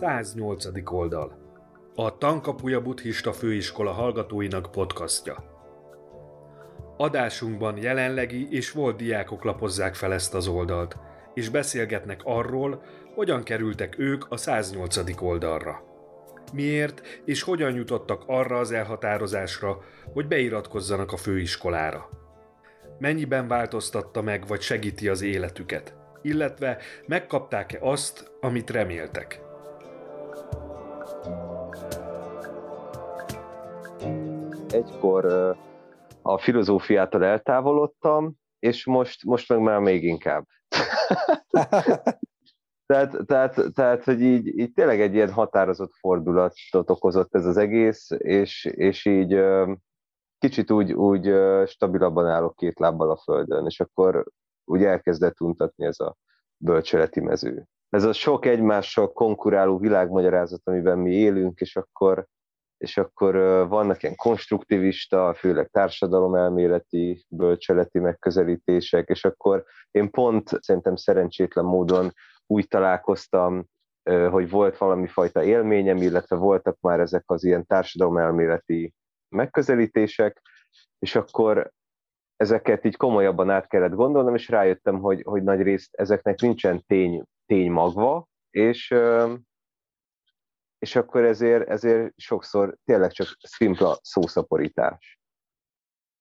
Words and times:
108. 0.00 0.66
oldal. 0.84 1.38
A 1.94 2.18
Tankapuja 2.18 2.80
Buddhista 2.80 3.32
Főiskola 3.32 3.90
hallgatóinak 3.90 4.70
podcastja. 4.70 5.44
Adásunkban 6.96 7.76
jelenlegi 7.76 8.48
és 8.50 8.70
volt 8.70 8.96
diákok 8.96 9.44
lapozzák 9.44 9.94
fel 9.94 10.12
ezt 10.12 10.34
az 10.34 10.46
oldalt, 10.46 10.96
és 11.34 11.48
beszélgetnek 11.48 12.20
arról, 12.24 12.82
hogyan 13.14 13.42
kerültek 13.42 13.98
ők 13.98 14.24
a 14.28 14.36
108. 14.36 15.22
oldalra. 15.22 15.82
Miért 16.52 17.22
és 17.24 17.42
hogyan 17.42 17.74
jutottak 17.74 18.22
arra 18.26 18.58
az 18.58 18.72
elhatározásra, 18.72 19.78
hogy 20.12 20.26
beiratkozzanak 20.26 21.12
a 21.12 21.16
főiskolára. 21.16 22.08
Mennyiben 22.98 23.48
változtatta 23.48 24.22
meg 24.22 24.46
vagy 24.46 24.60
segíti 24.60 25.08
az 25.08 25.22
életüket, 25.22 25.96
illetve 26.22 26.78
megkapták-e 27.06 27.78
azt, 27.80 28.32
amit 28.40 28.70
reméltek. 28.70 29.48
Egykor 34.72 35.24
a 36.22 36.38
filozófiától 36.38 37.24
eltávolodtam, 37.24 38.34
és 38.58 38.86
most, 38.86 39.24
most 39.24 39.48
meg 39.48 39.60
már 39.60 39.80
még 39.80 40.04
inkább. 40.04 40.46
tehát, 42.86 43.16
tehát, 43.26 43.72
tehát, 43.74 44.04
hogy 44.04 44.20
így, 44.20 44.58
így 44.58 44.72
tényleg 44.72 45.00
egy 45.00 45.14
ilyen 45.14 45.32
határozott 45.32 45.92
fordulatot 45.94 46.90
okozott 46.90 47.34
ez 47.34 47.46
az 47.46 47.56
egész, 47.56 48.10
és, 48.10 48.64
és 48.64 49.06
így 49.06 49.40
kicsit 50.38 50.70
úgy, 50.70 50.92
úgy 50.92 51.34
stabilabban 51.66 52.26
állok 52.26 52.56
két 52.56 52.78
lábbal 52.78 53.10
a 53.10 53.16
földön, 53.16 53.66
és 53.66 53.80
akkor 53.80 54.24
úgy 54.64 54.84
elkezdett 54.84 55.40
untatni 55.40 55.84
ez 55.86 56.00
a 56.00 56.16
bölcseleti 56.56 57.20
mező. 57.20 57.66
Ez 57.88 58.04
a 58.04 58.12
sok 58.12 58.46
egymással 58.46 59.12
konkuráló 59.12 59.78
világmagyarázat, 59.78 60.60
amiben 60.64 60.98
mi 60.98 61.12
élünk, 61.12 61.60
és 61.60 61.76
akkor 61.76 62.26
és 62.80 62.96
akkor 62.96 63.34
vannak 63.68 64.02
ilyen 64.02 64.16
konstruktivista, 64.16 65.34
főleg 65.34 65.68
társadalomelméleti, 65.68 67.24
bölcseleti 67.28 67.98
megközelítések, 67.98 69.08
és 69.08 69.24
akkor 69.24 69.64
én 69.90 70.10
pont 70.10 70.48
szerintem 70.60 70.96
szerencsétlen 70.96 71.64
módon 71.64 72.12
úgy 72.46 72.68
találkoztam, 72.68 73.64
hogy 74.30 74.50
volt 74.50 74.78
valami 74.78 75.06
fajta 75.06 75.42
élményem, 75.42 75.96
illetve 75.96 76.36
voltak 76.36 76.76
már 76.80 77.00
ezek 77.00 77.22
az 77.26 77.44
ilyen 77.44 77.66
társadalomelméleti 77.66 78.94
megközelítések, 79.28 80.42
és 80.98 81.16
akkor 81.16 81.70
ezeket 82.36 82.84
így 82.84 82.96
komolyabban 82.96 83.50
át 83.50 83.68
kellett 83.68 83.94
gondolnom, 83.94 84.34
és 84.34 84.48
rájöttem, 84.48 84.98
hogy, 85.00 85.22
hogy 85.22 85.42
nagy 85.42 85.60
részt 85.60 85.94
ezeknek 85.94 86.40
nincsen 86.40 86.84
tény, 86.86 87.24
tény 87.46 87.70
magva, 87.70 88.28
és 88.50 88.94
és 90.80 90.96
akkor 90.96 91.24
ezért, 91.24 91.68
ezért 91.68 92.12
sokszor 92.16 92.76
tényleg 92.84 93.10
csak 93.10 93.26
szimpla 93.42 93.98
szószaporítás. 94.02 95.20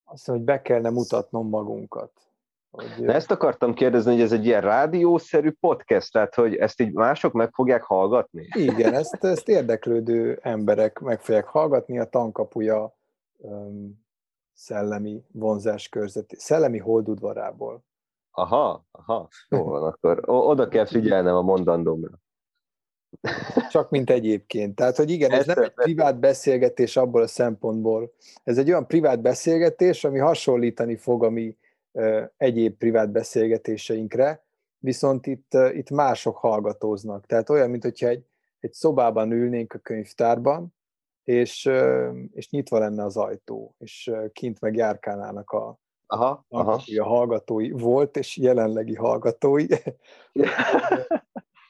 Azt 0.04 0.28
hogy 0.28 0.42
be 0.42 0.62
kellene 0.62 0.90
mutatnom 0.90 1.50
magunkat. 1.50 2.12
Hogy... 2.70 2.96
Na 3.00 3.14
ezt 3.14 3.32
akartam 3.32 3.74
kérdezni, 3.74 4.12
hogy 4.12 4.22
ez 4.22 4.32
egy 4.32 4.46
ilyen 4.46 4.62
rádiószerű 4.62 5.52
podcast, 5.52 6.12
tehát 6.12 6.36
hogy 6.36 6.56
ezt 6.56 6.82
így 6.82 6.94
mások 6.94 7.34
meg 7.34 7.54
fogják 7.54 7.84
hallgatni? 7.84 8.48
Igen, 8.54 8.94
ezt, 8.94 9.24
ezt 9.24 9.50
érdeklődő 9.50 10.40
emberek 10.42 11.00
meg 11.00 11.22
fogják 11.22 11.48
hallgatni, 11.48 12.00
a 12.00 12.10
tankapuja 12.10 12.98
um, 13.38 14.06
szellemi 14.54 15.24
vonzás 15.32 15.90
körzeti, 15.90 16.36
szellemi 16.40 16.78
holdudvarából. 16.78 17.84
Aha, 18.32 18.86
aha, 18.92 19.28
jó 19.50 19.64
van, 19.64 19.84
akkor 19.84 20.24
oda 20.26 20.68
kell 20.68 20.86
figyelnem 20.86 21.36
a 21.36 21.42
mondandómra. 21.42 22.20
Csak 23.70 23.90
mint 23.90 24.10
egyébként. 24.10 24.76
Tehát, 24.76 24.96
hogy 24.96 25.10
igen, 25.10 25.32
ez 25.32 25.46
nem 25.46 25.62
egy 25.62 25.74
privát 25.74 26.20
beszélgetés 26.20 26.98
abból 26.98 27.22
a 27.22 27.28
szempontból. 27.28 28.14
Ez 28.44 28.58
egy 28.58 28.70
olyan 28.70 28.88
privát 28.88 29.22
beszélgetés, 29.22 30.04
ami 30.04 30.20
hasonlítani 30.20 30.96
fog 30.96 31.24
a 31.24 31.30
mi 31.30 31.58
egyéb 32.38 32.78
privát 32.78 33.12
beszélgetéseinkre, 33.12 34.46
viszont 34.78 35.28
itt, 35.28 35.54
itt 35.72 35.90
mások 35.90 36.38
hallgatóznak. 36.38 37.26
Tehát 37.26 37.50
olyan, 37.50 37.70
mint 37.70 37.84
hogyha 37.84 38.08
egy, 38.08 38.26
egy 38.60 38.74
szobában 38.74 39.32
ülnénk 39.32 39.74
a 39.74 39.80
könyvtárban, 39.80 40.76
és, 41.24 41.70
és 42.34 42.50
nyitva 42.50 42.80
lenne 42.80 43.04
az 43.04 43.18
ajtó, 43.18 43.76
és 43.80 44.12
kint 44.34 44.62
meg 44.62 44.76
járkálnának 44.76 45.52
a, 45.52 45.80
aha, 46.06 46.46
aha. 46.50 46.82
a 46.98 47.04
hallgatói, 47.04 47.72
volt 47.72 48.18
és 48.18 48.38
jelenlegi 48.38 48.96
hallgatói. 48.96 49.66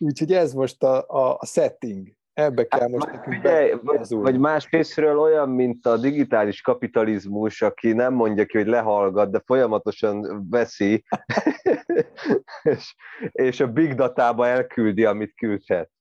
Úgyhogy 0.01 0.33
ez 0.33 0.53
most 0.53 0.83
a, 0.83 1.07
a, 1.07 1.37
a 1.39 1.45
setting. 1.45 2.17
Ebbe 2.33 2.67
kell 2.67 2.79
hát, 2.79 2.89
most 2.89 3.05
nekünk 3.05 3.35
figyelj, 3.35 3.73
vagy, 3.81 4.09
vagy 4.09 4.39
más 4.39 4.69
részről 4.69 5.19
olyan, 5.19 5.49
mint 5.49 5.85
a 5.85 5.97
digitális 5.97 6.61
kapitalizmus, 6.61 7.61
aki 7.61 7.91
nem 7.91 8.13
mondja 8.13 8.45
ki, 8.45 8.57
hogy 8.57 8.67
lehallgat, 8.67 9.31
de 9.31 9.41
folyamatosan 9.45 10.47
veszi, 10.49 11.03
és, 12.63 12.95
és 13.31 13.59
a 13.59 13.71
big 13.71 13.93
datába 13.93 14.47
elküldi, 14.47 15.05
amit 15.05 15.35
küldhet. 15.35 15.91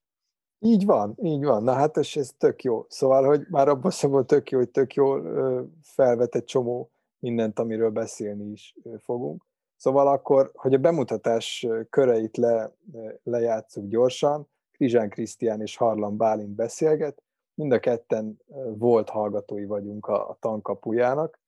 Így 0.59 0.85
van, 0.85 1.15
így 1.23 1.45
van. 1.45 1.63
Na 1.63 1.73
hát 1.73 1.97
ez, 1.97 2.09
ez 2.15 2.31
tök 2.39 2.63
jó. 2.63 2.85
Szóval, 2.89 3.25
hogy 3.25 3.47
már 3.51 3.69
abban 3.69 3.91
szóval 3.91 4.25
tök 4.25 4.51
jó, 4.51 4.59
hogy 4.59 4.71
tök 4.71 4.95
jól 4.95 5.23
felvet 5.83 6.35
egy 6.35 6.45
csomó 6.45 6.91
mindent, 7.19 7.59
amiről 7.59 7.91
beszélni 7.91 8.51
is 8.51 8.75
fogunk. 9.03 9.47
Szóval 9.79 10.09
akkor, 10.09 10.51
hogy 10.55 10.75
a 10.75 10.79
bemutatás 10.79 11.67
köreit 11.91 12.37
le, 12.37 12.73
lejátszuk 13.23 13.89
gyorsan, 13.89 14.49
Krizsán 14.73 15.09
Krisztián 15.09 15.61
és 15.61 15.77
Harlan 15.77 16.17
Bálint 16.17 16.55
beszélget, 16.55 17.23
mind 17.55 17.73
a 17.73 17.79
ketten 17.79 18.39
volt 18.79 19.09
hallgatói 19.09 19.65
vagyunk 19.65 20.07
a, 20.07 20.29
a 20.29 20.37
tankapujának, 20.41 21.41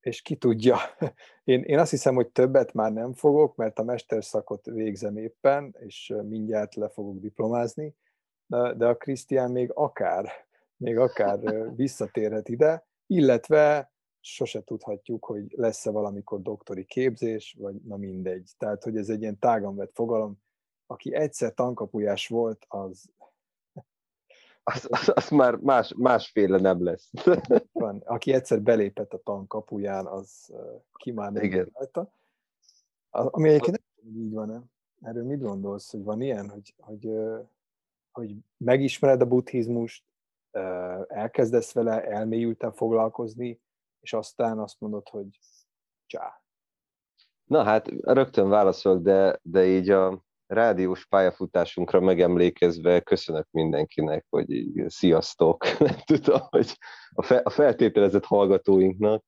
és 0.00 0.22
ki 0.22 0.36
tudja, 0.36 0.76
én, 1.44 1.62
én 1.62 1.78
azt 1.78 1.90
hiszem, 1.90 2.14
hogy 2.14 2.28
többet 2.28 2.72
már 2.72 2.92
nem 2.92 3.12
fogok, 3.12 3.56
mert 3.56 3.78
a 3.78 3.84
mesterszakot 3.84 4.64
végzem 4.64 5.16
éppen, 5.16 5.76
és 5.78 6.14
mindjárt 6.28 6.74
le 6.74 6.88
fogok 6.88 7.20
diplomázni, 7.20 7.94
de 8.46 8.86
a 8.86 8.96
Krisztián 8.96 9.50
még 9.50 9.70
akár, 9.74 10.30
még 10.76 10.98
akár 10.98 11.38
visszatérhet 11.76 12.48
ide, 12.48 12.86
illetve 13.06 13.90
sose 14.26 14.62
tudhatjuk, 14.62 15.24
hogy 15.24 15.54
lesz-e 15.56 15.90
valamikor 15.90 16.42
doktori 16.42 16.84
képzés, 16.84 17.56
vagy 17.58 17.74
na 17.74 17.96
mindegy. 17.96 18.50
Tehát, 18.58 18.82
hogy 18.82 18.96
ez 18.96 19.08
egy 19.08 19.20
ilyen 19.20 19.38
tágan 19.38 19.76
vett 19.76 19.94
fogalom. 19.94 20.38
Aki 20.86 21.14
egyszer 21.14 21.54
tankapujás 21.54 22.28
volt, 22.28 22.64
az... 22.68 23.14
Az, 24.68 24.86
az, 24.90 25.12
az 25.14 25.28
már 25.28 25.54
más, 25.54 25.94
másféle 25.96 26.58
nem 26.58 26.84
lesz. 26.84 27.10
Van. 27.72 28.02
Aki 28.04 28.32
egyszer 28.32 28.62
belépett 28.62 29.12
a 29.12 29.22
tankapuján, 29.22 30.06
az 30.06 30.52
ki 30.92 31.10
már 31.10 31.32
nem 31.32 31.42
Igen. 31.42 31.70
rajta. 31.72 32.12
Ami 33.10 33.48
egyébként 33.48 33.82
nem 34.02 34.16
így 34.16 34.32
van-e. 34.32 34.62
Erről 35.00 35.24
mit 35.24 35.40
gondolsz, 35.40 35.90
hogy 35.90 36.02
van 36.02 36.20
ilyen, 36.20 36.48
hogy, 36.48 36.74
hogy, 36.78 37.10
hogy 38.12 38.36
megismered 38.56 39.20
a 39.20 39.26
buddhizmust, 39.26 40.04
elkezdesz 41.08 41.72
vele 41.72 42.04
elmélyülten 42.04 42.72
foglalkozni, 42.72 43.60
és 44.06 44.12
aztán 44.12 44.58
azt 44.58 44.80
mondod, 44.80 45.08
hogy 45.08 45.26
csá. 46.06 46.42
Na 47.44 47.62
hát 47.62 47.88
rögtön 48.02 48.48
válaszolok, 48.48 49.02
de, 49.02 49.38
de 49.42 49.66
így 49.66 49.90
a 49.90 50.22
rádiós 50.46 51.06
pályafutásunkra 51.06 52.00
megemlékezve 52.00 53.00
köszönök 53.00 53.46
mindenkinek, 53.50 54.26
hogy 54.28 54.50
így, 54.50 54.88
sziasztok, 54.88 55.64
nem 55.78 55.96
tudom, 56.04 56.40
hogy 56.48 56.78
a, 57.10 57.22
fe, 57.22 57.36
a 57.36 57.50
feltételezett 57.50 58.24
hallgatóinknak. 58.24 59.24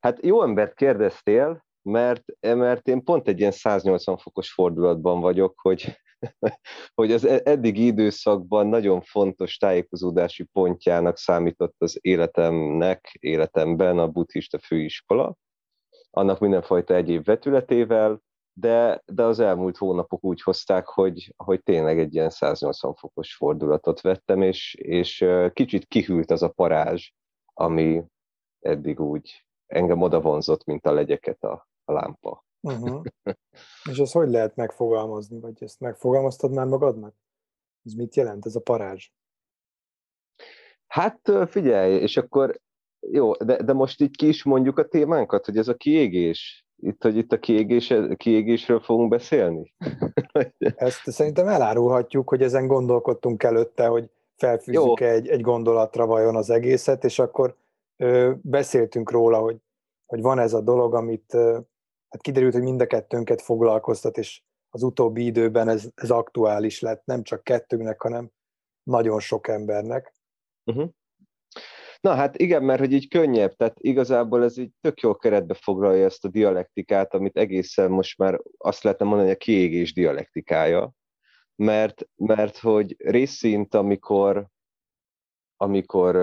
Hát 0.00 0.24
jó 0.24 0.42
embert 0.42 0.74
kérdeztél, 0.74 1.64
mert, 1.82 2.24
mert 2.40 2.88
én 2.88 3.04
pont 3.04 3.28
egy 3.28 3.38
ilyen 3.38 3.50
180 3.50 4.16
fokos 4.16 4.52
fordulatban 4.52 5.20
vagyok, 5.20 5.60
hogy, 5.60 5.98
hogy 6.94 7.12
az 7.12 7.24
e-, 7.24 7.40
eddigi 7.44 7.86
időszakban 7.86 8.66
nagyon 8.66 9.00
fontos 9.00 9.56
tájékozódási 9.56 10.44
pontjának 10.44 11.16
számított 11.16 11.74
az 11.78 11.98
életemnek, 12.00 13.16
életemben 13.20 13.98
a 13.98 14.08
buddhista 14.08 14.58
főiskola, 14.58 15.36
annak 16.10 16.38
mindenfajta 16.38 16.94
egyéb 16.94 17.24
vetületével, 17.24 18.22
de, 18.56 19.02
de 19.06 19.22
az 19.22 19.40
elmúlt 19.40 19.76
hónapok 19.76 20.24
úgy 20.24 20.42
hozták, 20.42 20.86
hogy, 20.86 21.34
hogy 21.36 21.62
tényleg 21.62 21.98
egy 21.98 22.14
ilyen 22.14 22.30
180 22.30 22.94
fokos 22.94 23.34
fordulatot 23.34 24.00
vettem, 24.00 24.42
és, 24.42 24.74
és 24.74 25.24
kicsit 25.52 25.86
kihűlt 25.86 26.30
az 26.30 26.42
a 26.42 26.48
parázs, 26.48 27.10
ami 27.52 28.04
eddig 28.60 29.00
úgy 29.00 29.46
engem 29.66 30.02
oda 30.02 30.20
vonzott, 30.20 30.64
mint 30.64 30.86
a 30.86 30.92
legyeket 30.92 31.42
a, 31.42 31.68
a 31.84 31.92
lámpa. 31.92 32.44
Uh-huh. 32.64 33.02
És 33.90 33.98
ezt 33.98 34.12
hogy 34.12 34.28
lehet 34.28 34.56
megfogalmazni, 34.56 35.40
vagy 35.40 35.62
ezt 35.62 35.80
megfogalmaztad 35.80 36.52
már 36.52 36.66
magadnak? 36.66 37.14
Ez 37.84 37.92
mit 37.92 38.14
jelent, 38.14 38.46
ez 38.46 38.54
a 38.54 38.60
parázs? 38.60 39.10
Hát 40.86 41.32
figyelj, 41.46 41.94
és 41.94 42.16
akkor 42.16 42.60
jó, 43.10 43.32
de, 43.32 43.62
de 43.62 43.72
most 43.72 44.00
így 44.00 44.16
ki 44.16 44.28
is 44.28 44.44
mondjuk 44.44 44.78
a 44.78 44.88
témánkat, 44.88 45.44
hogy 45.44 45.56
ez 45.56 45.68
a 45.68 45.74
kiégés, 45.74 46.66
itt, 46.76 47.02
hogy 47.02 47.16
itt 47.16 47.32
a 47.32 47.38
kiégés, 47.38 47.94
kiégésről 48.16 48.80
fogunk 48.80 49.08
beszélni? 49.08 49.74
Ezt 50.58 51.10
szerintem 51.10 51.48
elárulhatjuk, 51.48 52.28
hogy 52.28 52.42
ezen 52.42 52.66
gondolkodtunk 52.66 53.42
előtte, 53.42 53.86
hogy 53.86 54.10
felfűzzük 54.36 55.00
egy, 55.00 55.28
egy 55.28 55.40
gondolatra 55.40 56.06
vajon 56.06 56.36
az 56.36 56.50
egészet, 56.50 57.04
és 57.04 57.18
akkor 57.18 57.56
ö, 57.96 58.32
beszéltünk 58.42 59.10
róla, 59.10 59.38
hogy, 59.38 59.56
hogy 60.06 60.20
van 60.20 60.38
ez 60.38 60.52
a 60.52 60.60
dolog, 60.60 60.94
amit 60.94 61.34
ö, 61.34 61.58
hát 62.14 62.22
kiderült, 62.22 62.52
hogy 62.52 62.62
mind 62.62 62.80
a 62.80 62.86
kettőnket 62.86 63.42
foglalkoztat, 63.42 64.18
és 64.18 64.42
az 64.70 64.82
utóbbi 64.82 65.24
időben 65.24 65.68
ez, 65.68 65.88
ez 65.94 66.10
aktuális 66.10 66.80
lett, 66.80 67.04
nem 67.04 67.22
csak 67.22 67.44
kettőnknek, 67.44 68.00
hanem 68.00 68.30
nagyon 68.82 69.20
sok 69.20 69.48
embernek. 69.48 70.14
Uh-huh. 70.64 70.90
Na 72.00 72.14
hát 72.14 72.36
igen, 72.36 72.62
mert 72.62 72.80
hogy 72.80 72.92
így 72.92 73.08
könnyebb, 73.08 73.52
tehát 73.52 73.76
igazából 73.80 74.44
ez 74.44 74.56
így 74.56 74.70
tök 74.80 75.00
jól 75.00 75.16
keretbe 75.16 75.54
foglalja 75.54 76.04
ezt 76.04 76.24
a 76.24 76.28
dialektikát, 76.28 77.14
amit 77.14 77.36
egészen 77.36 77.90
most 77.90 78.18
már 78.18 78.40
azt 78.58 78.82
lehetne 78.82 79.04
mondani, 79.04 79.28
hogy 79.28 79.36
a 79.36 79.44
kiégés 79.44 79.92
dialektikája, 79.92 80.92
mert, 81.56 82.08
mert 82.14 82.58
hogy 82.58 82.94
részint, 82.98 83.74
amikor, 83.74 84.46
amikor 85.56 86.16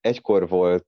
egykor 0.00 0.48
volt 0.48 0.86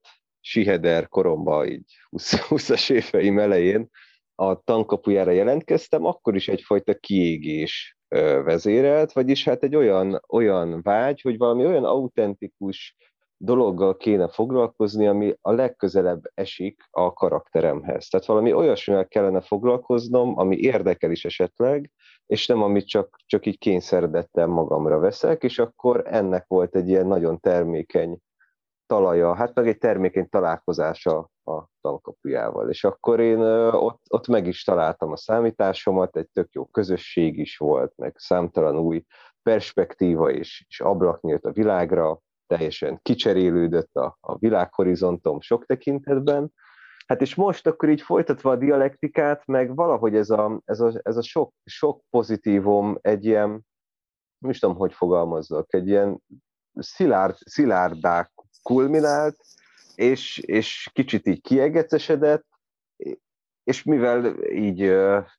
Siheder 0.49 1.09
koromban, 1.09 1.67
így 1.67 1.95
20-as 2.11 2.91
éveim 2.91 3.39
elején, 3.39 3.91
a 4.35 4.63
tankapujára 4.63 5.31
jelentkeztem, 5.31 6.05
akkor 6.05 6.35
is 6.35 6.49
egyfajta 6.49 6.95
kiégés 6.95 7.99
vezérelt, 8.45 9.13
vagyis 9.13 9.45
hát 9.45 9.63
egy 9.63 9.77
olyan, 9.77 10.23
olyan 10.29 10.83
vágy, 10.83 11.21
hogy 11.21 11.37
valami 11.39 11.67
olyan 11.67 11.85
autentikus 11.85 12.97
dologgal 13.37 13.97
kéne 13.97 14.29
foglalkozni, 14.29 15.07
ami 15.07 15.35
a 15.41 15.53
legközelebb 15.53 16.23
esik 16.35 16.83
a 16.91 17.13
karakteremhez. 17.13 18.09
Tehát 18.09 18.27
valami 18.27 18.53
olyasmivel 18.53 19.09
kellene 19.09 19.41
foglalkoznom, 19.41 20.39
ami 20.39 20.57
érdekel 20.57 21.11
is 21.11 21.25
esetleg, 21.25 21.91
és 22.27 22.47
nem 22.47 22.63
amit 22.63 22.89
csak, 22.89 23.17
csak 23.27 23.47
így 23.47 23.59
kényszeredettem 23.59 24.51
magamra 24.51 24.99
veszek, 24.99 25.43
és 25.43 25.59
akkor 25.59 26.03
ennek 26.07 26.45
volt 26.47 26.77
egy 26.77 26.89
ilyen 26.89 27.07
nagyon 27.07 27.41
termékeny 27.41 28.19
talaja, 28.89 29.35
hát 29.35 29.55
meg 29.55 29.69
egy 29.69 29.79
termékeny 29.79 30.29
találkozása 30.29 31.31
a 31.45 31.65
tankapujával. 31.81 32.69
És 32.71 32.85
akkor 32.85 33.21
én 33.21 33.41
ott, 33.71 34.03
ott 34.09 34.27
meg 34.27 34.47
is 34.47 34.65
találtam 34.65 35.13
a 35.13 35.17
számításomat, 35.17 36.17
egy 36.17 36.29
tök 36.33 36.53
jó 36.53 36.67
közösség 36.67 37.39
is 37.39 37.57
volt, 37.57 37.93
meg 37.97 38.15
számtalan 38.17 38.79
új 38.79 39.05
perspektíva 39.43 40.31
és, 40.31 40.65
és 40.69 40.81
ablak 40.81 41.21
nyílt 41.21 41.45
a 41.45 41.53
világra, 41.53 42.21
teljesen 42.47 42.99
kicserélődött 43.03 43.95
a, 43.95 44.17
a 44.21 44.39
világhorizontom 44.39 45.41
sok 45.41 45.67
tekintetben. 45.67 46.53
Hát 47.07 47.21
és 47.21 47.35
most 47.35 47.67
akkor 47.67 47.89
így 47.89 48.03
folytatva 48.03 48.51
a 48.51 48.57
dialektikát, 48.57 49.47
meg 49.47 49.75
valahogy 49.75 50.17
ez 50.17 50.31
a, 50.31 50.61
ez 50.65 50.81
a, 50.81 50.93
ez 51.03 51.17
a 51.17 51.23
sok, 51.23 51.53
sok 51.65 52.03
pozitívum 52.11 52.99
egy 53.01 53.25
ilyen, 53.25 53.49
nem 54.39 54.51
is 54.51 54.59
tudom, 54.59 54.77
hogy 54.77 54.93
fogalmazzak, 54.93 55.75
egy 55.75 55.89
ilyen 55.89 56.23
szilárd, 56.79 57.37
szilárdák 57.39 58.33
kulminált, 58.69 59.37
és, 59.95 60.39
és 60.39 60.91
kicsit 60.93 61.27
így 61.27 61.41
kiegecesedett, 61.41 62.45
és 63.65 63.83
mivel 63.83 64.45
így, 64.51 64.81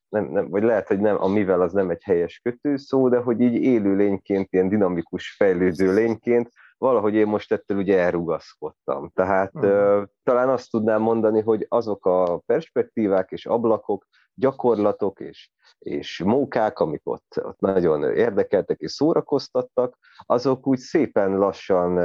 nem, 0.08 0.24
nem, 0.24 0.48
vagy 0.48 0.62
lehet, 0.62 0.88
hogy 0.88 1.00
nem, 1.00 1.22
a 1.22 1.28
mivel 1.28 1.60
az 1.60 1.72
nem 1.72 1.90
egy 1.90 2.02
helyes 2.02 2.40
kötőszó, 2.42 3.08
de 3.08 3.18
hogy 3.18 3.40
így 3.40 3.54
élő 3.54 3.96
lényként, 3.96 4.52
ilyen 4.52 4.68
dinamikus 4.68 5.34
fejlődő 5.36 5.94
lényként, 5.94 6.50
valahogy 6.78 7.14
én 7.14 7.26
most 7.26 7.52
ettől 7.52 7.78
ugye 7.78 7.98
elrugaszkodtam. 7.98 9.10
Tehát 9.14 9.54
uh-huh. 9.54 10.04
talán 10.22 10.48
azt 10.48 10.70
tudnám 10.70 11.02
mondani, 11.02 11.40
hogy 11.40 11.66
azok 11.68 12.06
a 12.06 12.38
perspektívák 12.46 13.30
és 13.30 13.46
ablakok, 13.46 14.06
gyakorlatok 14.34 15.20
és, 15.20 15.50
és 15.78 16.22
mókák, 16.24 16.78
amik 16.78 17.02
ott, 17.04 17.40
ott 17.42 17.60
nagyon 17.60 18.14
érdekeltek 18.14 18.80
és 18.80 18.90
szórakoztattak, 18.90 19.98
azok 20.18 20.66
úgy 20.66 20.78
szépen 20.78 21.38
lassan 21.38 21.98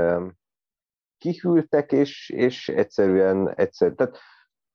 kihűltek, 1.17 1.91
és, 1.91 2.29
és 2.29 2.69
egyszerűen, 2.69 3.53
egyszer, 3.55 3.91
tehát 3.91 4.17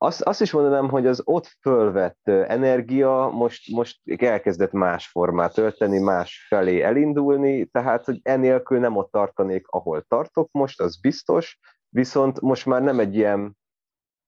azt, 0.02 0.22
azt 0.22 0.40
is 0.40 0.52
mondanám, 0.52 0.88
hogy 0.88 1.06
az 1.06 1.22
ott 1.24 1.56
fölvett 1.60 2.28
energia 2.28 3.30
most, 3.32 3.70
most 3.72 4.00
elkezdett 4.16 4.72
más 4.72 5.08
formát 5.08 5.58
ölteni, 5.58 5.98
más 5.98 6.46
felé 6.48 6.80
elindulni, 6.80 7.66
tehát 7.66 8.04
hogy 8.04 8.20
enélkül 8.22 8.78
nem 8.78 8.96
ott 8.96 9.10
tartanék, 9.10 9.66
ahol 9.68 10.02
tartok 10.08 10.48
most, 10.52 10.80
az 10.80 11.00
biztos, 11.00 11.58
viszont 11.88 12.40
most 12.40 12.66
már 12.66 12.82
nem 12.82 13.00
egy 13.00 13.14
ilyen, 13.14 13.56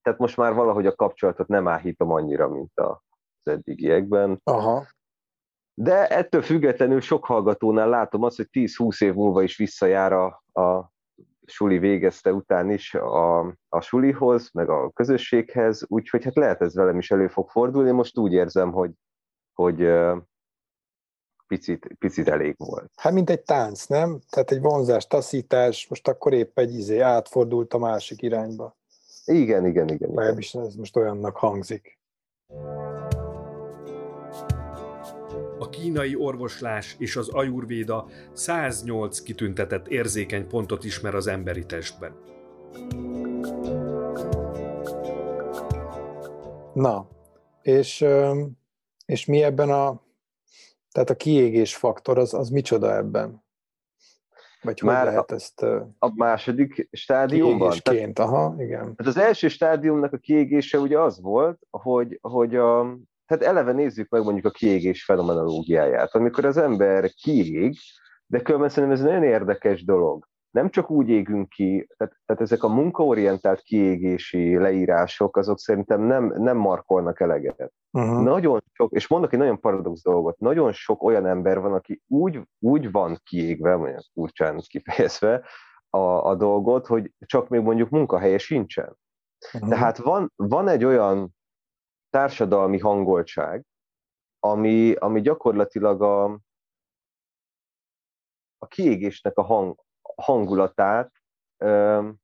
tehát 0.02 0.18
most 0.18 0.36
már 0.36 0.54
valahogy 0.54 0.86
a 0.86 0.94
kapcsolatot 0.94 1.48
nem 1.48 1.68
áhítom 1.68 2.10
annyira, 2.10 2.48
mint 2.48 2.80
az 2.80 2.98
eddigiekben. 3.42 4.40
Aha. 4.44 4.86
De 5.74 6.06
ettől 6.06 6.42
függetlenül 6.42 7.00
sok 7.00 7.24
hallgatónál 7.24 7.88
látom 7.88 8.22
azt, 8.22 8.36
hogy 8.36 8.48
10-20 8.52 9.02
év 9.02 9.14
múlva 9.14 9.42
is 9.42 9.56
visszajár 9.56 10.12
a, 10.12 10.42
a 10.62 10.91
suli 11.46 11.78
végezte 11.78 12.32
után 12.32 12.70
is 12.70 12.94
a, 12.94 13.38
a 13.68 13.80
sulihoz, 13.80 14.50
meg 14.52 14.68
a 14.68 14.90
közösséghez, 14.90 15.84
úgyhogy 15.88 16.24
hát 16.24 16.36
lehet 16.36 16.60
ez 16.60 16.74
velem 16.74 16.98
is 16.98 17.10
elő 17.10 17.28
fog 17.28 17.50
fordulni. 17.50 17.90
Most 17.90 18.18
úgy 18.18 18.32
érzem, 18.32 18.72
hogy, 18.72 18.90
hogy 19.52 19.88
picit, 21.46 21.88
picit 21.98 22.28
elég 22.28 22.54
volt. 22.58 22.90
Hát 22.96 23.12
mint 23.12 23.30
egy 23.30 23.42
tánc, 23.42 23.86
nem? 23.86 24.20
Tehát 24.30 24.50
egy 24.50 24.60
vonzás, 24.60 25.06
taszítás, 25.06 25.88
most 25.88 26.08
akkor 26.08 26.32
épp 26.32 26.58
egy 26.58 26.74
izé 26.74 26.98
átfordult 26.98 27.74
a 27.74 27.78
másik 27.78 28.22
irányba. 28.22 28.76
Igen, 29.24 29.66
igen, 29.66 29.88
igen. 29.88 30.10
igen. 30.10 30.38
is 30.38 30.54
ez 30.54 30.74
most 30.74 30.96
olyannak 30.96 31.36
hangzik. 31.36 31.98
Kínai 35.72 36.16
orvoslás 36.16 36.94
és 36.98 37.16
az 37.16 37.28
ajurvéda 37.28 38.06
108 38.32 39.20
kitüntetett 39.20 39.88
érzékeny 39.88 40.46
pontot 40.46 40.84
ismer 40.84 41.14
az 41.14 41.26
emberi 41.26 41.66
testben. 41.66 42.12
Na, 46.74 47.08
és, 47.62 48.04
és 49.06 49.26
mi 49.26 49.42
ebben 49.42 49.70
a, 49.70 50.02
tehát 50.92 51.10
a 51.10 51.16
kiégés 51.16 51.76
faktor, 51.76 52.18
az, 52.18 52.34
az 52.34 52.48
micsoda 52.48 52.96
ebben? 52.96 53.44
Vagy 54.62 54.80
hogy 54.80 54.88
Már 54.88 55.04
lehet 55.04 55.30
a, 55.30 55.34
ezt... 55.34 55.62
A 55.98 56.12
második 56.14 56.88
stádiumban? 56.92 57.58
Kiégésként, 57.58 58.14
tehát, 58.14 58.30
aha, 58.30 58.62
igen. 58.62 58.94
Hát 58.96 59.06
az 59.06 59.16
első 59.16 59.48
stádiumnak 59.48 60.12
a 60.12 60.16
kiégése 60.16 60.78
ugye 60.78 60.98
az 60.98 61.20
volt, 61.20 61.66
hogy, 61.70 62.18
hogy 62.22 62.56
a, 62.56 62.98
tehát 63.32 63.56
eleve 63.56 63.72
nézzük 63.72 64.08
meg 64.08 64.22
mondjuk 64.22 64.44
a 64.44 64.50
kiégés 64.50 65.04
fenomenológiáját. 65.04 66.14
Amikor 66.14 66.44
az 66.44 66.56
ember 66.56 67.10
kiég, 67.10 67.76
de 68.26 68.40
különben 68.40 68.68
szerintem 68.68 68.98
ez 68.98 69.04
nagyon 69.04 69.22
érdekes 69.22 69.84
dolog. 69.84 70.26
Nem 70.50 70.70
csak 70.70 70.90
úgy 70.90 71.08
égünk 71.08 71.48
ki, 71.48 71.88
tehát, 71.96 72.16
tehát 72.26 72.42
ezek 72.42 72.62
a 72.62 72.68
munkaorientált 72.68 73.60
kiégési 73.60 74.56
leírások, 74.56 75.36
azok 75.36 75.58
szerintem 75.58 76.00
nem, 76.00 76.34
nem 76.36 76.56
markolnak 76.56 77.20
eleget. 77.20 77.72
Uh-huh. 77.90 78.22
Nagyon 78.22 78.62
sok, 78.72 78.92
és 78.92 79.08
mondok 79.08 79.32
egy 79.32 79.38
nagyon 79.38 79.60
paradox 79.60 80.02
dolgot, 80.02 80.38
nagyon 80.38 80.72
sok 80.72 81.02
olyan 81.02 81.26
ember 81.26 81.60
van, 81.60 81.72
aki 81.72 82.02
úgy, 82.08 82.40
úgy 82.58 82.90
van 82.90 83.20
kiégve, 83.24 83.76
mondjuk 83.76 84.00
furcsán 84.12 84.62
kifejezve, 84.66 85.42
a, 85.90 85.98
a 85.98 86.34
dolgot, 86.34 86.86
hogy 86.86 87.12
csak 87.26 87.48
még 87.48 87.60
mondjuk 87.60 87.90
munkahelye 87.90 88.38
sincsen. 88.38 88.96
Uh-huh. 89.52 89.70
Tehát 89.70 89.98
van, 89.98 90.32
van 90.36 90.68
egy 90.68 90.84
olyan 90.84 91.34
társadalmi 92.12 92.78
hangoltság, 92.78 93.64
ami, 94.38 94.92
ami 94.92 95.20
gyakorlatilag 95.20 96.02
a, 96.02 96.24
a 98.58 98.66
kiégésnek 98.66 99.38
a 99.38 99.42
hang, 99.42 99.80
hangulatát, 100.16 101.12
öm, 101.56 102.16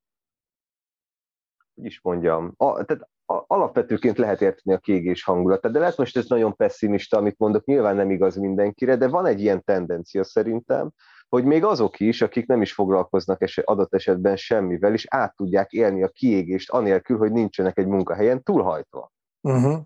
hogy 1.74 1.84
is 1.84 2.00
mondjam, 2.02 2.52
a, 2.56 2.84
tehát 2.84 3.08
alapvetőként 3.46 4.18
lehet 4.18 4.40
érteni 4.40 4.76
a 4.76 4.80
kiégés 4.80 5.24
hangulatát, 5.24 5.72
de 5.72 5.78
lehet 5.78 5.96
most 5.96 6.16
ez 6.16 6.26
nagyon 6.26 6.56
pessimista, 6.56 7.16
amit 7.16 7.38
mondok, 7.38 7.64
nyilván 7.64 7.96
nem 7.96 8.10
igaz 8.10 8.36
mindenkire, 8.36 8.96
de 8.96 9.08
van 9.08 9.26
egy 9.26 9.40
ilyen 9.40 9.64
tendencia 9.64 10.24
szerintem, 10.24 10.90
hogy 11.28 11.44
még 11.44 11.64
azok 11.64 12.00
is, 12.00 12.22
akik 12.22 12.46
nem 12.46 12.62
is 12.62 12.72
foglalkoznak 12.72 13.42
es- 13.42 13.58
adott 13.58 13.94
esetben 13.94 14.36
semmivel, 14.36 14.92
is 14.94 15.06
át 15.08 15.36
tudják 15.36 15.72
élni 15.72 16.02
a 16.02 16.08
kiégést 16.08 16.70
anélkül, 16.70 17.18
hogy 17.18 17.32
nincsenek 17.32 17.78
egy 17.78 17.86
munkahelyen 17.86 18.42
túlhajtva. 18.42 19.12
Uh-huh. 19.40 19.78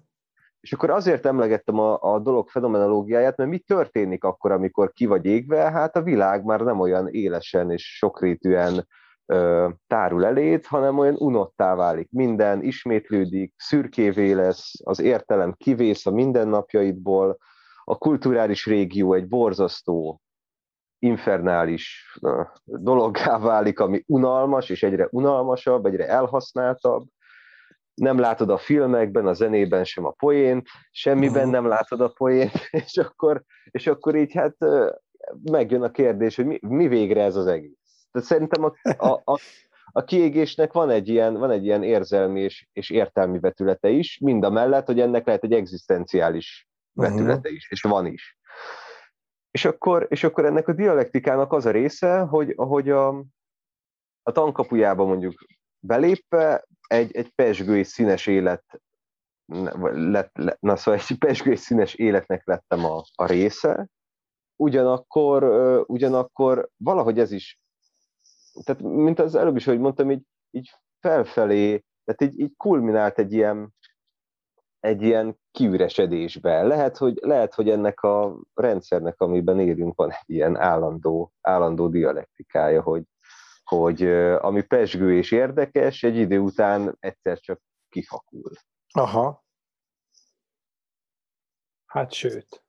És 0.61 0.73
akkor 0.73 0.91
azért 0.91 1.27
emlegettem 1.27 1.79
a, 1.79 1.99
a 2.01 2.19
dolog 2.19 2.49
fenomenológiáját, 2.49 3.37
mert 3.37 3.51
mi 3.51 3.59
történik 3.59 4.25
akkor, 4.25 4.51
amikor 4.53 4.93
ki 4.93 5.07
vagy 5.07 5.25
égve? 5.25 5.71
Hát 5.71 5.97
a 5.97 6.03
világ 6.03 6.45
már 6.45 6.61
nem 6.61 6.81
olyan 6.81 7.09
élesen 7.09 7.71
és 7.71 7.97
sokrétűen 7.97 8.87
ö, 9.27 9.69
tárul 9.87 10.25
elét, 10.25 10.67
hanem 10.67 10.99
olyan 10.99 11.17
unottá 11.19 11.75
válik. 11.75 12.09
Minden 12.11 12.63
ismétlődik, 12.63 13.55
szürkévé 13.57 14.33
lesz, 14.33 14.73
az 14.85 15.01
értelem 15.01 15.53
kivész 15.53 16.07
a 16.07 16.11
mindennapjaidból, 16.11 17.39
a 17.85 17.99
kulturális 17.99 18.67
régió 18.67 19.13
egy 19.15 19.29
borzasztó, 19.29 20.21
infernális 20.99 22.17
dologgá 22.65 23.39
válik, 23.39 23.81
ami 23.81 24.03
unalmas, 24.07 24.71
és 24.71 24.83
egyre 24.83 25.09
unalmasabb, 25.11 25.87
egyre 25.87 26.09
elhasználtabb, 26.09 27.07
nem 27.95 28.19
látod 28.19 28.51
a 28.51 28.59
filmekben, 28.59 29.27
a 29.27 29.33
zenében 29.33 29.85
sem 29.85 30.05
a 30.05 30.11
poént, 30.11 30.67
semmiben 30.91 31.49
nem 31.49 31.67
látod 31.67 32.01
a 32.01 32.09
poént, 32.09 32.69
és 32.87 32.97
akkor, 32.97 33.43
és 33.71 33.87
akkor 33.87 34.17
így 34.17 34.33
hát 34.33 34.57
megjön 35.43 35.83
a 35.83 35.91
kérdés, 35.91 36.37
hogy 36.37 36.47
mi, 36.47 36.59
mi 36.61 36.89
végre 36.89 37.23
ez 37.23 37.37
az 37.37 37.47
egész. 37.47 38.07
Tehát 38.11 38.29
szerintem 38.29 38.65
a, 38.65 38.73
a, 38.97 39.23
a, 39.25 39.39
a 39.93 40.05
kiégésnek 40.05 40.73
van 40.73 40.91
egy 40.91 41.09
ilyen, 41.09 41.35
van 41.35 41.51
egy 41.51 41.65
ilyen 41.65 41.83
érzelmi 41.83 42.41
és, 42.41 42.69
és 42.73 42.91
értelmi 42.91 43.39
vetülete 43.39 43.89
is, 43.89 44.19
mind 44.19 44.45
a 44.45 44.51
mellett, 44.51 44.87
hogy 44.87 45.01
ennek 45.01 45.27
lehet 45.27 45.45
egy 45.45 45.53
egzisztenciális 45.53 46.69
vetülete 46.93 47.51
is, 47.51 47.71
és 47.71 47.83
van 47.83 48.07
is. 48.07 48.39
És 49.51 49.65
akkor, 49.65 50.07
és 50.11 50.25
akkor 50.25 50.45
ennek 50.45 50.69
a 50.69 50.73
dialektikának 50.73 51.53
az 51.53 51.67
a 51.67 51.71
része, 51.71 52.19
hogy 52.19 52.53
ahogy 52.57 52.91
a, 52.91 53.09
a 54.23 54.33
tankapujába 54.33 55.05
mondjuk 55.05 55.35
belépve 55.83 56.65
egy, 56.87 57.17
egy 57.17 57.29
pesgő 57.29 57.79
és 57.79 57.87
színes 57.87 58.27
élet 58.27 58.81
lett, 59.93 60.31
lett, 60.37 60.61
na 60.61 60.77
szóval 60.77 61.01
egy 61.09 61.19
pesgő 61.19 61.51
és 61.51 61.61
színes 61.61 61.95
életnek 61.95 62.47
lettem 62.47 62.85
a, 62.85 63.05
a 63.15 63.27
része, 63.27 63.89
ugyanakkor, 64.57 65.45
ugyanakkor 65.87 66.69
valahogy 66.77 67.19
ez 67.19 67.33
is, 67.33 67.61
tehát 68.65 68.83
mint 68.83 69.19
az 69.19 69.35
előbb 69.35 69.57
is, 69.57 69.65
hogy 69.65 69.79
mondtam, 69.79 70.11
így, 70.11 70.23
így 70.51 70.71
felfelé, 71.01 71.85
tehát 72.05 72.35
így, 72.35 72.41
így 72.41 72.53
kulminált 72.57 73.19
egy 73.19 73.33
ilyen, 73.33 73.75
egy 74.81 75.03
ilyen 75.03 75.39
kiüresedésbe. 75.51 76.63
Lehet 76.63 76.97
hogy, 76.97 77.19
lehet, 77.21 77.55
hogy 77.55 77.69
ennek 77.69 78.01
a 78.01 78.41
rendszernek, 78.55 79.21
amiben 79.21 79.61
élünk, 79.61 79.95
van 79.95 80.11
egy 80.11 80.31
ilyen 80.37 80.57
állandó, 80.57 81.33
állandó 81.41 81.89
dialektikája, 81.89 82.83
hogy, 82.83 83.03
hogy 83.65 84.03
ami 84.41 84.63
pesgő 84.63 85.17
és 85.17 85.31
érdekes, 85.31 86.03
egy 86.03 86.17
idő 86.17 86.39
után 86.39 86.97
egyszer 87.01 87.39
csak 87.39 87.61
kifakul. 87.89 88.53
Aha. 88.93 89.45
Hát 91.87 92.13
sőt. 92.13 92.65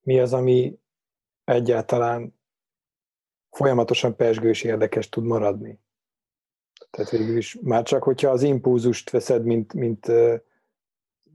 Mi 0.00 0.20
az, 0.20 0.32
ami 0.32 0.78
egyáltalán 1.44 2.40
folyamatosan 3.50 4.16
pesgő 4.16 4.48
és 4.48 4.62
érdekes 4.62 5.08
tud 5.08 5.24
maradni? 5.24 5.80
Tehát 6.90 7.10
végül 7.10 7.36
is 7.36 7.58
már 7.62 7.82
csak, 7.82 8.02
hogyha 8.02 8.30
az 8.30 8.42
impulzust 8.42 9.10
veszed, 9.10 9.44
mint, 9.44 9.72
mint, 9.72 10.06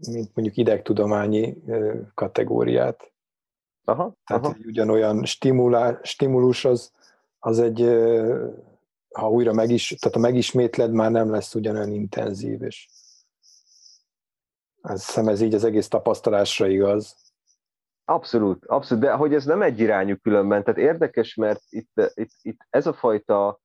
mint 0.07 0.35
mondjuk 0.35 0.57
idegtudományi 0.57 1.63
kategóriát. 2.13 3.13
Aha, 3.83 4.17
Tehát 4.25 4.45
aha. 4.45 4.55
ugyanolyan 4.65 5.25
stimulá, 5.25 5.99
stimulus 6.03 6.65
az, 6.65 6.91
az 7.45 7.59
egy, 7.59 7.81
ha 9.13 9.29
újra 9.29 9.53
megis, 9.53 9.95
tehát 9.99 10.17
a 10.17 10.19
megismétled 10.19 10.91
már 10.91 11.11
nem 11.11 11.29
lesz 11.29 11.55
ugyanolyan 11.55 11.91
intenzív, 11.91 12.61
és 12.61 12.87
azt 14.81 15.05
hiszem 15.05 15.27
ez 15.27 15.41
így 15.41 15.53
az 15.53 15.63
egész 15.63 15.87
tapasztalásra 15.87 16.67
igaz. 16.67 17.15
Abszolút, 18.05 18.65
abszolút, 18.65 19.03
de 19.03 19.11
hogy 19.11 19.33
ez 19.33 19.45
nem 19.45 19.61
egy 19.61 19.79
irányú 19.79 20.15
különben, 20.15 20.63
tehát 20.63 20.79
érdekes, 20.79 21.35
mert 21.35 21.61
itt, 21.69 22.11
itt, 22.13 22.31
itt 22.41 22.59
ez 22.69 22.87
a 22.87 22.93
fajta, 22.93 23.59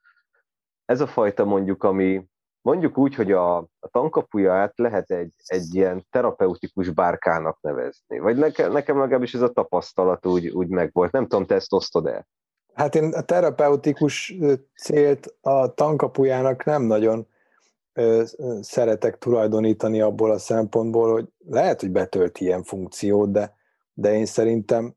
ez 0.85 1.01
a 1.01 1.07
fajta 1.07 1.45
mondjuk, 1.45 1.83
ami 1.83 2.29
mondjuk 2.61 2.99
úgy, 2.99 3.15
hogy 3.15 3.33
a, 3.33 3.57
a 3.59 3.89
tankapuját 3.91 4.73
lehet 4.79 5.11
egy, 5.11 5.33
egy 5.45 5.75
ilyen 5.75 6.07
terapeutikus 6.11 6.91
bárkának 6.91 7.61
nevezni, 7.61 8.19
vagy 8.19 8.37
nekem, 8.37 8.73
nekem 8.73 8.99
legalábbis 8.99 9.35
ez 9.35 9.43
a 9.43 9.53
tapasztalat 9.53 10.27
úgy, 10.27 10.49
úgy 10.49 10.69
megvolt, 10.69 11.13
nem 11.13 11.27
tudom, 11.27 11.47
te 11.47 11.55
ezt 11.55 11.73
osztod 11.73 12.07
el? 12.07 12.27
Hát 12.79 12.95
én 12.95 13.13
a 13.13 13.21
terapeutikus 13.21 14.35
célt 14.75 15.35
a 15.41 15.75
tankapujának 15.75 16.65
nem 16.65 16.83
nagyon 16.83 17.27
szeretek 18.61 19.19
tulajdonítani 19.19 20.01
abból 20.01 20.31
a 20.31 20.39
szempontból, 20.39 21.13
hogy 21.13 21.29
lehet, 21.49 21.81
hogy 21.81 21.91
betölt 21.91 22.39
ilyen 22.39 22.63
funkciót, 22.63 23.31
de, 23.31 23.55
de 23.93 24.15
én 24.15 24.27
szerintem 24.27 24.95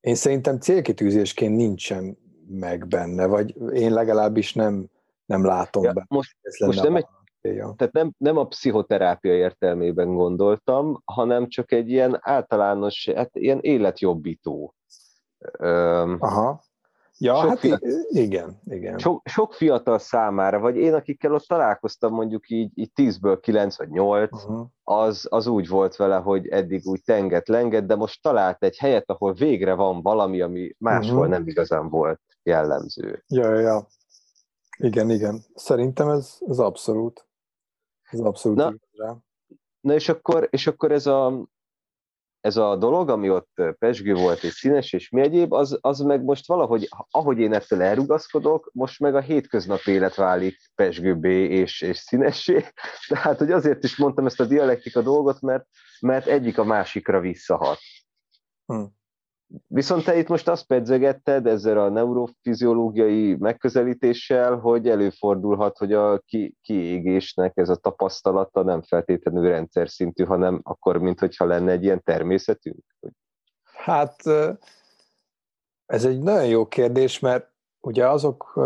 én 0.00 0.14
szerintem 0.14 0.58
célkitűzésként 0.58 1.56
nincsen 1.56 2.18
meg 2.48 2.86
benne, 2.86 3.26
vagy 3.26 3.56
én 3.72 3.92
legalábbis 3.92 4.54
nem, 4.54 4.86
nem 5.24 5.44
látom 5.44 5.82
ja, 5.82 5.92
be. 5.92 6.04
Most, 6.08 6.36
most 6.58 6.82
nem, 6.82 6.96
egy, 6.96 7.06
tehát 7.76 7.92
nem, 7.92 8.14
nem 8.18 8.36
a 8.36 8.46
pszichoterápia 8.46 9.34
értelmében 9.34 10.14
gondoltam, 10.14 11.02
hanem 11.04 11.48
csak 11.48 11.72
egy 11.72 11.90
ilyen 11.90 12.18
általános, 12.20 13.08
hát 13.14 13.30
ilyen 13.36 13.58
életjobbító 13.60 14.72
Aha. 16.18 16.62
Ja, 17.20 17.34
sok 17.40 17.48
hát 17.48 17.58
fiatal, 17.58 17.90
igen, 18.08 18.60
igen. 18.64 18.98
Sok, 18.98 19.28
sok 19.28 19.54
fiatal 19.54 19.98
számára, 19.98 20.58
vagy 20.58 20.76
én, 20.76 20.94
akikkel 20.94 21.34
ott 21.34 21.46
találkoztam 21.46 22.12
mondjuk 22.12 22.50
így, 22.50 22.70
így 22.74 22.90
10-ből 22.94 23.38
9 23.40 23.76
vagy 23.76 23.88
8, 23.88 24.32
uh-huh. 24.32 24.66
az, 24.82 25.26
az 25.30 25.46
úgy 25.46 25.68
volt 25.68 25.96
vele, 25.96 26.16
hogy 26.16 26.48
eddig 26.48 26.86
úgy 26.86 27.02
tenget 27.04 27.48
lenget, 27.48 27.86
de 27.86 27.94
most 27.94 28.22
talált 28.22 28.62
egy 28.62 28.76
helyet, 28.76 29.10
ahol 29.10 29.32
végre 29.32 29.74
van 29.74 30.02
valami, 30.02 30.40
ami 30.40 30.74
máshol 30.78 31.16
uh-huh. 31.16 31.28
nem 31.28 31.48
igazán 31.48 31.88
volt 31.88 32.20
jellemző. 32.42 33.24
Ja, 33.26 33.54
ja, 33.54 33.60
ja. 33.60 33.86
Igen, 34.78 35.10
igen. 35.10 35.44
Szerintem 35.54 36.08
ez, 36.08 36.38
ez 36.46 36.58
abszolút. 36.58 37.26
Ez 38.10 38.20
abszolút 38.20 38.58
na, 38.58 38.74
na 39.80 39.94
és 39.94 40.08
akkor, 40.08 40.48
és 40.50 40.66
akkor 40.66 40.92
ez 40.92 41.06
a, 41.06 41.46
ez 42.40 42.56
a 42.56 42.76
dolog, 42.76 43.08
ami 43.08 43.30
ott 43.30 43.62
pesgő 43.78 44.14
volt 44.14 44.42
és 44.42 44.52
színes 44.52 44.92
és 44.92 45.08
mi 45.10 45.20
egyéb, 45.20 45.52
az, 45.52 45.78
az 45.80 45.98
meg 45.98 46.22
most 46.22 46.46
valahogy, 46.46 46.88
ahogy 47.10 47.38
én 47.38 47.52
ettől 47.52 47.82
elrugaszkodok, 47.82 48.70
most 48.72 49.00
meg 49.00 49.14
a 49.14 49.20
hétköznap 49.20 49.80
élet 49.84 50.14
válik 50.14 50.56
pesgőbbé 50.74 51.48
és, 51.48 51.80
és 51.80 51.98
színessé. 51.98 52.64
Tehát, 53.08 53.38
hogy 53.38 53.50
azért 53.50 53.84
is 53.84 53.96
mondtam 53.96 54.26
ezt 54.26 54.40
a 54.40 54.46
dialektika 54.46 55.02
dolgot, 55.02 55.40
mert, 55.40 55.66
mert 56.00 56.26
egyik 56.26 56.58
a 56.58 56.64
másikra 56.64 57.20
visszahat. 57.20 57.78
Hm. 58.66 58.84
Viszont 59.66 60.04
te 60.04 60.16
itt 60.16 60.28
most 60.28 60.48
azt 60.48 60.66
pedzegetted 60.66 61.46
ezzel 61.46 61.78
a 61.78 61.88
neurofiziológiai 61.88 63.34
megközelítéssel, 63.34 64.56
hogy 64.56 64.88
előfordulhat, 64.88 65.76
hogy 65.78 65.92
a 65.92 66.18
ki, 66.18 66.56
kiégésnek 66.62 67.56
ez 67.56 67.68
a 67.68 67.76
tapasztalata 67.76 68.62
nem 68.62 68.82
feltétlenül 68.82 69.48
rendszer 69.48 69.88
szintű, 69.88 70.24
hanem 70.24 70.60
akkor, 70.62 70.98
mintha 70.98 71.44
lenne 71.44 71.70
egy 71.72 71.82
ilyen 71.82 72.02
természetünk? 72.02 72.84
Hát 73.62 74.22
ez 75.86 76.04
egy 76.04 76.18
nagyon 76.18 76.46
jó 76.46 76.66
kérdés, 76.66 77.18
mert 77.18 77.50
ugye 77.80 78.08
azok 78.08 78.56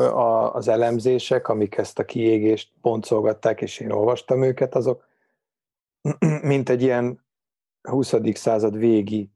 az 0.52 0.68
elemzések, 0.68 1.48
amik 1.48 1.76
ezt 1.76 1.98
a 1.98 2.04
kiégést 2.04 2.72
boncolgatták, 2.80 3.60
és 3.60 3.80
én 3.80 3.90
olvastam 3.90 4.42
őket, 4.42 4.74
azok 4.74 5.06
mint 6.42 6.68
egy 6.68 6.82
ilyen 6.82 7.24
20. 7.82 8.14
század 8.34 8.76
végi 8.76 9.30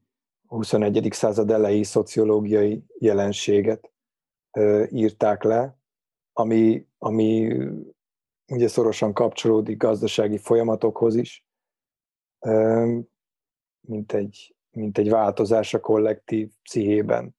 21. 0.48 1.08
század 1.12 1.50
elejé 1.50 1.82
szociológiai 1.82 2.84
jelenséget 2.98 3.92
írták 4.90 5.42
le, 5.42 5.78
ami, 6.32 6.86
ami 6.98 7.58
ugye 8.46 8.68
szorosan 8.68 9.12
kapcsolódik 9.12 9.76
gazdasági 9.76 10.38
folyamatokhoz 10.38 11.14
is, 11.14 11.46
mint 13.80 14.12
egy, 14.12 14.56
mint 14.70 14.98
egy 14.98 15.10
változás 15.10 15.74
a 15.74 15.80
kollektív 15.80 16.50
pszichében. 16.62 17.36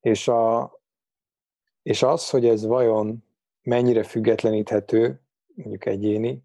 És, 0.00 0.28
a, 0.28 0.72
és 1.82 2.02
az, 2.02 2.30
hogy 2.30 2.46
ez 2.46 2.64
vajon 2.64 3.24
mennyire 3.62 4.02
függetleníthető, 4.02 5.20
mondjuk 5.54 5.86
egyéni 5.86 6.44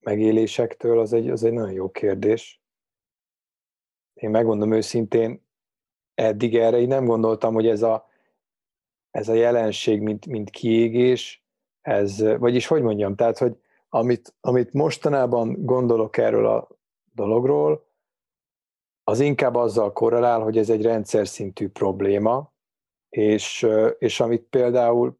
megélésektől, 0.00 0.98
az 0.98 1.12
egy, 1.12 1.30
az 1.30 1.44
egy 1.44 1.52
nagyon 1.52 1.72
jó 1.72 1.90
kérdés 1.90 2.59
én 4.20 4.30
megmondom 4.30 4.72
őszintén, 4.72 5.46
eddig 6.14 6.56
erre 6.56 6.78
én 6.78 6.88
nem 6.88 7.04
gondoltam, 7.04 7.54
hogy 7.54 7.68
ez 7.68 7.82
a, 7.82 8.08
ez 9.10 9.28
a 9.28 9.34
jelenség, 9.34 10.00
mint, 10.00 10.26
mint 10.26 10.50
kiégés, 10.50 11.44
ez, 11.80 12.22
vagyis 12.38 12.66
hogy 12.66 12.82
mondjam, 12.82 13.14
tehát, 13.14 13.38
hogy 13.38 13.56
amit, 13.88 14.34
amit 14.40 14.72
mostanában 14.72 15.64
gondolok 15.64 16.16
erről 16.16 16.46
a 16.46 16.68
dologról, 17.14 17.88
az 19.04 19.20
inkább 19.20 19.54
azzal 19.54 19.92
korrelál, 19.92 20.40
hogy 20.40 20.58
ez 20.58 20.70
egy 20.70 20.82
rendszer 20.82 21.28
szintű 21.28 21.68
probléma, 21.68 22.52
és, 23.08 23.66
és 23.98 24.20
amit 24.20 24.42
például, 24.42 25.18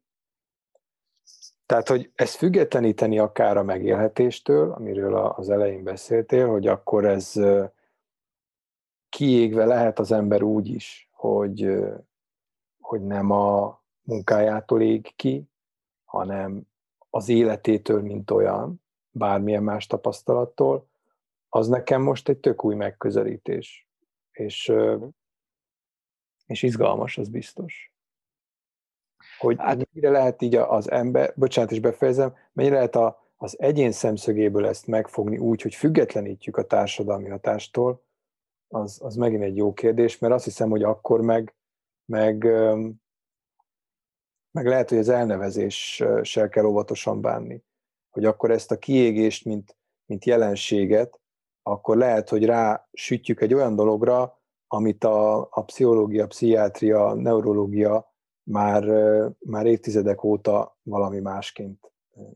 tehát, 1.65 1.87
hogy 1.87 2.11
ezt 2.15 2.35
függetleníteni 2.35 3.19
akár 3.19 3.57
a 3.57 3.63
megélhetéstől, 3.63 4.71
amiről 4.71 5.15
az 5.15 5.49
elején 5.49 5.83
beszéltél, 5.83 6.47
hogy 6.47 6.67
akkor 6.67 7.05
ez, 7.05 7.39
kiégve 9.11 9.65
lehet 9.65 9.99
az 9.99 10.11
ember 10.11 10.41
úgy 10.41 10.67
is, 10.67 11.09
hogy, 11.11 11.69
hogy 12.79 13.01
nem 13.01 13.31
a 13.31 13.81
munkájától 14.01 14.81
ég 14.81 15.15
ki, 15.15 15.49
hanem 16.03 16.61
az 17.09 17.29
életétől, 17.29 18.01
mint 18.01 18.31
olyan, 18.31 18.83
bármilyen 19.09 19.63
más 19.63 19.87
tapasztalattól, 19.87 20.89
az 21.49 21.67
nekem 21.67 22.01
most 22.01 22.29
egy 22.29 22.37
tök 22.37 22.63
új 22.63 22.75
megközelítés. 22.75 23.87
És, 24.31 24.73
és 26.45 26.63
izgalmas, 26.63 27.17
az 27.17 27.29
biztos. 27.29 27.93
hogy 29.37 29.57
hát, 29.59 29.87
mennyire 29.91 30.09
lehet 30.11 30.41
így 30.41 30.55
az 30.55 30.91
ember, 30.91 31.33
bocsánat 31.35 31.71
is 31.71 31.79
befejezem, 31.79 32.35
mennyire 32.53 32.75
lehet 32.75 32.95
a, 32.95 33.33
az 33.35 33.59
egyén 33.59 33.91
szemszögéből 33.91 34.65
ezt 34.65 34.87
megfogni 34.87 35.37
úgy, 35.37 35.61
hogy 35.61 35.75
függetlenítjük 35.75 36.57
a 36.57 36.67
társadalmi 36.67 37.29
hatástól, 37.29 38.03
az, 38.71 38.99
az 39.03 39.15
megint 39.15 39.43
egy 39.43 39.55
jó 39.55 39.73
kérdés, 39.73 40.17
mert 40.17 40.33
azt 40.33 40.43
hiszem, 40.43 40.69
hogy 40.69 40.83
akkor 40.83 41.21
meg, 41.21 41.55
meg, 42.05 42.43
meg 44.51 44.65
lehet, 44.65 44.89
hogy 44.89 44.97
az 44.97 45.09
elnevezéssel 45.09 46.49
kell 46.49 46.65
óvatosan 46.65 47.21
bánni. 47.21 47.63
Hogy 48.09 48.25
akkor 48.25 48.51
ezt 48.51 48.71
a 48.71 48.77
kiégést, 48.77 49.45
mint, 49.45 49.77
mint 50.05 50.25
jelenséget, 50.25 51.21
akkor 51.61 51.97
lehet, 51.97 52.29
hogy 52.29 52.45
rá 52.45 52.89
sütjük 52.93 53.41
egy 53.41 53.53
olyan 53.53 53.75
dologra, 53.75 54.41
amit 54.67 55.03
a, 55.03 55.39
a 55.39 55.63
pszichológia, 55.63 56.27
pszichiátria, 56.27 57.13
neurológia 57.13 58.13
már, 58.43 58.83
már 59.39 59.65
évtizedek 59.65 60.23
óta 60.23 60.77
valami 60.83 61.19
másként 61.19 61.91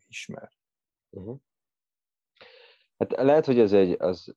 ismer. 0.08 0.52
Uh-huh. 1.10 1.38
Hát 2.98 3.12
lehet, 3.12 3.46
hogy 3.46 3.60
ez 3.60 3.74
egy, 3.74 3.96
az, 4.00 4.36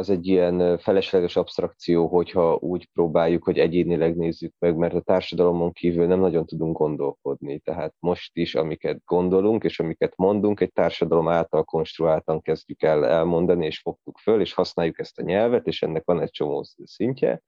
az 0.00 0.10
egy 0.10 0.26
ilyen 0.26 0.78
felesleges 0.78 1.36
abstrakció, 1.36 2.06
hogyha 2.06 2.58
úgy 2.60 2.88
próbáljuk, 2.92 3.44
hogy 3.44 3.58
egyénileg 3.58 4.16
nézzük 4.16 4.54
meg, 4.58 4.76
mert 4.76 4.94
a 4.94 5.00
társadalomon 5.00 5.72
kívül 5.72 6.06
nem 6.06 6.20
nagyon 6.20 6.46
tudunk 6.46 6.78
gondolkodni. 6.78 7.58
Tehát 7.58 7.94
most 7.98 8.36
is, 8.36 8.54
amiket 8.54 9.00
gondolunk, 9.04 9.64
és 9.64 9.80
amiket 9.80 10.16
mondunk, 10.16 10.60
egy 10.60 10.72
társadalom 10.72 11.28
által 11.28 11.64
konstruáltan 11.64 12.40
kezdjük 12.40 12.82
el 12.82 13.06
elmondani, 13.06 13.66
és 13.66 13.78
fogtuk 13.78 14.18
föl, 14.18 14.40
és 14.40 14.52
használjuk 14.52 14.98
ezt 14.98 15.18
a 15.18 15.22
nyelvet, 15.22 15.66
és 15.66 15.82
ennek 15.82 16.04
van 16.04 16.20
egy 16.20 16.30
csomó 16.30 16.64
szintje. 16.84 17.42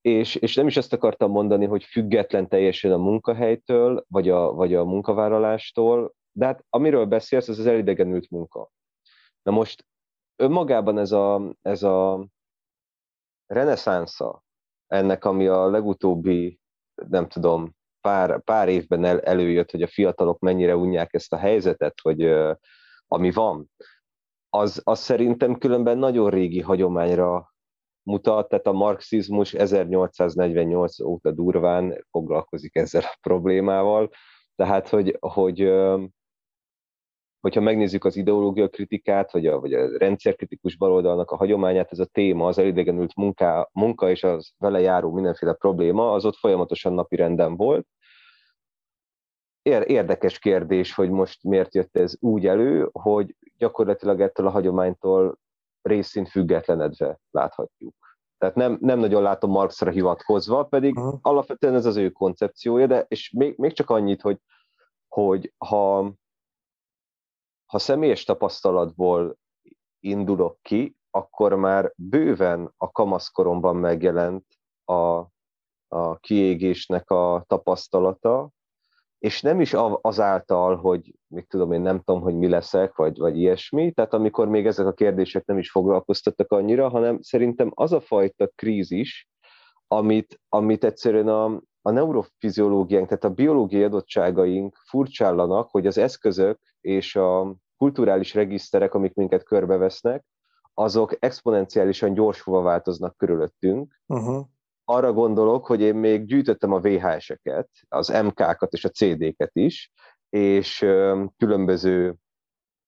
És, 0.00 0.34
és 0.34 0.54
nem 0.54 0.66
is 0.66 0.76
ezt 0.76 0.92
akartam 0.92 1.30
mondani, 1.30 1.66
hogy 1.66 1.84
független 1.84 2.48
teljesen 2.48 2.92
a 2.92 2.96
munkahelytől, 2.96 4.04
vagy 4.08 4.28
a, 4.28 4.52
vagy 4.52 4.74
a 4.74 4.84
munkavállalástól, 4.84 6.14
de 6.32 6.46
hát 6.46 6.64
amiről 6.70 7.04
beszélsz, 7.04 7.48
az 7.48 7.58
az 7.58 7.66
elidegenült 7.66 8.30
munka. 8.30 8.70
Na 9.42 9.52
most 9.52 9.84
önmagában 10.42 10.98
ez 10.98 11.12
a, 11.12 11.54
ez 11.62 11.82
a 11.82 12.26
reneszánsza 13.46 14.42
ennek, 14.86 15.24
ami 15.24 15.46
a 15.46 15.70
legutóbbi, 15.70 16.58
nem 17.08 17.28
tudom, 17.28 17.74
pár, 18.00 18.42
pár 18.42 18.68
évben 18.68 19.04
el, 19.04 19.20
előjött, 19.20 19.70
hogy 19.70 19.82
a 19.82 19.86
fiatalok 19.86 20.38
mennyire 20.38 20.76
unják 20.76 21.14
ezt 21.14 21.32
a 21.32 21.36
helyzetet, 21.36 21.94
hogy 22.02 22.24
uh, 22.24 22.56
ami 23.06 23.30
van, 23.30 23.70
az, 24.48 24.80
az 24.84 24.98
szerintem 24.98 25.58
különben 25.58 25.98
nagyon 25.98 26.30
régi 26.30 26.60
hagyományra 26.60 27.52
mutat, 28.02 28.48
tehát 28.48 28.66
a 28.66 28.72
marxizmus 28.72 29.54
1848 29.54 31.00
óta 31.00 31.30
durván 31.30 32.04
foglalkozik 32.10 32.76
ezzel 32.76 33.02
a 33.02 33.18
problémával, 33.20 34.10
tehát 34.56 34.88
hogy, 34.88 35.16
hogy 35.20 35.60
hogyha 37.42 37.60
megnézzük 37.60 38.04
az 38.04 38.16
ideológia 38.16 38.68
kritikát, 38.68 39.32
vagy 39.32 39.46
a, 39.46 39.60
vagy 39.60 39.72
a 39.72 39.98
rendszerkritikus 39.98 40.76
baloldalnak 40.76 41.30
a 41.30 41.36
hagyományát, 41.36 41.92
ez 41.92 41.98
a 41.98 42.04
téma, 42.04 42.46
az 42.46 42.58
elidegenült 42.58 43.16
munka, 43.16 43.70
munka 43.72 44.10
és 44.10 44.24
az 44.24 44.52
vele 44.58 44.80
járó 44.80 45.12
mindenféle 45.12 45.52
probléma, 45.52 46.12
az 46.12 46.24
ott 46.24 46.36
folyamatosan 46.36 46.92
napi 46.92 47.16
renden 47.16 47.56
volt. 47.56 47.86
Érdekes 49.86 50.38
kérdés, 50.38 50.94
hogy 50.94 51.10
most 51.10 51.42
miért 51.42 51.74
jött 51.74 51.96
ez 51.96 52.14
úgy 52.20 52.46
elő, 52.46 52.88
hogy 52.92 53.36
gyakorlatilag 53.56 54.20
ettől 54.20 54.46
a 54.46 54.50
hagyománytól 54.50 55.38
részint 55.82 56.28
függetlenedve 56.28 57.18
láthatjuk. 57.30 57.94
Tehát 58.38 58.54
nem, 58.54 58.78
nem 58.80 58.98
nagyon 58.98 59.22
látom 59.22 59.50
Marxra 59.50 59.90
hivatkozva, 59.90 60.64
pedig 60.64 60.96
uh-huh. 60.96 61.18
alapvetően 61.22 61.74
ez 61.74 61.86
az 61.86 61.96
ő 61.96 62.10
koncepciója, 62.10 62.86
de 62.86 63.04
és 63.08 63.30
még, 63.30 63.56
még 63.56 63.72
csak 63.72 63.90
annyit, 63.90 64.20
hogy, 64.20 64.38
hogy 65.08 65.52
ha 65.58 66.12
ha 67.72 67.78
személyes 67.78 68.24
tapasztalatból 68.24 69.36
indulok 70.00 70.58
ki, 70.62 70.96
akkor 71.10 71.54
már 71.54 71.92
bőven 71.96 72.72
a 72.76 72.90
kamaszkoromban 72.90 73.76
megjelent 73.76 74.44
a, 74.84 75.26
a 75.88 76.16
kiégésnek 76.20 77.10
a 77.10 77.44
tapasztalata, 77.46 78.50
és 79.18 79.42
nem 79.42 79.60
is 79.60 79.74
azáltal, 80.00 80.76
hogy 80.76 81.14
még 81.26 81.46
tudom 81.46 81.72
én 81.72 81.80
nem 81.80 82.00
tudom, 82.02 82.20
hogy 82.20 82.34
mi 82.34 82.48
leszek, 82.48 82.96
vagy, 82.96 83.18
vagy 83.18 83.38
ilyesmi, 83.38 83.92
tehát 83.92 84.14
amikor 84.14 84.48
még 84.48 84.66
ezek 84.66 84.86
a 84.86 84.92
kérdések 84.92 85.44
nem 85.44 85.58
is 85.58 85.70
foglalkoztattak 85.70 86.52
annyira, 86.52 86.88
hanem 86.88 87.20
szerintem 87.20 87.70
az 87.74 87.92
a 87.92 88.00
fajta 88.00 88.48
krízis, 88.54 89.28
amit, 89.86 90.40
amit 90.48 90.84
egyszerűen 90.84 91.28
a, 91.28 91.44
a 91.82 91.90
neurofiziológiánk, 91.90 93.06
tehát 93.06 93.24
a 93.24 93.34
biológiai 93.34 93.82
adottságaink 93.82 94.76
furcsállanak, 94.88 95.70
hogy 95.70 95.86
az 95.86 95.98
eszközök 95.98 96.60
és 96.80 97.16
a 97.16 97.56
kulturális 97.82 98.34
regiszterek, 98.34 98.94
amik 98.94 99.14
minket 99.14 99.44
körbevesznek, 99.44 100.24
azok 100.74 101.16
exponenciálisan 101.18 102.14
gyorsulva 102.14 102.62
változnak 102.62 103.16
körülöttünk. 103.16 104.00
Uh-huh. 104.06 104.46
Arra 104.84 105.12
gondolok, 105.12 105.66
hogy 105.66 105.80
én 105.80 105.94
még 105.94 106.24
gyűjtöttem 106.24 106.72
a 106.72 106.80
VHS-eket, 106.80 107.68
az 107.88 108.08
MK-kat 108.08 108.72
és 108.72 108.84
a 108.84 108.88
CD-ket 108.88 109.50
is, 109.52 109.90
és 110.28 110.78
különböző 111.36 112.14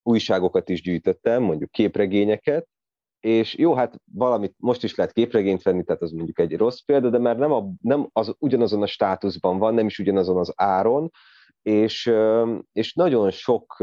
újságokat 0.02 0.68
is 0.68 0.82
gyűjtöttem, 0.82 1.42
mondjuk 1.42 1.70
képregényeket, 1.70 2.68
és 3.20 3.56
jó, 3.56 3.74
hát 3.74 3.94
valamit 4.12 4.54
most 4.58 4.82
is 4.82 4.94
lehet 4.94 5.12
képregényt 5.12 5.62
venni, 5.62 5.84
tehát 5.84 6.02
az 6.02 6.10
mondjuk 6.10 6.38
egy 6.38 6.56
rossz 6.56 6.80
példa, 6.80 7.10
de 7.10 7.18
már 7.18 7.36
nem, 7.36 7.52
a, 7.52 7.64
nem 7.80 8.08
az 8.12 8.34
ugyanazon 8.38 8.82
a 8.82 8.86
státuszban 8.86 9.58
van, 9.58 9.74
nem 9.74 9.86
is 9.86 9.98
ugyanazon 9.98 10.36
az 10.36 10.52
áron, 10.56 11.10
és, 11.62 12.12
és 12.72 12.94
nagyon 12.94 13.30
sok 13.30 13.76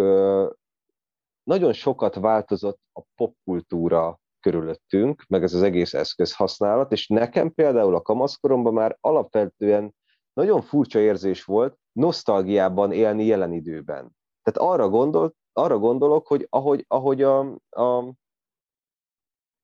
nagyon 1.43 1.73
sokat 1.73 2.15
változott 2.15 2.79
a 2.93 3.01
popkultúra 3.15 4.19
körülöttünk, 4.39 5.25
meg 5.27 5.43
ez 5.43 5.53
az 5.53 5.61
egész 5.61 5.93
eszköz 5.93 6.35
használat, 6.35 6.91
és 6.91 7.07
nekem 7.07 7.53
például 7.53 7.95
a 7.95 8.01
kamaszkoromban 8.01 8.73
már 8.73 8.97
alapvetően 8.99 9.95
nagyon 10.33 10.61
furcsa 10.61 10.99
érzés 10.99 11.43
volt 11.43 11.77
nosztalgiában 11.91 12.91
élni 12.91 13.25
jelen 13.25 13.53
időben. 13.53 14.15
Tehát 14.41 14.71
arra, 14.71 14.89
gondolt, 14.89 15.35
arra 15.53 15.77
gondolok, 15.77 16.27
hogy 16.27 16.47
ahogy, 16.49 16.85
ahogy 16.87 17.21
a, 17.21 17.39
a, 17.69 18.13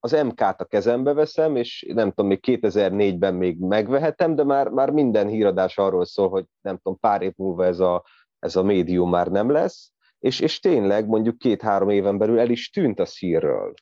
az 0.00 0.12
MK-t 0.12 0.60
a 0.60 0.64
kezembe 0.64 1.12
veszem, 1.12 1.56
és 1.56 1.86
nem 1.94 2.08
tudom, 2.08 2.26
még 2.26 2.38
2004-ben 2.42 3.34
még 3.34 3.58
megvehetem, 3.58 4.34
de 4.34 4.44
már, 4.44 4.68
már 4.68 4.90
minden 4.90 5.28
híradás 5.28 5.78
arról 5.78 6.04
szól, 6.04 6.28
hogy 6.28 6.44
nem 6.60 6.76
tudom, 6.76 6.98
pár 6.98 7.22
év 7.22 7.32
múlva 7.36 7.64
ez 7.64 7.80
a, 7.80 8.04
ez 8.38 8.56
a 8.56 8.62
médium 8.62 9.10
már 9.10 9.28
nem 9.28 9.50
lesz, 9.50 9.92
és, 10.18 10.40
és 10.40 10.60
tényleg 10.60 11.06
mondjuk 11.06 11.38
két-három 11.38 11.88
éven 11.88 12.18
belül 12.18 12.38
el 12.38 12.50
is 12.50 12.70
tűnt 12.70 13.00
a 13.00 13.04
szírről. 13.04 13.74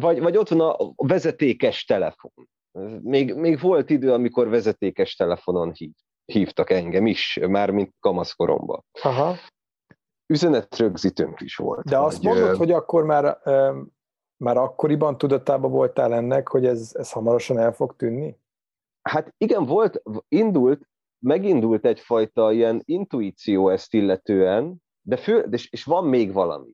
Vagy, 0.00 0.20
vagy 0.20 0.36
ott 0.36 0.48
van 0.48 0.60
a 0.60 0.92
vezetékes 0.96 1.84
telefon. 1.84 2.32
Még, 3.02 3.34
még 3.34 3.60
volt 3.60 3.90
idő, 3.90 4.12
amikor 4.12 4.48
vezetékes 4.48 5.16
telefonon 5.16 5.72
hív, 5.72 5.90
hívtak 6.24 6.70
engem 6.70 7.06
is, 7.06 7.38
már 7.48 7.70
mint 7.70 7.94
kamaszkoromban. 8.00 8.84
Aha. 9.02 9.36
Üzenetrögzítőnk 10.26 11.40
is 11.40 11.56
volt. 11.56 11.84
De 11.84 11.98
azt 11.98 12.22
mondod, 12.22 12.56
hogy 12.56 12.70
akkor 12.70 13.04
már, 13.04 13.38
már 14.36 14.56
akkoriban 14.56 15.18
tudatában 15.18 15.70
voltál 15.70 16.14
ennek, 16.14 16.48
hogy 16.48 16.66
ez, 16.66 16.94
ez 16.94 17.12
hamarosan 17.12 17.58
el 17.58 17.72
fog 17.72 17.96
tűnni? 17.96 18.38
Hát 19.02 19.34
igen, 19.38 19.64
volt, 19.64 20.02
indult, 20.28 20.88
megindult 21.24 21.86
egyfajta 21.86 22.52
ilyen 22.52 22.82
intuíció 22.84 23.68
ezt 23.68 23.94
illetően, 23.94 24.76
de 25.02 25.16
fő, 25.16 25.46
és, 25.50 25.70
és 25.70 25.84
van 25.84 26.06
még 26.06 26.32
valami. 26.32 26.72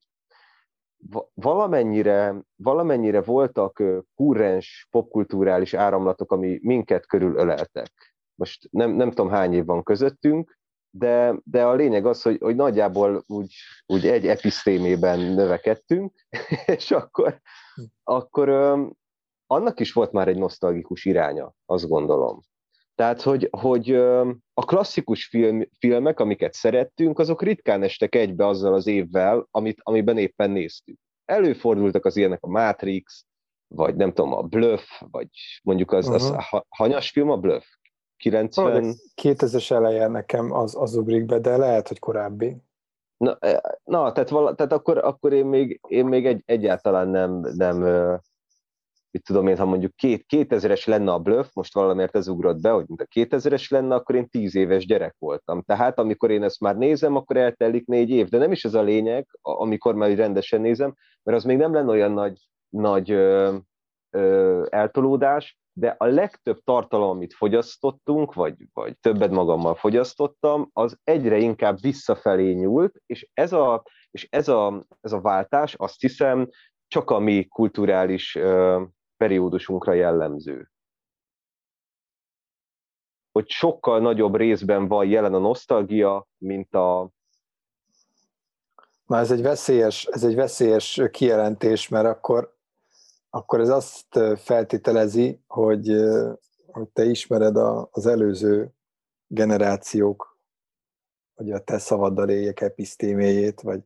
Valamennyire, 1.34 2.44
valamennyire 2.56 3.22
voltak 3.22 3.82
kurrens 4.14 4.86
popkulturális 4.90 5.74
áramlatok, 5.74 6.32
ami 6.32 6.58
minket 6.62 7.06
körül 7.06 7.36
öleltek. 7.36 8.14
Most 8.34 8.68
nem, 8.70 8.90
nem 8.90 9.08
tudom 9.08 9.30
hány 9.30 9.54
év 9.54 9.64
van 9.64 9.82
közöttünk, 9.82 10.58
de, 10.90 11.40
de 11.44 11.64
a 11.64 11.74
lényeg 11.74 12.06
az, 12.06 12.22
hogy, 12.22 12.38
hogy 12.40 12.56
nagyjából 12.56 13.24
úgy, 13.26 13.54
úgy 13.86 14.06
egy 14.06 14.26
episztémében 14.26 15.18
növekedtünk, 15.18 16.26
és 16.76 16.90
akkor, 16.90 17.40
akkor 18.02 18.48
annak 19.46 19.80
is 19.80 19.92
volt 19.92 20.12
már 20.12 20.28
egy 20.28 20.38
nosztalgikus 20.38 21.04
iránya, 21.04 21.52
azt 21.66 21.88
gondolom. 21.88 22.40
Tehát, 23.00 23.22
hogy, 23.22 23.48
hogy 23.50 23.94
a 24.54 24.64
klasszikus 24.64 25.26
film, 25.26 25.68
filmek, 25.78 26.20
amiket 26.20 26.52
szerettünk, 26.52 27.18
azok 27.18 27.42
ritkán 27.42 27.82
estek 27.82 28.14
egybe 28.14 28.46
azzal 28.46 28.74
az 28.74 28.86
évvel, 28.86 29.48
amit, 29.50 29.80
amiben 29.82 30.18
éppen 30.18 30.50
néztük. 30.50 30.98
Előfordultak 31.24 32.04
az 32.04 32.16
ilyenek 32.16 32.42
a 32.42 32.48
Matrix, 32.48 33.24
vagy 33.74 33.96
nem 33.96 34.12
tudom, 34.12 34.32
a 34.32 34.42
Bluff, 34.42 34.82
vagy 35.10 35.28
mondjuk 35.62 35.92
az, 35.92 36.08
uh-huh. 36.08 36.36
az 36.50 36.62
hanyas 36.68 37.10
film 37.10 37.30
a 37.30 37.36
Bluff? 37.36 37.64
90... 38.16 38.94
2000-es 39.22 39.70
eleje 39.70 40.06
nekem 40.06 40.52
az, 40.52 40.76
az 40.76 40.96
ugrik 40.96 41.24
be, 41.24 41.38
de 41.38 41.56
lehet, 41.56 41.88
hogy 41.88 41.98
korábbi. 41.98 42.56
Na, 43.16 43.36
e, 43.38 43.80
na 43.84 44.12
tehát, 44.12 44.30
vala, 44.30 44.54
tehát 44.54 44.72
akkor, 44.72 44.98
akkor 44.98 45.32
én 45.32 45.46
még, 45.46 45.80
én 45.88 46.06
még 46.06 46.26
egy, 46.26 46.42
egyáltalán 46.46 47.08
nem, 47.08 47.40
nem 47.56 47.82
mit 49.10 49.24
tudom 49.24 49.46
én, 49.46 49.58
ha 49.58 49.64
mondjuk 49.64 49.96
két, 49.96 50.24
2000-es 50.28 50.86
lenne 50.86 51.12
a 51.12 51.18
bluff, 51.18 51.46
most 51.52 51.74
valamiért 51.74 52.16
ez 52.16 52.28
ugrott 52.28 52.60
be, 52.60 52.70
hogy 52.70 52.84
mint 52.86 53.00
a 53.00 53.06
2000-es 53.14 53.70
lenne, 53.70 53.94
akkor 53.94 54.14
én 54.14 54.28
10 54.28 54.54
éves 54.54 54.86
gyerek 54.86 55.14
voltam. 55.18 55.62
Tehát 55.62 55.98
amikor 55.98 56.30
én 56.30 56.42
ezt 56.42 56.60
már 56.60 56.76
nézem, 56.76 57.16
akkor 57.16 57.36
eltelik 57.36 57.86
négy 57.86 58.10
év, 58.10 58.28
de 58.28 58.38
nem 58.38 58.52
is 58.52 58.64
ez 58.64 58.74
a 58.74 58.82
lényeg, 58.82 59.26
amikor 59.42 59.94
már 59.94 60.14
rendesen 60.14 60.60
nézem, 60.60 60.94
mert 61.22 61.38
az 61.38 61.44
még 61.44 61.56
nem 61.56 61.72
lenne 61.72 61.90
olyan 61.90 62.12
nagy, 62.12 62.38
nagy 62.68 63.10
ö, 63.10 63.56
ö, 64.10 64.66
eltolódás, 64.70 65.58
de 65.72 65.94
a 65.98 66.06
legtöbb 66.06 66.60
tartalom, 66.64 67.08
amit 67.08 67.34
fogyasztottunk, 67.34 68.34
vagy, 68.34 68.54
vagy 68.72 68.98
többet 68.98 69.30
magammal 69.30 69.74
fogyasztottam, 69.74 70.70
az 70.72 70.98
egyre 71.04 71.38
inkább 71.38 71.80
visszafelé 71.80 72.52
nyúlt, 72.52 72.94
és 73.06 73.30
ez 73.34 73.52
a, 73.52 73.82
és 74.10 74.26
ez 74.30 74.48
a, 74.48 74.86
ez 75.00 75.12
a 75.12 75.20
váltás 75.20 75.74
azt 75.74 76.00
hiszem 76.00 76.48
csak 76.88 77.10
a 77.10 77.18
mi 77.18 77.44
kulturális 77.44 78.38
periódusunkra 79.20 79.92
jellemző. 79.92 80.70
Hogy 83.32 83.48
sokkal 83.48 84.00
nagyobb 84.00 84.34
részben 84.34 84.88
van 84.88 85.06
jelen 85.06 85.34
a 85.34 85.38
nosztalgia, 85.38 86.26
mint 86.38 86.74
a... 86.74 87.10
Na 89.06 89.18
ez 89.18 89.30
egy 89.30 89.42
veszélyes, 89.42 90.04
ez 90.04 90.24
egy 90.24 90.34
veszélyes 90.34 91.00
kijelentés, 91.10 91.88
mert 91.88 92.06
akkor, 92.06 92.56
akkor 93.30 93.60
ez 93.60 93.68
azt 93.68 94.18
feltételezi, 94.36 95.40
hogy, 95.46 95.92
hogy 96.66 96.88
te 96.88 97.04
ismered 97.04 97.56
a, 97.56 97.88
az 97.92 98.06
előző 98.06 98.74
generációk, 99.26 100.38
hogy 101.34 101.50
a 101.50 101.64
te 101.64 101.78
szavaddal 101.78 102.28
éljek 102.28 102.60
episztéméjét, 102.60 103.60
vagy, 103.60 103.84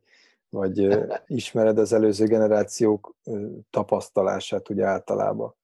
vagy 0.55 1.05
ismered 1.25 1.77
az 1.77 1.93
előző 1.93 2.25
generációk 2.25 3.15
tapasztalását 3.69 4.69
úgy 4.69 4.81
általában. 4.81 5.55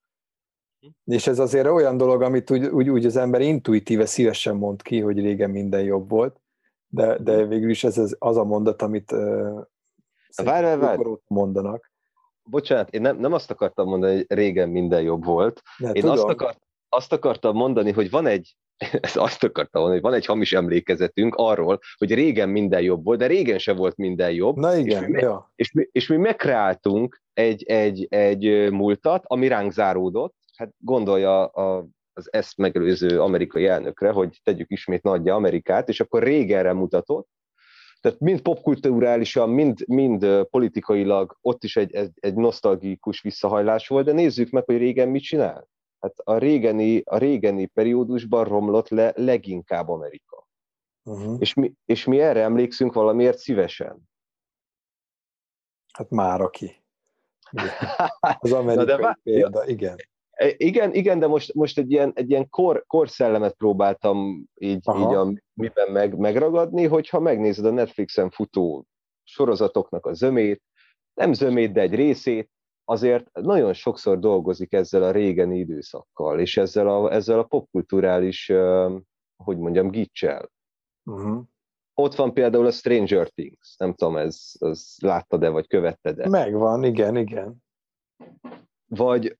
Hm. 0.80 1.12
És 1.14 1.28
ez 1.28 1.40
azért 1.40 1.68
olyan 1.68 1.98
dolog, 1.98 2.22
amit 2.22 2.52
úgy, 2.52 2.66
úgy, 2.66 2.90
úgy 2.90 3.06
az 3.06 3.16
ember 3.16 3.42
intuitíve 3.42 4.06
szívesen 4.06 4.56
mond 4.56 4.82
ki, 4.82 5.00
hogy 5.00 5.20
régen 5.20 5.50
minden 5.50 5.84
jobb 5.84 6.10
volt, 6.10 6.42
de, 6.88 7.18
de 7.18 7.42
hm. 7.42 7.48
végül 7.48 7.70
is 7.70 7.84
ez 7.84 7.98
az, 7.98 8.16
az 8.20 8.38
a 8.38 8.44
mondat, 8.44 8.82
amit 8.82 9.12
uh, 9.12 9.62
várj, 10.44 10.80
várj. 10.80 11.02
mondanak. 11.28 11.92
Bocsánat, 12.44 12.90
én 12.90 13.02
nem, 13.02 13.18
nem 13.18 13.34
azt 13.34 13.52
akartam 13.52 13.88
mondani, 13.88 14.16
hogy 14.16 14.26
régen 14.28 14.70
minden 14.70 15.02
jobb 15.02 15.24
volt. 15.24 15.62
De, 15.78 15.88
én 15.88 16.02
tudom. 16.02 16.12
azt, 16.12 16.24
akart, 16.24 16.60
azt 16.90 17.14
akartam 17.14 17.56
mondani, 17.56 17.92
hogy 17.92 18.10
van 18.10 18.26
egy, 18.26 18.56
ezt 19.02 19.18
azt 19.18 19.44
akartam 19.44 19.82
mondani, 19.82 20.02
hogy 20.02 20.12
van 20.12 20.20
egy 20.20 20.26
hamis 20.26 20.54
emlékezetünk 20.54 21.36
arról, 21.36 21.80
hogy 21.98 22.14
régen 22.14 22.50
minden 22.50 22.82
jobb 22.82 23.04
volt, 23.04 23.20
de 23.20 23.28
régen 23.28 23.58
se 23.58 23.74
volt 23.74 23.98
minden 23.98 24.32
jobb. 24.32 24.56
Na 24.56 24.76
igen, 24.76 25.04
és 25.04 25.10
mi, 25.10 25.20
ja. 25.20 25.52
és 25.56 25.72
mi, 25.72 25.88
és 25.92 26.08
mi 26.08 26.18
megkreáltunk 26.18 27.22
egy, 27.34 27.64
egy, 27.64 28.08
egy 28.10 28.72
múltat, 28.72 29.24
ami 29.28 29.48
ránk 29.48 29.72
záródott, 29.72 30.36
hát 30.56 30.74
gondolja 30.78 31.46
a, 31.46 31.88
az 32.14 32.34
ezt 32.34 32.58
megelőző 32.58 33.22
amerikai 33.22 33.66
elnökre, 33.68 34.12
hogy 34.12 34.40
tegyük 34.44 34.72
ismét 34.72 35.04
nagyja 35.04 35.36
Amerikát, 35.36 35.90
és 35.90 36.00
akkor 36.00 36.24
régenre 36.24 36.74
mutatott, 36.74 37.28
tehát 38.02 38.20
mind 38.20 38.42
popkulturálisan, 38.42 39.50
mind, 39.50 39.84
mind 39.88 40.26
politikailag 40.50 41.38
ott 41.42 41.64
is 41.64 41.76
egy, 41.78 41.94
egy, 41.94 42.12
egy 42.20 42.34
nosztalgikus 42.34 43.22
visszahajlás 43.22 43.88
volt, 43.88 44.06
de 44.06 44.12
nézzük 44.12 44.50
meg, 44.50 44.64
hogy 44.66 44.78
régen 44.78 45.10
mit 45.10 45.24
csinál 45.24 45.70
hát 46.02 46.20
a 46.24 46.38
régeni, 46.38 47.02
a 47.06 47.18
régeni 47.18 47.66
periódusban 47.66 48.44
romlott 48.44 48.90
le 48.90 49.14
leginkább 49.16 49.90
Amerika. 49.90 50.48
Uh-huh. 51.04 51.36
És, 51.40 51.54
mi, 51.54 51.74
és 51.86 52.06
mi 52.06 52.20
erre 52.20 52.42
emlékszünk 52.42 52.94
valamiért 52.94 53.38
szívesen. 53.38 54.10
Hát 55.94 56.10
már 56.10 56.42
aki. 56.42 56.84
Az 58.40 58.52
amerikai 58.52 58.86
de 58.86 58.98
vár... 58.98 59.20
példa, 59.24 59.68
igen. 59.68 59.96
E, 60.32 60.54
igen, 60.58 60.94
igen, 60.94 61.20
de 61.20 61.28
most, 61.28 61.54
most 61.54 61.78
egy 61.78 61.92
ilyen, 61.92 62.12
egy 62.16 62.30
ilyen 62.30 62.50
kor, 62.50 62.84
korszellemet 62.88 63.54
próbáltam 63.54 64.46
így, 64.56 64.90
így 64.96 65.14
a, 65.14 65.34
miben 65.54 65.92
meg, 65.92 66.18
megragadni, 66.18 66.86
hogyha 66.86 67.20
megnézed 67.20 67.66
a 67.66 67.72
Netflixen 67.72 68.30
futó 68.30 68.86
sorozatoknak 69.24 70.06
a 70.06 70.14
zömét, 70.14 70.62
nem 71.14 71.34
zömét, 71.34 71.72
de 71.72 71.82
egy 71.82 71.96
részét, 71.96 72.50
azért 72.86 73.32
nagyon 73.34 73.74
sokszor 73.74 74.20
dolgozik 74.20 74.74
ezzel 74.74 75.04
a 75.04 75.12
régeni 75.12 75.58
időszakkal, 75.58 76.40
és 76.40 76.58
ezzel 76.58 76.88
a, 76.88 77.14
ezzel 77.14 77.40
a 77.40 77.44
popkulturális, 77.44 78.52
hogy 79.44 79.58
mondjam, 79.58 79.90
gicsel. 79.90 80.52
Uh-huh. 81.04 81.44
Ott 81.94 82.16
van 82.16 82.34
például 82.34 82.66
a 82.66 82.72
Stranger 82.72 83.30
Things, 83.30 83.76
nem 83.78 83.94
tudom, 83.94 84.18
ez, 84.18 84.52
ez 84.60 84.96
láttad-e, 85.02 85.50
vagy 85.50 85.68
követted-e? 85.68 86.30
Megvan, 86.30 86.84
igen, 86.84 87.18
igen. 87.18 87.64
Vagy, 88.86 89.38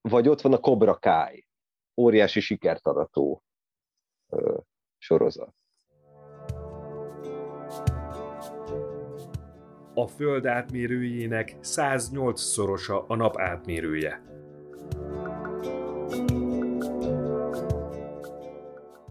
vagy 0.00 0.28
ott 0.28 0.40
van 0.40 0.52
a 0.52 0.58
Cobra 0.58 0.94
Kai, 0.94 1.46
óriási 2.00 2.40
sikertarató 2.40 3.42
sorozat. 4.98 5.54
A 9.94 10.06
Föld 10.06 10.46
átmérőjének 10.46 11.56
108-szorosa 11.62 13.06
a 13.06 13.16
nap 13.16 13.38
átmérője. 13.38 14.22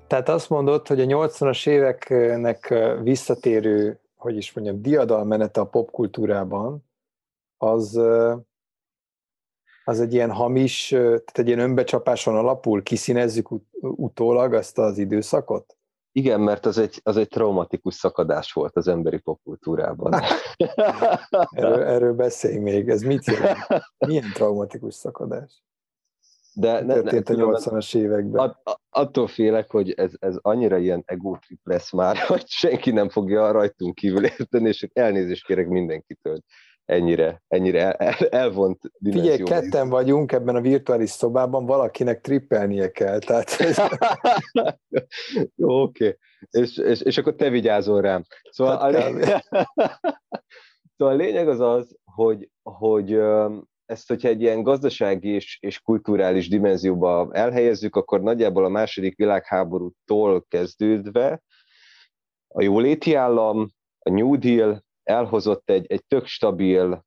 Tehát 0.07 0.29
azt 0.29 0.49
mondod, 0.49 0.87
hogy 0.87 1.01
a 1.01 1.05
80-as 1.05 1.67
éveknek 1.67 2.73
visszatérő, 3.01 3.99
hogy 4.15 4.37
is 4.37 4.53
mondjam, 4.53 4.81
diadalmenete 4.81 5.61
a 5.61 5.65
popkultúrában, 5.65 6.85
az, 7.57 7.99
az 9.83 9.99
egy 9.99 10.13
ilyen 10.13 10.31
hamis, 10.31 10.87
tehát 10.87 11.37
egy 11.37 11.47
ilyen 11.47 11.59
önbecsapáson 11.59 12.35
alapul, 12.35 12.83
kiszínezzük 12.83 13.51
ut- 13.51 13.67
utólag 13.81 14.53
azt 14.53 14.77
az 14.77 14.97
időszakot? 14.97 15.77
Igen, 16.15 16.41
mert 16.41 16.65
az 16.65 16.77
egy, 16.77 16.99
az 17.03 17.17
egy 17.17 17.27
traumatikus 17.27 17.93
szakadás 17.93 18.51
volt 18.51 18.75
az 18.75 18.87
emberi 18.87 19.17
popkultúrában. 19.17 20.13
erről, 21.51 21.83
erről 21.83 22.13
beszélj 22.13 22.57
még, 22.57 22.89
ez 22.89 23.01
mit 23.01 23.25
jelent? 23.25 23.57
Milyen 23.97 24.31
traumatikus 24.33 24.93
szakadás? 24.93 25.63
De 26.53 26.81
ne, 26.81 26.93
történt 26.93 27.27
ne, 27.27 27.43
a 27.43 27.47
80-as 27.47 27.95
években. 27.95 28.49
Att, 28.49 28.79
attól 28.89 29.27
félek, 29.27 29.71
hogy 29.71 29.91
ez, 29.91 30.11
ez 30.19 30.37
annyira 30.41 30.77
ilyen 30.77 31.03
egotrip 31.05 31.59
lesz 31.63 31.91
már, 31.91 32.17
hogy 32.27 32.47
senki 32.47 32.91
nem 32.91 33.09
fogja 33.09 33.51
rajtunk 33.51 33.95
kívül 33.95 34.25
érteni, 34.25 34.67
és 34.67 34.87
elnézést 34.93 35.45
kérek 35.45 35.67
mindenkitől 35.67 36.39
ennyire, 36.85 37.43
ennyire 37.47 37.79
el, 37.79 37.93
el, 37.93 38.27
elvont 38.27 38.79
Figyelj, 39.11 39.43
ketten 39.43 39.89
vagyunk 39.89 40.31
ebben 40.31 40.55
a 40.55 40.61
virtuális 40.61 41.09
szobában, 41.09 41.65
valakinek 41.65 42.21
trippelnie 42.21 42.91
kell. 42.91 43.19
Tehát 43.19 43.49
ez... 43.59 43.77
Jó, 45.55 45.81
oké. 45.81 46.05
Okay. 46.05 46.17
És, 46.49 46.77
és, 46.77 47.01
és 47.01 47.17
akkor 47.17 47.35
te 47.35 47.49
vigyázol 47.49 48.01
rám. 48.01 48.23
Szóval, 48.49 48.77
a, 48.77 48.87
lé... 48.87 48.99
szóval 50.97 51.13
a 51.13 51.17
lényeg 51.17 51.47
az 51.47 51.59
az, 51.59 51.95
hogy, 52.03 52.49
hogy 52.63 53.19
ezt, 53.85 54.07
hogyha 54.07 54.27
egy 54.27 54.41
ilyen 54.41 54.63
gazdasági 54.63 55.29
és, 55.29 55.57
és 55.61 55.79
kulturális 55.79 56.49
dimenzióba 56.49 57.29
elhelyezzük, 57.31 57.95
akkor 57.95 58.21
nagyjából 58.21 58.65
a 58.65 58.69
második 58.69 59.17
világháborútól 59.17 60.45
kezdődve 60.47 61.41
a 62.47 62.61
jóléti 62.61 63.13
állam, 63.13 63.71
a 63.99 64.09
New 64.09 64.37
Deal, 64.37 64.82
elhozott 65.03 65.69
egy, 65.69 65.91
egy 65.91 66.05
tök 66.05 66.25
stabil, 66.25 67.05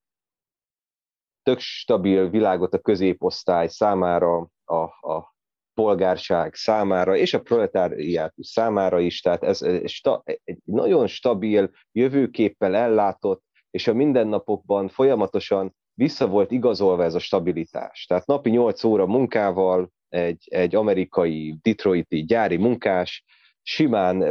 tök 1.43 1.59
stabil 1.59 2.31
világot 2.31 2.75
a 2.75 2.79
középosztály 2.79 3.69
számára, 3.69 4.49
a, 4.65 4.83
a 5.13 5.35
polgárság 5.75 6.55
számára, 6.55 7.17
és 7.17 7.35
a 7.35 7.41
proletáriátus 7.41 8.47
számára 8.47 9.01
is, 9.01 9.21
tehát 9.21 9.43
ez 9.43 9.63
egy 9.63 10.59
nagyon 10.65 11.07
stabil, 11.07 11.71
jövőképpel 11.93 12.75
ellátott, 12.75 13.43
és 13.71 13.87
a 13.87 13.95
mindennapokban 13.95 14.89
folyamatosan 14.89 15.75
vissza 15.95 16.27
volt 16.27 16.51
igazolva 16.51 17.05
ez 17.05 17.15
a 17.15 17.19
stabilitás. 17.19 18.05
Tehát 18.07 18.27
napi 18.27 18.51
8 18.51 18.85
óra 18.85 19.07
munkával 19.07 19.91
egy, 20.09 20.47
egy 20.51 20.75
amerikai, 20.75 21.59
detroiti 21.63 22.25
gyári 22.25 22.57
munkás 22.57 23.25
simán 23.69 24.23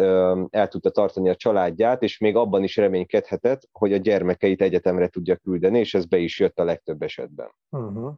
el 0.51 0.67
tudta 0.67 0.89
tartani 0.89 1.29
a 1.29 1.35
családját, 1.35 2.03
és 2.03 2.17
még 2.17 2.35
abban 2.35 2.63
is 2.63 2.75
reménykedhetett, 2.75 3.67
hogy 3.71 3.93
a 3.93 3.97
gyermekeit 3.97 4.61
egyetemre 4.61 5.07
tudja 5.07 5.35
küldeni, 5.35 5.79
és 5.79 5.93
ez 5.93 6.05
be 6.05 6.17
is 6.17 6.39
jött 6.39 6.59
a 6.59 6.63
legtöbb 6.63 7.01
esetben. 7.01 7.51
Uh-huh. 7.69 8.13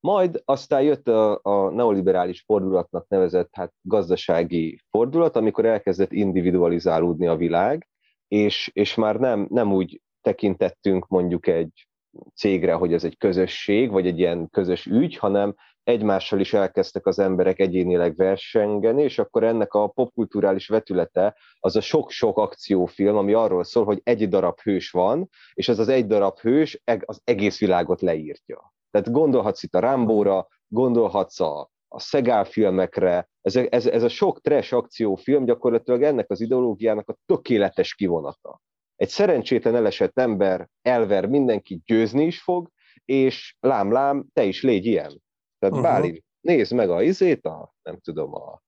Majd 0.00 0.42
aztán 0.44 0.82
jött 0.82 1.08
a, 1.08 1.40
a 1.42 1.70
neoliberális 1.70 2.40
fordulatnak 2.40 3.08
nevezett 3.08 3.48
hát, 3.52 3.72
gazdasági 3.82 4.80
fordulat, 4.88 5.36
amikor 5.36 5.64
elkezdett 5.64 6.12
individualizálódni 6.12 7.26
a 7.26 7.36
világ, 7.36 7.88
és, 8.28 8.70
és 8.72 8.94
már 8.94 9.16
nem, 9.16 9.46
nem 9.50 9.72
úgy 9.72 10.00
tekintettünk 10.20 11.08
mondjuk 11.08 11.46
egy 11.46 11.88
cégre, 12.34 12.72
hogy 12.72 12.92
ez 12.92 13.04
egy 13.04 13.16
közösség, 13.18 13.90
vagy 13.90 14.06
egy 14.06 14.18
ilyen 14.18 14.48
közös 14.50 14.86
ügy, 14.86 15.16
hanem 15.16 15.54
egymással 15.90 16.40
is 16.40 16.52
elkezdtek 16.52 17.06
az 17.06 17.18
emberek 17.18 17.58
egyénileg 17.58 18.16
versengeni, 18.16 19.02
és 19.02 19.18
akkor 19.18 19.44
ennek 19.44 19.74
a 19.74 19.88
popkulturális 19.88 20.68
vetülete 20.68 21.36
az 21.60 21.76
a 21.76 21.80
sok-sok 21.80 22.38
akciófilm, 22.38 23.16
ami 23.16 23.32
arról 23.32 23.64
szól, 23.64 23.84
hogy 23.84 24.00
egy 24.04 24.28
darab 24.28 24.60
hős 24.60 24.90
van, 24.90 25.28
és 25.54 25.68
ez 25.68 25.78
az 25.78 25.88
egy 25.88 26.06
darab 26.06 26.38
hős 26.38 26.82
az 27.04 27.20
egész 27.24 27.58
világot 27.58 28.00
leírtja. 28.00 28.72
Tehát 28.90 29.10
gondolhatsz 29.10 29.62
itt 29.62 29.74
a 29.74 29.80
Rambóra, 29.80 30.48
gondolhatsz 30.66 31.40
a, 31.40 31.70
a 31.88 32.00
Szegál 32.00 32.44
filmekre, 32.44 33.28
ez, 33.40 33.56
ez, 33.56 33.86
ez 33.86 34.02
a 34.02 34.08
sok 34.08 34.40
trash 34.40 34.74
akciófilm 34.74 35.44
gyakorlatilag 35.44 36.02
ennek 36.02 36.30
az 36.30 36.40
ideológiának 36.40 37.08
a 37.08 37.16
tökéletes 37.26 37.94
kivonata. 37.94 38.60
Egy 38.96 39.08
szerencsétlen 39.08 39.74
elesett 39.74 40.18
ember 40.18 40.68
elver 40.82 41.26
mindenki 41.26 41.82
győzni 41.84 42.24
is 42.24 42.42
fog, 42.42 42.68
és 43.04 43.56
lám-lám, 43.60 44.26
te 44.32 44.44
is 44.44 44.62
légy 44.62 44.86
ilyen. 44.86 45.22
Tehát 45.60 45.76
uh-huh. 45.76 45.82
bár 45.82 46.22
nézd 46.40 46.72
meg 46.72 46.90
a 46.90 47.02
izét, 47.02 47.44
a, 47.44 47.74
nem 47.82 47.98
tudom, 47.98 48.34
a 48.34 48.62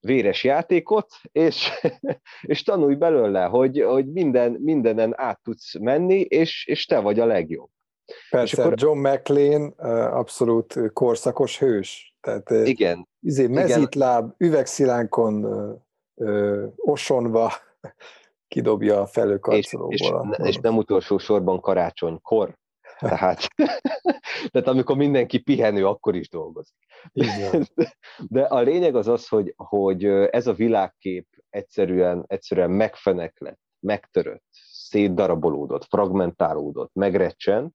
véres 0.00 0.44
játékot, 0.44 1.06
és, 1.32 1.70
és 2.42 2.62
tanulj 2.62 2.94
belőle, 2.94 3.44
hogy, 3.44 3.80
hogy 3.80 4.12
minden, 4.12 4.52
mindenen 4.52 5.12
át 5.16 5.40
tudsz 5.42 5.78
menni, 5.78 6.20
és, 6.20 6.66
és 6.66 6.86
te 6.86 7.00
vagy 7.00 7.20
a 7.20 7.24
legjobb. 7.24 7.68
Persze, 8.30 8.62
akkor... 8.62 8.74
John 8.76 8.98
McLean 8.98 9.68
abszolút 10.10 10.92
korszakos 10.92 11.58
hős. 11.58 12.16
Tehát, 12.20 12.50
igen. 12.50 13.08
Izé, 13.20 13.46
mezitláb, 13.46 14.34
üvegszilánkon 14.36 15.44
ö, 16.14 16.66
osonva 16.76 17.52
kidobja 18.48 19.00
a 19.00 19.06
felőkarcolóból. 19.06 19.92
És, 19.94 20.38
és, 20.38 20.48
és 20.48 20.56
nem 20.56 20.76
utolsó 20.76 21.18
sorban 21.18 21.60
karácsonykor. 21.60 22.58
Tehát, 22.98 23.48
tehát 24.52 24.68
amikor 24.68 24.96
mindenki 24.96 25.38
pihenő, 25.38 25.86
akkor 25.86 26.14
is 26.14 26.28
dolgozik. 26.28 26.76
De 28.28 28.42
a 28.42 28.60
lényeg 28.60 28.96
az 28.96 29.08
az, 29.08 29.28
hogy, 29.28 29.54
hogy 29.56 30.04
ez 30.06 30.46
a 30.46 30.52
világkép 30.52 31.26
egyszerűen, 31.50 32.24
egyszerűen 32.26 32.70
megfeneklett, 32.70 33.60
megtörött, 33.80 34.44
szétdarabolódott, 34.72 35.84
fragmentálódott, 35.84 36.94
megrecsent, 36.94 37.74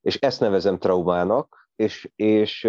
és 0.00 0.16
ezt 0.16 0.40
nevezem 0.40 0.78
traumának, 0.78 1.68
és, 1.76 2.10
és, 2.16 2.68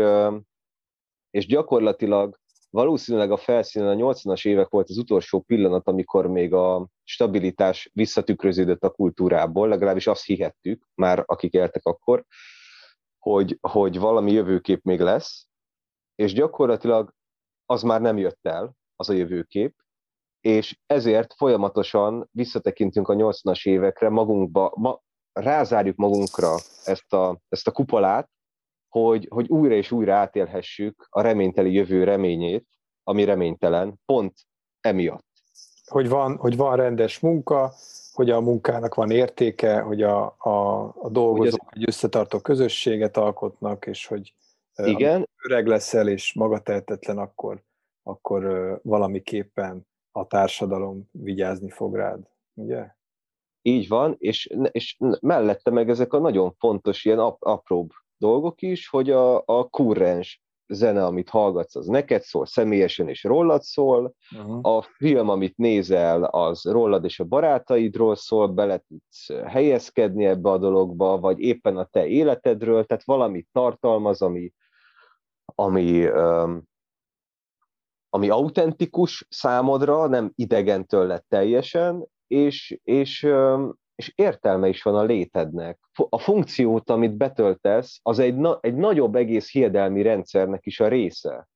és 1.30 1.46
gyakorlatilag 1.46 2.40
valószínűleg 2.72 3.32
a 3.32 3.38
felszínen 3.38 3.88
a 3.88 4.14
80-as 4.14 4.48
évek 4.48 4.70
volt 4.70 4.90
az 4.90 4.98
utolsó 4.98 5.40
pillanat, 5.42 5.88
amikor 5.88 6.28
még 6.28 6.54
a 6.54 6.88
stabilitás 7.04 7.90
visszatükröződött 7.94 8.84
a 8.84 8.90
kultúrából, 8.90 9.68
legalábbis 9.68 10.08
azt 10.08 10.26
hihettük, 10.26 10.88
már 10.96 11.24
akik 11.26 11.54
éltek 11.54 11.86
akkor, 11.86 12.26
hogy, 13.20 13.58
hogy 13.62 14.00
valami 14.00 14.32
jövőkép 14.32 14.84
még 14.84 15.00
lesz, 15.00 15.48
és 16.16 16.34
gyakorlatilag 16.34 17.14
az 17.66 17.82
már 17.82 18.02
nem 18.02 18.18
jött 18.18 18.40
el, 18.42 18.76
az 18.96 19.10
a 19.10 19.14
jövőkép, 19.14 19.76
és 20.42 20.80
ezért 20.86 21.34
folyamatosan 21.34 22.30
visszatekintünk 22.32 23.08
a 23.08 23.14
80-as 23.14 23.68
évekre, 23.68 24.10
magunkba, 24.10 24.74
ma, 24.76 25.02
rázárjuk 25.32 25.96
magunkra 25.96 26.56
ezt 26.86 27.14
a, 27.14 27.40
ezt 27.50 27.68
a 27.68 27.72
kupolát, 27.72 28.30
hogy, 28.92 29.28
hogy 29.30 29.50
újra 29.50 29.74
és 29.74 29.92
újra 29.92 30.16
átélhessük 30.16 31.08
a 31.10 31.22
reményteli 31.22 31.74
jövő 31.74 32.04
reményét, 32.04 32.68
ami 33.04 33.24
reménytelen, 33.24 34.00
pont 34.06 34.34
emiatt. 34.82 35.26
Hogy 35.86 36.10
van, 36.10 36.38
hogy 36.38 36.58
van 36.58 36.76
rendes 36.76 37.20
munka, 37.20 37.74
hogy 38.14 38.30
a 38.30 38.40
munkának 38.40 38.94
van 38.94 39.12
értéke, 39.12 39.80
hogy 39.80 40.02
a, 40.02 40.36
a, 40.38 40.84
a 41.02 41.10
dolgozók 41.10 41.62
ez... 41.62 41.78
egy 41.78 41.88
összetartó 41.88 42.40
közösséget 42.40 43.18
alkotnak, 43.18 43.86
és 43.86 44.06
hogy 44.06 44.34
Igen. 44.76 45.30
öreg 45.44 45.68
leszel 45.68 46.08
és 46.08 46.34
magatehetetlen, 46.34 47.18
akkor, 47.18 47.64
akkor 48.04 48.44
valamiképpen 48.84 49.88
a 50.12 50.28
társadalom 50.28 51.10
vigyázni 51.12 51.70
fog 51.70 51.96
rád, 51.96 52.28
ugye? 52.54 52.96
Így 53.62 53.88
van, 53.88 54.16
és, 54.20 54.56
és 54.72 54.98
mellette 55.22 55.72
meg 55.72 55.90
ezek 55.90 56.14
a 56.14 56.20
nagyon 56.20 56.54
fontos 56.58 57.06
ilyen 57.06 57.20
ap, 57.20 57.44
apróbb 57.44 57.90
dolgok 58.22 58.62
is, 58.62 58.88
hogy 58.88 59.10
a, 59.10 59.44
a 59.46 59.70
kurrens 59.70 60.42
zene, 60.68 61.06
amit 61.06 61.30
hallgatsz, 61.30 61.76
az 61.76 61.86
neked 61.86 62.22
szól, 62.22 62.46
személyesen 62.46 63.08
és 63.08 63.24
rólad 63.24 63.62
szól, 63.62 64.14
uh-huh. 64.36 64.76
a 64.76 64.82
film, 64.82 65.30
amit 65.30 65.58
nézel, 65.58 66.24
az 66.24 66.64
rólad 66.64 67.04
és 67.04 67.20
a 67.20 67.24
barátaidról 67.24 68.16
szól, 68.16 68.48
bele 68.48 68.78
tudsz 68.88 69.30
helyezkedni 69.46 70.26
ebbe 70.26 70.50
a 70.50 70.58
dologba, 70.58 71.20
vagy 71.20 71.40
éppen 71.40 71.78
a 71.78 71.86
te 71.86 72.08
életedről, 72.08 72.86
tehát 72.86 73.04
valamit 73.04 73.48
tartalmaz, 73.52 74.22
ami, 74.22 74.54
ami, 75.46 76.08
um, 76.08 76.64
ami 78.10 78.30
autentikus 78.30 79.26
számodra, 79.30 80.08
nem 80.08 80.32
idegen 80.36 80.86
tőled 80.86 81.24
teljesen, 81.28 82.08
és, 82.28 82.80
és 82.84 83.24
um, 83.24 83.80
és 84.02 84.14
értelme 84.16 84.68
is 84.68 84.82
van 84.82 84.96
a 84.96 85.04
létednek. 85.04 85.80
A 86.10 86.20
funkciót, 86.20 86.90
amit 86.90 87.18
betöltesz, 87.18 88.00
az 88.02 88.20
egy, 88.20 88.36
na, 88.36 88.60
egy 88.62 88.76
nagyobb 88.76 89.16
egész 89.16 89.52
hiedelmi 89.52 90.02
rendszernek 90.02 90.66
is 90.66 90.80
a 90.80 90.88
része. 90.88 91.48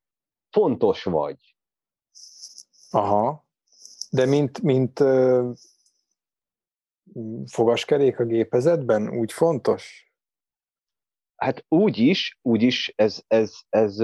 Fontos 0.50 1.04
vagy. 1.04 1.56
Aha. 2.90 3.44
De 4.10 4.26
mint, 4.26 4.62
mint 4.62 5.00
uh, 5.00 5.54
fogaskerék 7.46 8.18
a 8.18 8.24
gépezetben 8.24 9.18
úgy 9.18 9.32
fontos? 9.32 10.05
Hát 11.36 11.64
úgy 11.68 11.98
is, 11.98 12.38
úgy 12.42 12.62
is, 12.62 12.92
ez, 12.96 13.20
ez, 13.26 13.52
ez, 13.68 13.98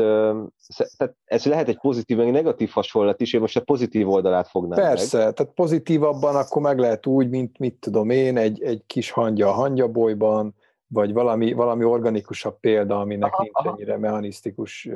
ez, 0.97 1.11
ez 1.25 1.45
lehet 1.45 1.69
egy 1.69 1.79
pozitív, 1.79 2.17
meg 2.17 2.31
negatív 2.31 2.71
hasonlat 2.71 3.21
is, 3.21 3.33
én 3.33 3.41
most 3.41 3.57
a 3.57 3.61
pozitív 3.61 4.09
oldalát 4.09 4.49
fognám 4.49 4.79
Persze, 4.79 5.25
meg. 5.25 5.33
tehát 5.33 5.53
pozitívabban 5.55 6.37
akkor 6.37 6.63
meg 6.63 6.79
lehet 6.79 7.07
úgy, 7.07 7.29
mint 7.29 7.59
mit 7.59 7.75
tudom 7.75 8.11
én, 8.11 8.37
egy, 8.37 8.63
egy 8.63 8.83
kis 8.87 9.11
hangya 9.11 9.49
a 9.49 9.53
hangyabolyban, 9.53 10.55
vagy 10.87 11.13
valami, 11.13 11.53
valami 11.53 11.85
organikusabb 11.85 12.61
példa, 12.61 13.01
aminek 13.01 13.33
aha, 13.33 13.43
nincs 13.43 13.55
aha. 13.55 13.71
ennyire 13.71 13.99
mechanisztikus, 13.99 14.89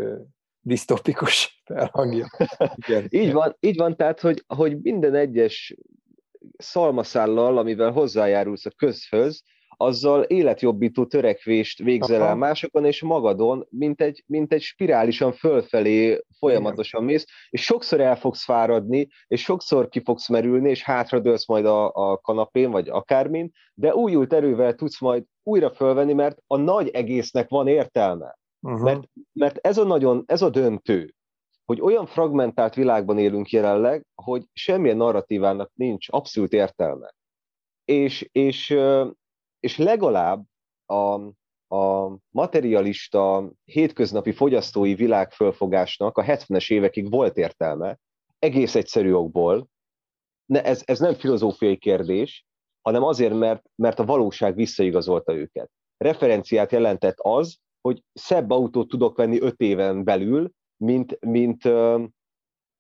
disztopikus 0.61 1.63
felhangja. 1.65 2.27
Igen. 2.87 3.07
így, 3.11 3.33
van, 3.33 3.57
így 3.61 3.77
van, 3.77 3.97
tehát, 3.97 4.21
hogy, 4.21 4.45
hogy 4.47 4.81
minden 4.81 5.15
egyes 5.15 5.77
szalmaszállal, 6.57 7.59
amivel 7.59 7.91
hozzájárulsz 7.91 8.67
a 8.67 8.71
közhöz, 8.71 9.43
azzal 9.77 10.23
életjobbító 10.23 11.07
törekvést 11.07 11.83
végzel 11.83 12.23
el 12.23 12.35
másokon 12.35 12.85
és 12.85 13.03
magadon, 13.03 13.67
mint 13.71 14.01
egy, 14.01 14.25
mint 14.27 14.53
egy 14.53 14.61
spirálisan 14.61 15.33
fölfelé 15.33 16.21
folyamatosan 16.39 17.05
mész, 17.05 17.25
és 17.51 17.63
sokszor 17.63 18.01
el 18.01 18.17
fogsz 18.17 18.45
fáradni, 18.45 19.09
és 19.27 19.43
sokszor 19.43 19.89
ki 19.89 20.03
fogsz 20.05 20.29
merülni, 20.29 20.71
és 20.71 20.83
hátradőlsz 20.83 21.47
majd 21.47 21.67
a, 21.67 21.93
a 21.93 22.17
kanapén, 22.17 22.71
vagy 22.71 22.89
akármin, 22.89 23.51
de 23.75 23.95
újult 23.95 24.33
erővel 24.33 24.75
tudsz 24.75 25.01
majd 25.01 25.25
újra 25.43 25.71
fölvenni, 25.71 26.13
mert 26.13 26.39
a 26.47 26.57
nagy 26.57 26.89
egésznek 26.89 27.49
van 27.49 27.69
értelme. 27.69 28.39
Uh-huh. 28.61 28.83
Mert, 28.83 29.03
mert 29.33 29.59
ez 29.67 29.79
a 29.79 29.85
nagyon, 29.85 30.25
ez 30.27 30.43
a 30.43 30.51
döntő, 30.51 31.15
hogy 31.65 31.81
olyan 31.81 32.07
fragmentált 32.07 32.75
világban 32.75 33.19
élünk 33.19 33.51
jelenleg, 33.51 34.07
hogy 34.15 34.45
semmilyen 34.53 34.97
narratívának 34.97 35.71
nincs 35.75 36.07
abszolút 36.11 36.53
értelme. 36.53 37.15
És, 37.85 38.29
és 38.33 38.77
és 39.61 39.77
legalább 39.77 40.45
a, 40.87 41.21
a 41.77 42.17
materialista, 42.31 43.51
hétköznapi 43.65 44.33
fogyasztói 44.33 44.95
világfölfogásnak 44.95 46.19
a 46.19 46.23
70-es 46.23 46.71
évekig 46.71 47.11
volt 47.11 47.37
értelme, 47.37 47.99
egész 48.39 48.75
egyszerű 48.75 49.13
okból, 49.13 49.69
ne, 50.47 50.65
ez, 50.65 50.83
ez 50.85 50.99
nem 50.99 51.15
filozófiai 51.15 51.77
kérdés, 51.77 52.47
hanem 52.83 53.03
azért, 53.03 53.35
mert, 53.35 53.63
mert 53.75 53.99
a 53.99 54.05
valóság 54.05 54.55
visszaigazolta 54.55 55.35
őket. 55.35 55.71
Referenciát 55.97 56.73
jelentett 56.73 57.17
az, 57.19 57.59
hogy 57.81 58.03
szebb 58.13 58.51
autót 58.51 58.89
tudok 58.89 59.17
venni 59.17 59.41
öt 59.41 59.61
éven 59.61 60.05
belül, 60.05 60.51
mint, 60.77 61.19
mint, 61.21 61.65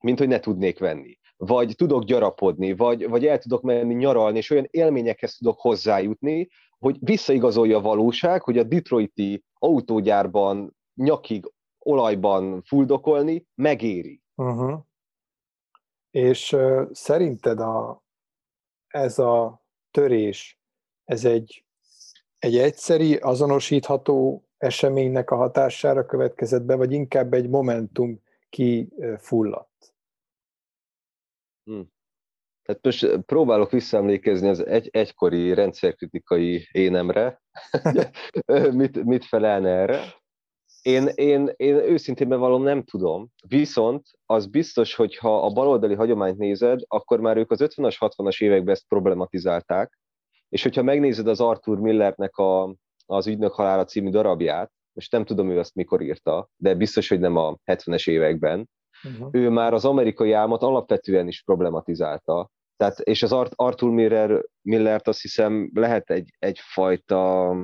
mint 0.00 0.18
hogy 0.18 0.28
ne 0.28 0.40
tudnék 0.40 0.78
venni. 0.78 1.18
Vagy 1.36 1.74
tudok 1.76 2.04
gyarapodni, 2.04 2.72
vagy, 2.72 3.08
vagy 3.08 3.26
el 3.26 3.38
tudok 3.38 3.62
menni 3.62 3.94
nyaralni, 3.94 4.38
és 4.38 4.50
olyan 4.50 4.66
élményekhez 4.70 5.36
tudok 5.36 5.60
hozzájutni, 5.60 6.48
hogy 6.78 6.96
visszaigazolja 7.00 7.76
a 7.76 7.80
valóság, 7.80 8.42
hogy 8.42 8.58
a 8.58 8.62
detroiti 8.62 9.44
autógyárban 9.58 10.76
nyakig 10.94 11.52
olajban 11.78 12.62
fuldokolni 12.62 13.46
megéri. 13.54 14.22
Uh-huh. 14.34 14.80
És 16.10 16.52
uh, 16.52 16.88
szerinted 16.92 17.60
a, 17.60 18.02
ez 18.86 19.18
a 19.18 19.64
törés, 19.90 20.60
ez 21.04 21.24
egy, 21.24 21.64
egy 22.38 22.56
egyszeri, 22.56 23.16
azonosítható 23.16 24.46
eseménynek 24.56 25.30
a 25.30 25.36
hatására 25.36 26.06
következett 26.06 26.62
be, 26.62 26.76
vagy 26.76 26.92
inkább 26.92 27.32
egy 27.32 27.48
momentum 27.48 28.20
kifulladt? 28.48 29.94
Hmm. 31.64 31.94
Tehát 32.66 32.84
most 32.84 33.20
próbálok 33.26 33.70
visszaemlékezni 33.70 34.48
az 34.48 34.66
egy, 34.66 34.88
egykori 34.92 35.54
rendszerkritikai 35.54 36.68
énemre, 36.72 37.42
mit, 38.72 39.04
mit 39.04 39.24
felelne 39.24 39.68
erre. 39.68 40.00
Én, 40.82 41.08
én, 41.14 41.52
én 41.56 41.74
őszintén 41.74 42.28
bevallom 42.28 42.62
nem 42.62 42.82
tudom, 42.82 43.28
viszont 43.48 44.06
az 44.26 44.46
biztos, 44.46 44.94
hogy 44.94 45.16
ha 45.16 45.44
a 45.44 45.52
baloldali 45.52 45.94
hagyományt 45.94 46.38
nézed, 46.38 46.80
akkor 46.86 47.20
már 47.20 47.36
ők 47.36 47.50
az 47.50 47.60
50-as, 47.62 47.96
60-as 47.98 48.42
években 48.42 48.74
ezt 48.74 48.88
problematizálták, 48.88 49.98
és 50.48 50.62
hogyha 50.62 50.82
megnézed 50.82 51.28
az 51.28 51.40
Arthur 51.40 51.78
Millernek 51.78 52.36
a, 52.36 52.74
az 53.06 53.26
Ügynök 53.26 53.52
halála 53.52 53.84
című 53.84 54.10
darabját, 54.10 54.72
most 54.92 55.12
nem 55.12 55.24
tudom 55.24 55.50
ő 55.50 55.58
azt 55.58 55.74
mikor 55.74 56.02
írta, 56.02 56.48
de 56.56 56.74
biztos, 56.74 57.08
hogy 57.08 57.20
nem 57.20 57.36
a 57.36 57.56
70-es 57.64 58.10
években, 58.10 58.68
uh-huh. 59.04 59.28
ő 59.32 59.48
már 59.48 59.74
az 59.74 59.84
amerikai 59.84 60.32
álmot 60.32 60.62
alapvetően 60.62 61.28
is 61.28 61.42
problematizálta, 61.42 62.50
tehát, 62.76 63.00
és 63.00 63.22
az 63.22 63.32
Arthur 63.54 63.90
Miller, 63.90 64.44
Millert 64.62 65.08
azt 65.08 65.20
hiszem 65.20 65.70
lehet 65.74 66.10
egy, 66.10 66.34
egyfajta 66.38 67.54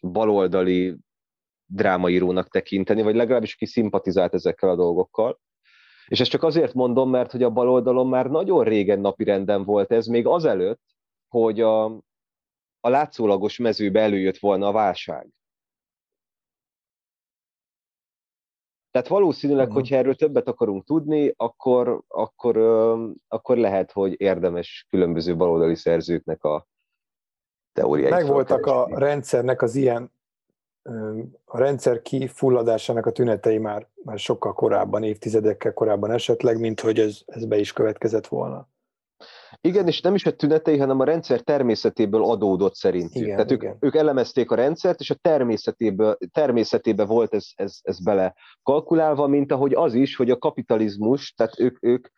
baloldali 0.00 0.96
drámaírónak 1.66 2.48
tekinteni, 2.48 3.02
vagy 3.02 3.14
legalábbis 3.14 3.54
ki 3.54 3.66
szimpatizált 3.66 4.34
ezekkel 4.34 4.68
a 4.68 4.76
dolgokkal. 4.76 5.40
És 6.06 6.20
ezt 6.20 6.30
csak 6.30 6.42
azért 6.42 6.74
mondom, 6.74 7.10
mert 7.10 7.30
hogy 7.30 7.42
a 7.42 7.50
baloldalon 7.50 8.08
már 8.08 8.26
nagyon 8.26 8.64
régen 8.64 9.00
napirenden 9.00 9.64
volt 9.64 9.92
ez, 9.92 10.06
még 10.06 10.26
azelőtt, 10.26 10.82
hogy 11.28 11.60
a, 11.60 11.84
a 12.80 12.88
látszólagos 12.88 13.58
mezőbe 13.58 14.00
előjött 14.00 14.38
volna 14.38 14.66
a 14.66 14.72
válság. 14.72 15.28
Tehát 18.90 19.08
valószínűleg, 19.08 19.66
uh-huh. 19.66 19.80
hogyha 19.80 19.96
erről 19.96 20.14
többet 20.14 20.48
akarunk 20.48 20.84
tudni, 20.84 21.34
akkor, 21.36 22.02
akkor, 22.08 22.56
akkor 23.28 23.56
lehet, 23.56 23.92
hogy 23.92 24.20
érdemes 24.20 24.86
különböző 24.90 25.36
baloldali 25.36 25.74
szerzőknek 25.74 26.44
a 26.44 26.66
teóriáit. 27.72 28.14
Megvoltak 28.14 28.66
a 28.66 28.88
rendszernek 28.98 29.62
az 29.62 29.74
ilyen 29.74 30.12
a 31.44 31.58
rendszer 31.58 32.02
kifulladásának 32.02 33.06
a 33.06 33.12
tünetei 33.12 33.58
már, 33.58 33.88
már 34.04 34.18
sokkal 34.18 34.52
korábban, 34.52 35.02
évtizedekkel 35.02 35.72
korábban 35.72 36.10
esetleg, 36.10 36.58
mint 36.58 36.80
hogy 36.80 36.98
ez, 36.98 37.20
ez 37.26 37.44
be 37.44 37.58
is 37.58 37.72
következett 37.72 38.26
volna. 38.26 38.68
Igen, 39.60 39.86
és 39.86 40.00
nem 40.00 40.14
is 40.14 40.26
a 40.26 40.36
tünetei, 40.36 40.78
hanem 40.78 41.00
a 41.00 41.04
rendszer 41.04 41.40
természetéből 41.40 42.24
adódott 42.24 42.74
szerintük. 42.74 43.22
Igen, 43.22 43.36
Tehát 43.36 43.50
igen. 43.50 43.72
Ők, 43.72 43.84
ők 43.84 43.94
elemezték 43.94 44.50
a 44.50 44.54
rendszert, 44.54 45.00
és 45.00 45.10
a 45.10 45.14
természetéből, 45.14 46.18
természetében 46.32 47.06
volt 47.06 47.34
ez, 47.34 47.46
ez, 47.54 47.78
ez 47.82 48.02
bele 48.02 48.34
kalkulálva, 48.62 49.26
mint 49.26 49.52
ahogy 49.52 49.74
az 49.74 49.94
is, 49.94 50.16
hogy 50.16 50.30
a 50.30 50.38
kapitalizmus, 50.38 51.32
tehát 51.32 51.58
ők, 51.58 51.76
ők 51.80 52.08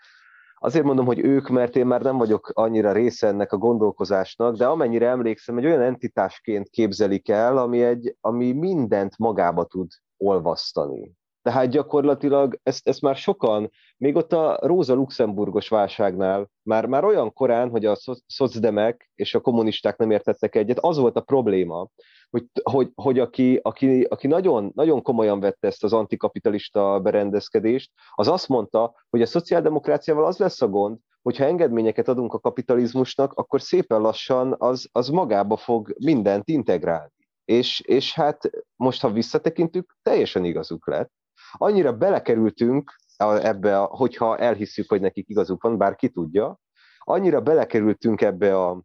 azért 0.55 0.85
mondom, 0.85 1.07
hogy 1.07 1.19
ők, 1.19 1.49
mert 1.49 1.77
én 1.77 1.87
már 1.87 2.03
nem 2.03 2.17
vagyok 2.17 2.51
annyira 2.55 2.93
része 2.93 3.27
ennek 3.27 3.53
a 3.53 3.57
gondolkozásnak, 3.57 4.57
de 4.57 4.67
amennyire 4.67 5.09
emlékszem, 5.09 5.59
egy 5.59 5.67
olyan 5.67 5.81
entitásként 5.81 6.69
képzelik 6.69 7.29
el, 7.29 7.59
ami, 7.59 7.83
egy, 7.83 8.17
ami 8.21 8.53
mindent 8.53 9.19
magába 9.19 9.65
tud 9.65 9.89
olvasztani. 10.17 11.13
Tehát 11.43 11.71
gyakorlatilag 11.71 12.59
ezt, 12.63 12.89
ezt 12.89 13.01
már 13.01 13.17
sokan, 13.17 13.71
még 13.97 14.17
ott 14.17 14.33
a 14.33 14.59
Róza 14.61 14.95
Luxemburgos 14.95 15.69
válságnál, 15.69 16.51
már, 16.63 16.87
már 16.87 17.05
olyan 17.05 17.33
korán, 17.33 17.71
hogy 17.71 17.85
a 17.85 17.97
szocdemek 18.27 19.11
és 19.15 19.35
a 19.35 19.41
kommunisták 19.41 19.97
nem 19.97 20.11
értettek 20.11 20.55
egyet, 20.55 20.79
az 20.79 20.97
volt 20.97 21.17
a 21.17 21.21
probléma, 21.21 21.89
hogy, 22.31 22.47
hogy, 22.63 22.91
hogy 22.95 23.19
aki, 23.19 23.59
aki, 23.63 24.03
aki 24.03 24.27
nagyon, 24.27 24.71
nagyon 24.75 25.03
komolyan 25.03 25.41
vette 25.41 25.67
ezt 25.67 25.85
az 25.85 25.93
antikapitalista 25.93 27.01
berendezkedést, 27.01 27.91
az 28.15 28.29
azt 28.29 28.49
mondta, 28.49 28.95
hogy 29.11 29.23
a 29.23 29.27
szociáldemokráciával 29.27 30.27
az 30.27 30.39
lesz 30.39 30.63
a 30.63 30.69
gond, 30.69 30.99
hogyha 31.23 31.45
engedményeket 31.45 32.09
adunk 32.09 32.33
a 32.33 32.41
kapitalizmusnak, 32.41 33.33
akkor 33.33 33.61
szépen 33.63 34.01
lassan 34.01 34.55
az, 34.59 34.89
az 34.93 35.09
magába 35.09 35.57
fog 35.57 35.95
mindent 35.99 36.49
integrálni. 36.49 37.13
És, 37.45 37.81
és 37.81 38.15
hát 38.15 38.51
most, 38.77 39.01
ha 39.01 39.11
visszatekintünk, 39.11 39.97
teljesen 40.03 40.45
igazuk 40.45 40.87
lett 40.87 41.11
annyira 41.53 41.97
belekerültünk 41.97 43.01
ebbe, 43.17 43.81
a, 43.81 43.85
hogyha 43.85 44.39
elhisszük, 44.39 44.89
hogy 44.89 45.01
nekik 45.01 45.29
igazuk 45.29 45.63
van, 45.63 45.79
bár 45.79 45.97
ki 45.97 46.09
tudja, 46.09 46.59
annyira 46.99 47.41
belekerültünk 47.41 48.21
ebbe 48.21 48.59
a, 48.59 48.83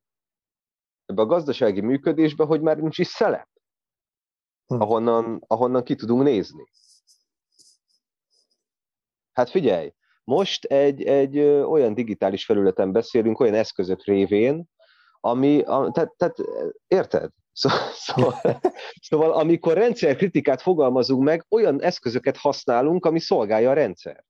ebbe 1.05 1.21
a 1.21 1.25
gazdasági 1.25 1.81
működésbe, 1.81 2.45
hogy 2.45 2.61
már 2.61 2.77
nincs 2.77 2.97
is 2.97 3.07
szelep, 3.07 3.47
hm. 4.65 4.81
ahonnan, 4.81 5.43
ahonnan 5.47 5.83
ki 5.83 5.95
tudunk 5.95 6.23
nézni. 6.23 6.63
Hát 9.33 9.49
figyelj, 9.49 9.93
most 10.23 10.65
egy, 10.65 11.03
egy 11.03 11.39
olyan 11.39 11.93
digitális 11.93 12.45
felületen 12.45 12.91
beszélünk, 12.91 13.39
olyan 13.39 13.53
eszközök 13.53 14.03
révén, 14.03 14.65
ami, 15.19 15.61
a, 15.61 15.91
tehát, 15.91 16.13
tehát 16.17 16.37
érted? 16.87 17.31
Szóval, 17.57 17.91
szóval, 17.93 18.59
szóval 19.01 19.31
amikor 19.31 19.73
rendszerkritikát 19.73 20.61
fogalmazunk 20.61 21.23
meg, 21.23 21.45
olyan 21.49 21.81
eszközöket 21.81 22.37
használunk, 22.37 23.05
ami 23.05 23.19
szolgálja 23.19 23.69
a 23.69 23.73
rendszer. 23.73 24.25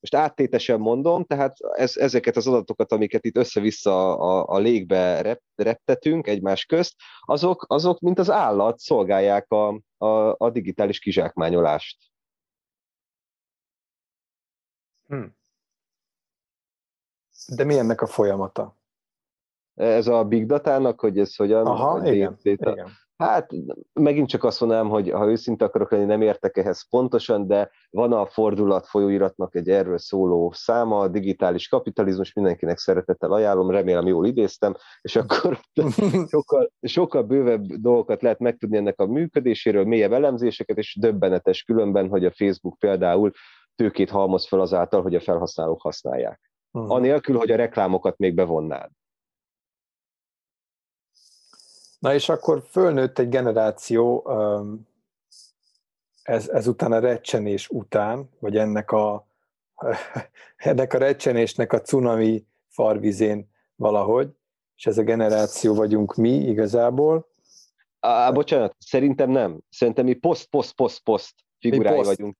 Most 0.00 0.14
áttétesen 0.14 0.80
mondom, 0.80 1.24
tehát 1.24 1.56
ez, 1.60 1.96
ezeket 1.96 2.36
az 2.36 2.46
adatokat, 2.46 2.92
amiket 2.92 3.24
itt 3.24 3.36
össze-vissza 3.36 4.18
a, 4.18 4.54
a 4.54 4.58
légbe 4.58 5.20
rep, 5.20 5.42
reptetünk 5.54 6.26
egymás 6.26 6.64
közt, 6.64 6.94
azok, 7.20 7.64
azok, 7.68 8.00
mint 8.00 8.18
az 8.18 8.30
állat, 8.30 8.78
szolgálják 8.78 9.50
a, 9.50 9.80
a, 9.96 10.34
a 10.38 10.50
digitális 10.50 10.98
kizsákmányolást. 10.98 11.98
Hmm. 15.06 15.36
De 17.46 17.64
mi 17.64 17.78
ennek 17.78 18.00
a 18.00 18.06
folyamata? 18.06 18.77
Ez 19.78 20.06
a 20.06 20.24
big 20.24 20.46
datának, 20.46 21.00
hogy 21.00 21.18
ez 21.18 21.36
hogyan... 21.36 21.66
Aha, 21.66 22.12
igen, 22.12 22.36
igen. 22.42 22.88
Hát 23.16 23.50
megint 23.92 24.28
csak 24.28 24.44
azt 24.44 24.60
mondanám, 24.60 24.88
hogy 24.88 25.10
ha 25.10 25.26
őszinte 25.26 25.64
akarok 25.64 25.90
lenni, 25.90 26.04
nem 26.04 26.22
értek 26.22 26.56
ehhez 26.56 26.88
pontosan, 26.88 27.46
de 27.46 27.70
van 27.90 28.12
a 28.12 28.26
fordulat 28.26 28.86
folyóiratnak 28.86 29.54
egy 29.54 29.68
erről 29.68 29.98
szóló 29.98 30.52
száma, 30.54 30.98
a 30.98 31.08
digitális 31.08 31.68
kapitalizmus, 31.68 32.32
mindenkinek 32.32 32.78
szeretettel 32.78 33.32
ajánlom, 33.32 33.70
remélem 33.70 34.06
jól 34.06 34.26
idéztem, 34.26 34.74
és 35.00 35.16
akkor 35.16 35.60
sokkal, 36.30 36.70
sokkal 36.82 37.22
bővebb 37.22 37.64
dolgokat 37.64 38.22
lehet 38.22 38.38
megtudni 38.38 38.76
ennek 38.76 39.00
a 39.00 39.06
működéséről, 39.06 39.84
mélyebb 39.84 40.12
elemzéseket, 40.12 40.76
és 40.76 40.96
döbbenetes 41.00 41.62
különben, 41.62 42.08
hogy 42.08 42.24
a 42.24 42.32
Facebook 42.36 42.78
például 42.78 43.30
tőkét 43.74 44.10
halmoz 44.10 44.48
fel 44.48 44.60
azáltal, 44.60 45.02
hogy 45.02 45.14
a 45.14 45.20
felhasználók 45.20 45.80
használják. 45.80 46.50
Uh-huh. 46.70 46.92
Anélkül, 46.92 47.36
hogy 47.36 47.50
a 47.50 47.56
reklámokat 47.56 48.18
még 48.18 48.34
bevonnád. 48.34 48.90
Na 51.98 52.14
és 52.14 52.28
akkor 52.28 52.64
fölnőtt 52.70 53.18
egy 53.18 53.28
generáció 53.28 54.28
ez, 56.28 56.48
ezután 56.48 56.92
a 56.92 56.98
recsenés 56.98 57.68
után, 57.68 58.28
vagy 58.38 58.56
ennek 58.56 58.90
a, 58.90 59.26
ennek 60.56 60.92
a 60.92 60.98
recsenésnek 60.98 61.72
a 61.72 61.80
cunami 61.80 62.46
farvizén 62.68 63.50
valahogy, 63.76 64.30
és 64.76 64.86
ez 64.86 64.98
a 64.98 65.02
generáció 65.02 65.74
vagyunk 65.74 66.14
mi 66.14 66.34
igazából. 66.34 67.28
Á, 68.00 68.30
bocsánat, 68.30 68.76
szerintem 68.78 69.30
nem. 69.30 69.60
Szerintem 69.70 70.04
mi 70.04 70.14
poszt-poszt-poszt-poszt 70.14 71.34
figurái 71.58 71.94
post. 71.94 72.08
vagyunk. 72.08 72.36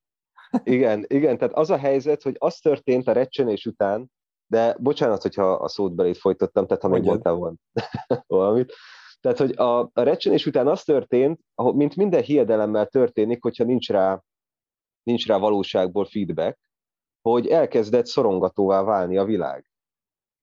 Igen, 0.63 1.05
igen, 1.09 1.39
tehát 1.39 1.55
az 1.55 1.71
a 1.71 1.77
helyzet, 1.77 2.23
hogy 2.23 2.37
az 2.39 2.59
történt 2.59 3.09
a 3.09 3.13
recsenés 3.13 3.67
után, 3.67 4.11
de 4.47 4.77
bocsánat, 4.79 5.23
hogyha 5.23 5.53
a 5.53 5.69
szót 5.69 5.95
belét 5.95 6.19
folytottam, 6.19 6.67
tehát 6.67 6.83
ha 6.83 6.89
még 6.89 7.03
mondtál 7.03 7.35
volna 7.35 7.57
valamit, 8.27 8.73
tehát, 9.21 9.39
hogy 9.39 9.57
a, 9.57 9.79
a 9.81 9.91
recsenés 10.03 10.47
után 10.47 10.69
az 10.69 10.83
történt, 10.83 11.41
mint 11.55 11.97
minden 11.97 12.23
hiedelemmel 12.23 12.87
történik, 12.87 13.43
hogyha 13.43 13.65
nincs 13.65 13.91
rá, 13.91 14.23
nincs 15.03 15.27
rá 15.27 15.37
valóságból 15.37 16.05
feedback, 16.05 16.59
hogy 17.21 17.47
elkezdett 17.47 18.07
szorongatóvá 18.07 18.83
válni 18.83 19.17
a 19.17 19.25
világ. 19.25 19.71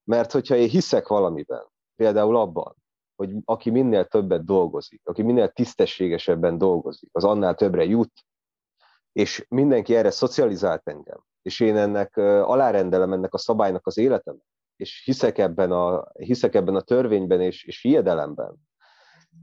Mert 0.04 0.32
hogyha 0.32 0.56
én 0.56 0.70
hiszek 0.70 1.08
valamiben, 1.08 1.68
például 1.96 2.36
abban, 2.36 2.76
hogy 3.16 3.36
aki 3.46 3.70
minél 3.70 4.06
többet 4.06 4.46
dolgozik, 4.46 5.02
aki 5.04 5.22
minél 5.22 5.50
tisztességesebben 5.50 6.58
dolgozik, 6.58 7.10
az 7.12 7.24
annál 7.24 7.56
többre 7.56 7.84
jut, 7.84 8.12
és 9.12 9.46
mindenki 9.50 9.96
erre 9.96 10.12
szocializált 10.12 10.88
engem, 10.88 11.24
és 11.42 11.60
én 11.60 11.76
ennek 11.76 12.18
alárendelem 12.18 13.14
ennek 13.14 13.34
a 13.34 13.38
szabálynak 13.38 13.88
az 13.88 13.98
életemet, 13.98 14.46
és 14.76 15.04
hiszek 15.04 15.38
ebben 15.38 15.72
a, 15.72 16.12
hiszek 16.14 16.56
ebben 16.56 16.76
a 16.76 16.82
törvényben 16.82 17.42
és, 17.42 17.64
és 17.64 17.82
hiedelemben, 17.82 18.65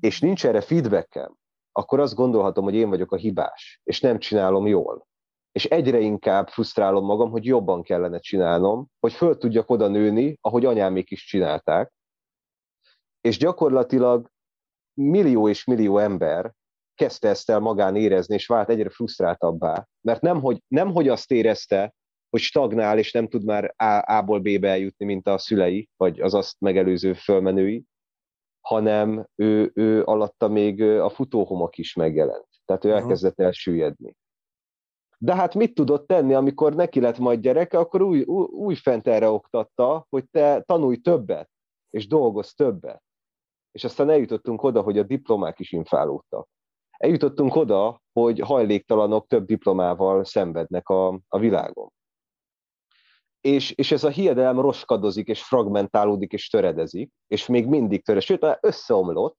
és 0.01 0.21
nincs 0.21 0.47
erre 0.47 0.61
feedbackem, 0.61 1.37
akkor 1.73 2.01
azt 2.01 2.15
gondolhatom, 2.15 2.65
hogy 2.65 2.75
én 2.75 2.89
vagyok 2.89 3.13
a 3.13 3.17
hibás, 3.17 3.81
és 3.85 4.01
nem 4.01 4.19
csinálom 4.19 4.67
jól. 4.67 5.07
És 5.53 5.65
egyre 5.65 5.99
inkább 5.99 6.49
frusztrálom 6.49 7.05
magam, 7.05 7.31
hogy 7.31 7.45
jobban 7.45 7.83
kellene 7.83 8.19
csinálnom, 8.19 8.87
hogy 9.01 9.13
föl 9.13 9.37
tudjak 9.37 9.71
oda 9.71 9.89
nőni, 9.89 10.39
ahogy 10.41 10.65
anyámék 10.65 11.11
is 11.11 11.25
csinálták. 11.25 11.93
És 13.21 13.39
gyakorlatilag 13.39 14.31
millió 14.95 15.49
és 15.49 15.65
millió 15.65 15.99
ember 15.99 16.53
kezdte 16.95 17.29
ezt 17.29 17.51
el 17.51 17.61
magán 17.61 17.97
érezni, 17.97 18.35
és 18.35 18.47
vált 18.47 18.69
egyre 18.69 18.91
frusztráltabbá. 18.91 19.87
Mert 20.01 20.21
nem 20.21 20.41
hogy, 20.41 20.63
nem, 20.69 20.93
hogy 20.93 21.09
azt 21.09 21.31
érezte, 21.31 21.95
hogy 22.31 22.41
stagnál, 22.41 22.99
és 22.99 23.13
nem 23.13 23.29
tud 23.29 23.45
már 23.45 23.75
A-ból 24.07 24.41
B-be 24.41 24.69
eljutni, 24.69 25.05
mint 25.05 25.27
a 25.29 25.39
szülei, 25.39 25.89
vagy 25.97 26.21
az 26.21 26.35
azt 26.35 26.61
megelőző 26.61 27.13
fölmenői, 27.13 27.85
hanem 28.73 29.27
ő, 29.35 29.71
ő 29.75 30.03
alatta 30.03 30.49
még 30.49 30.83
a 30.83 31.09
futóhomok 31.09 31.79
is 31.79 31.95
megjelent. 31.95 32.47
Tehát 32.65 32.85
ő 32.85 32.91
elkezdett 32.91 33.41
elsüllyedni. 33.41 34.17
De 35.19 35.35
hát 35.35 35.55
mit 35.55 35.75
tudott 35.75 36.07
tenni, 36.07 36.35
amikor 36.35 36.75
neki 36.75 37.01
lett 37.01 37.19
majd 37.19 37.41
gyereke, 37.41 37.79
akkor 37.79 38.03
új, 38.03 38.23
új, 38.23 38.47
új 38.51 38.75
fent 38.75 39.07
erre 39.07 39.31
oktatta, 39.31 40.07
hogy 40.09 40.25
te 40.31 40.63
tanulj 40.67 40.97
többet, 40.97 41.51
és 41.91 42.07
dolgozz 42.07 42.53
többet. 42.53 43.03
És 43.73 43.85
aztán 43.85 44.11
eljutottunk 44.11 44.63
oda, 44.63 44.81
hogy 44.81 44.99
a 44.99 45.03
diplomák 45.03 45.59
is 45.59 45.73
infálódtak. 45.73 46.49
eljutottunk 46.91 47.55
oda, 47.55 48.01
hogy 48.13 48.41
hajléktalanok 48.41 49.27
több 49.27 49.47
diplomával 49.47 50.25
szenvednek 50.25 50.89
a, 50.89 51.21
a 51.29 51.39
világon. 51.39 51.93
És, 53.43 53.71
és 53.71 53.93
ez 53.93 54.05
a 54.05 54.09
hiedelem 54.09 54.61
roskadozik, 54.61 55.29
és 55.29 55.43
fragmentálódik, 55.43 56.33
és 56.33 56.49
töredezik, 56.49 57.13
és 57.27 57.47
még 57.47 57.67
mindig 57.67 58.05
töred, 58.05 58.23
sőt, 58.23 58.41
már 58.41 58.59
összeomlott, 58.61 59.37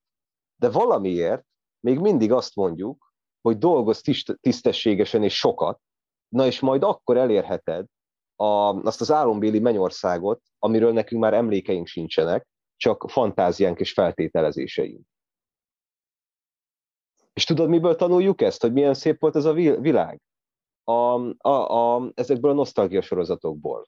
de 0.56 0.70
valamiért 0.70 1.46
még 1.80 2.00
mindig 2.00 2.32
azt 2.32 2.56
mondjuk, 2.56 3.12
hogy 3.42 3.58
dolgoz 3.58 4.02
tisztességesen 4.42 5.24
és 5.24 5.36
sokat, 5.36 5.80
na 6.28 6.46
és 6.46 6.60
majd 6.60 6.84
akkor 6.84 7.18
elérheted 7.18 7.86
a, 8.36 8.46
azt 8.88 9.02
az 9.02 9.12
álombéli 9.12 9.60
mennyországot, 9.60 10.42
amiről 10.60 10.94
nekünk 10.94 11.22
már 11.22 11.34
emlékeink 11.34 11.88
sincsenek, 11.88 12.48
csak 12.78 13.10
fantáziánk 13.10 13.80
és 13.80 13.94
feltételezéseink. 13.94 15.06
És 17.34 17.44
tudod, 17.44 17.70
miből 17.70 17.96
tanuljuk 17.96 18.42
ezt, 18.42 18.62
hogy 18.62 18.74
milyen 18.74 18.94
szép 18.94 19.20
volt 19.20 19.36
ez 19.36 19.46
a 19.46 19.54
világ? 19.54 20.22
A, 20.84 21.20
a, 21.38 21.96
a, 21.96 22.12
ezekből 22.14 22.52
a 22.52 22.54
nosztalgia 22.54 23.02
sorozatokból. 23.02 23.88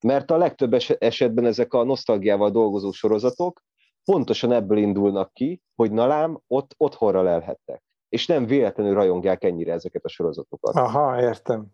Mert 0.00 0.30
a 0.30 0.36
legtöbb 0.36 0.72
esetben 0.98 1.44
ezek 1.44 1.72
a 1.74 1.84
nosztalgiával 1.84 2.50
dolgozó 2.50 2.90
sorozatok 2.90 3.62
pontosan 4.04 4.52
ebből 4.52 4.78
indulnak 4.78 5.32
ki, 5.32 5.62
hogy 5.74 5.92
na 5.92 6.06
lám, 6.06 6.40
ott 6.46 6.74
otthonra 6.76 7.22
lelhettek. 7.22 7.82
És 8.08 8.26
nem 8.26 8.46
véletlenül 8.46 8.94
rajongják 8.94 9.44
ennyire 9.44 9.72
ezeket 9.72 10.04
a 10.04 10.08
sorozatokat. 10.08 10.74
Aha, 10.74 11.20
értem. 11.20 11.66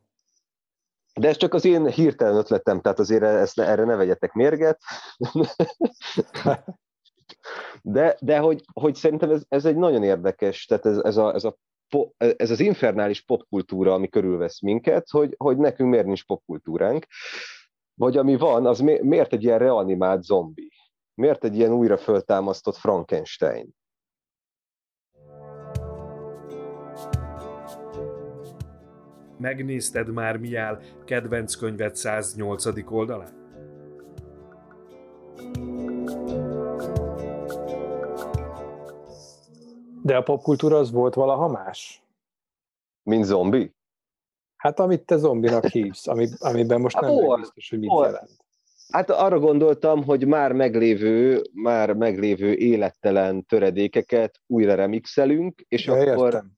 De 1.14 1.29
ez 1.29 1.37
csak 1.37 1.55
az 1.55 1.64
én 1.64 1.87
hirtelen 1.87 2.37
ötletem, 2.37 2.81
tehát 2.81 2.99
azért 2.99 3.22
ezt, 3.22 3.61
erre 3.61 3.85
ne 3.85 3.97
vegyetek 3.97 4.33
mérget. 4.33 4.81
De, 7.83 8.16
de 8.20 8.39
hogy, 8.39 8.64
hogy 8.72 8.95
szerintem 8.95 9.31
ez, 9.31 9.43
ez 9.49 9.64
egy 9.64 9.76
nagyon 9.76 10.03
érdekes, 10.03 10.64
tehát 10.64 10.87
ez, 10.87 10.99
ez, 10.99 11.16
a, 11.16 11.35
ez, 11.35 11.45
a, 11.45 11.57
ez 12.36 12.51
az 12.51 12.61
infernális 12.61 13.20
popkultúra, 13.24 13.93
ami 13.93 14.09
körülvesz 14.09 14.61
minket, 14.61 15.09
hogy, 15.11 15.34
hogy 15.36 15.57
nekünk 15.57 15.91
miért 15.91 16.07
nincs 16.07 16.24
popkultúránk, 16.24 17.07
vagy 17.95 18.16
ami 18.16 18.36
van, 18.36 18.66
az 18.66 18.78
mi, 18.78 18.99
miért 19.03 19.32
egy 19.32 19.43
ilyen 19.43 19.59
reanimált 19.59 20.22
zombi? 20.22 20.72
Miért 21.14 21.45
egy 21.45 21.57
ilyen 21.57 21.72
újra 21.72 21.97
föltámasztott 21.97 22.76
Frankenstein? 22.76 23.76
Megnézted 29.39 30.12
már 30.12 30.36
Miál 30.36 30.80
kedvenc 31.05 31.55
könyvet 31.55 31.97
108. 31.97 32.66
oldalán? 32.91 33.38
De 40.09 40.16
a 40.16 40.22
popkultúra 40.22 40.76
az 40.76 40.90
volt 40.90 41.14
valaha 41.14 41.48
más? 41.48 42.02
Mint 43.02 43.24
zombi? 43.24 43.74
Hát 44.56 44.80
amit 44.80 45.06
te 45.06 45.16
zombinak 45.16 45.66
hívsz, 45.66 46.06
ami, 46.06 46.28
amiben 46.38 46.80
most 46.80 47.00
nem 47.00 47.11
hát, 47.11 47.40
biztos, 47.40 47.70
hogy 47.70 47.78
mit 47.78 47.90
hol. 47.90 48.04
jelent. 48.04 48.30
Hát 48.88 49.11
arra 49.11 49.38
gondoltam, 49.38 50.04
hogy 50.04 50.26
már 50.26 50.52
meglévő, 50.52 51.42
már 51.52 51.92
meglévő 51.92 52.54
élettelen 52.54 53.46
töredékeket 53.46 54.40
újra 54.46 54.74
remixelünk, 54.74 55.64
és 55.68 55.86
ja, 55.86 55.92
akkor... 55.92 56.24
Értem. 56.24 56.52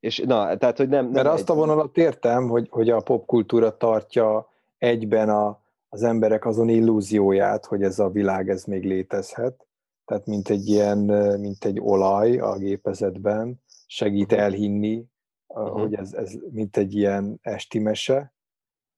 És, 0.00 0.18
na, 0.18 0.56
tehát, 0.56 0.76
hogy 0.76 0.88
nem, 0.88 1.04
nem 1.04 1.12
Mert 1.12 1.26
egy... 1.26 1.32
azt 1.32 1.50
a 1.50 1.54
vonalat 1.54 1.96
értem, 1.96 2.48
hogy, 2.48 2.66
hogy 2.70 2.90
a 2.90 3.00
popkultúra 3.00 3.76
tartja 3.76 4.48
egyben 4.78 5.28
a, 5.28 5.60
az 5.88 6.02
emberek 6.02 6.46
azon 6.46 6.68
illúzióját, 6.68 7.66
hogy 7.66 7.82
ez 7.82 7.98
a 7.98 8.08
világ 8.08 8.48
ez 8.48 8.64
még 8.64 8.84
létezhet, 8.84 9.66
tehát 10.04 10.26
mint 10.26 10.48
egy 10.48 10.68
ilyen, 10.68 10.98
mint 11.40 11.64
egy 11.64 11.80
olaj 11.80 12.38
a 12.38 12.56
gépezetben, 12.56 13.62
segít 13.86 14.30
mhm. 14.30 14.40
elhinni, 14.40 15.04
uh-huh. 15.46 15.80
hogy 15.80 15.94
ez, 15.94 16.12
ez 16.12 16.34
mint 16.50 16.76
egy 16.76 16.94
ilyen 16.94 17.38
esti 17.42 17.78
mese, 17.78 18.34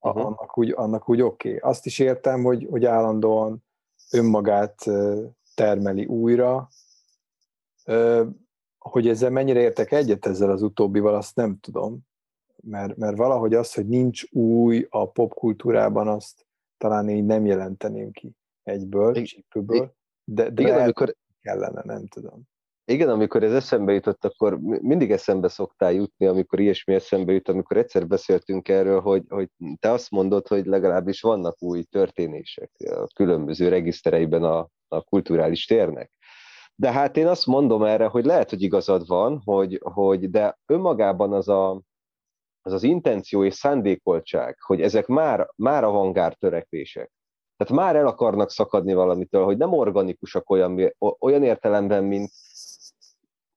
uh-huh. 0.01 0.25
annak 0.27 0.59
úgy, 0.59 0.73
annak 0.77 1.09
úgy 1.09 1.21
oké. 1.21 1.57
Okay. 1.57 1.71
Azt 1.71 1.87
is 1.87 1.99
értem, 1.99 2.43
hogy, 2.43 2.67
hogy 2.71 2.85
állandóan 2.85 3.65
önmagát 4.11 4.85
termeli 5.55 6.05
újra, 6.05 6.69
hogy 8.79 9.09
ezzel 9.09 9.31
mennyire 9.31 9.61
értek 9.61 9.93
egyet 9.93 10.27
ezzel 10.27 10.51
az 10.51 10.63
utóbbival, 10.63 11.15
azt 11.15 11.37
nem 11.37 11.59
tudom, 11.61 12.01
mert, 12.63 12.97
mert 12.97 13.17
valahogy 13.17 13.55
az, 13.55 13.75
hogy 13.75 13.87
nincs 13.87 14.33
új 14.33 14.87
a 14.91 15.11
popkultúrában, 15.11 16.09
azt 16.09 16.47
talán 16.79 17.09
én 17.09 17.25
nem 17.25 17.47
jelenteném 17.47 18.11
ki 18.11 18.37
egyből, 18.63 19.23
csípőből. 19.23 19.96
De, 20.29 20.51
de 20.51 20.63
igen, 20.63 20.81
amikor 20.81 21.15
kellene, 21.43 21.83
nem 21.85 22.07
tudom. 22.07 22.43
Igen, 22.85 23.09
amikor 23.09 23.43
ez 23.43 23.53
eszembe 23.53 23.93
jutott, 23.93 24.25
akkor 24.25 24.59
mindig 24.61 25.11
eszembe 25.11 25.49
szoktál 25.49 25.93
jutni, 25.93 26.27
amikor 26.27 26.61
ilyesmi 26.61 26.95
eszembe 26.95 27.33
jut, 27.33 27.49
amikor 27.49 27.77
egyszer 27.77 28.07
beszéltünk 28.07 28.69
erről, 28.69 29.01
hogy, 29.01 29.25
hogy 29.29 29.49
te 29.79 29.91
azt 29.91 30.11
mondod, 30.11 30.49
hogy 30.49 30.67
legalábbis 30.67 31.21
vannak 31.21 31.63
új 31.63 31.83
történések 31.83 32.71
a 32.79 33.07
különböző 33.15 33.69
regisztereiben 33.69 34.43
a, 34.43 34.69
a 34.89 35.03
kulturális 35.03 35.65
térnek. 35.65 36.13
De 36.75 36.93
hát 36.93 37.17
én 37.17 37.27
azt 37.27 37.47
mondom 37.47 37.83
erre, 37.83 38.07
hogy 38.07 38.25
lehet, 38.25 38.51
hogy 38.51 38.63
igazad 38.63 39.07
van, 39.07 39.41
hogy, 39.45 39.81
hogy 39.83 40.31
de 40.31 40.59
önmagában 40.67 41.33
az 41.33 41.49
a, 41.49 41.71
az, 42.61 42.73
az 42.73 42.83
intenció 42.83 43.45
és 43.45 43.55
szándékoltság, 43.55 44.57
hogy 44.61 44.81
ezek 44.81 45.07
már, 45.07 45.49
már 45.57 45.85
avangár 45.85 46.35
törekvések, 46.35 47.13
tehát 47.57 47.83
már 47.83 47.97
el 47.97 48.07
akarnak 48.07 48.51
szakadni 48.51 48.95
valamitől, 48.95 49.45
hogy 49.45 49.57
nem 49.57 49.73
organikusak 49.73 50.51
olyan, 50.51 50.95
olyan 51.19 51.43
értelemben, 51.43 52.05
mint, 52.05 52.31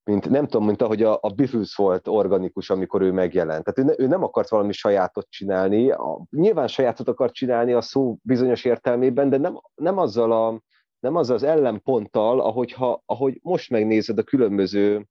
mint 0.04 0.30
nem 0.30 0.48
tudom, 0.48 0.66
mint 0.66 0.82
ahogy 0.82 1.04
a, 1.04 1.20
a 1.22 1.30
Beatles 1.30 1.76
volt 1.76 2.08
organikus, 2.08 2.70
amikor 2.70 3.02
ő 3.02 3.12
megjelent. 3.12 3.64
Tehát 3.64 3.80
ő, 3.80 3.84
ne, 3.84 4.06
ő 4.06 4.08
nem 4.08 4.24
akart 4.24 4.50
valami 4.50 4.74
sajátot 4.74 5.28
csinálni, 5.30 5.92
a, 5.92 6.24
nyilván 6.30 6.68
sajátot 6.68 7.08
akart 7.08 7.34
csinálni 7.34 7.74
a 7.74 7.82
szó 7.82 8.18
bizonyos 8.22 8.66
értelmében, 8.66 9.30
de 9.30 9.38
nem, 9.38 9.60
nem 9.76 9.98
azzal 9.98 10.32
a, 10.32 10.62
nem 11.00 11.16
azzal 11.16 11.36
az 11.36 11.44
ellenponttal, 11.44 12.40
ahogy, 12.40 12.72
ha, 12.72 13.02
ahogy 13.06 13.40
most 13.42 13.70
megnézed 13.70 14.18
a 14.18 14.24
különböző 14.24 15.08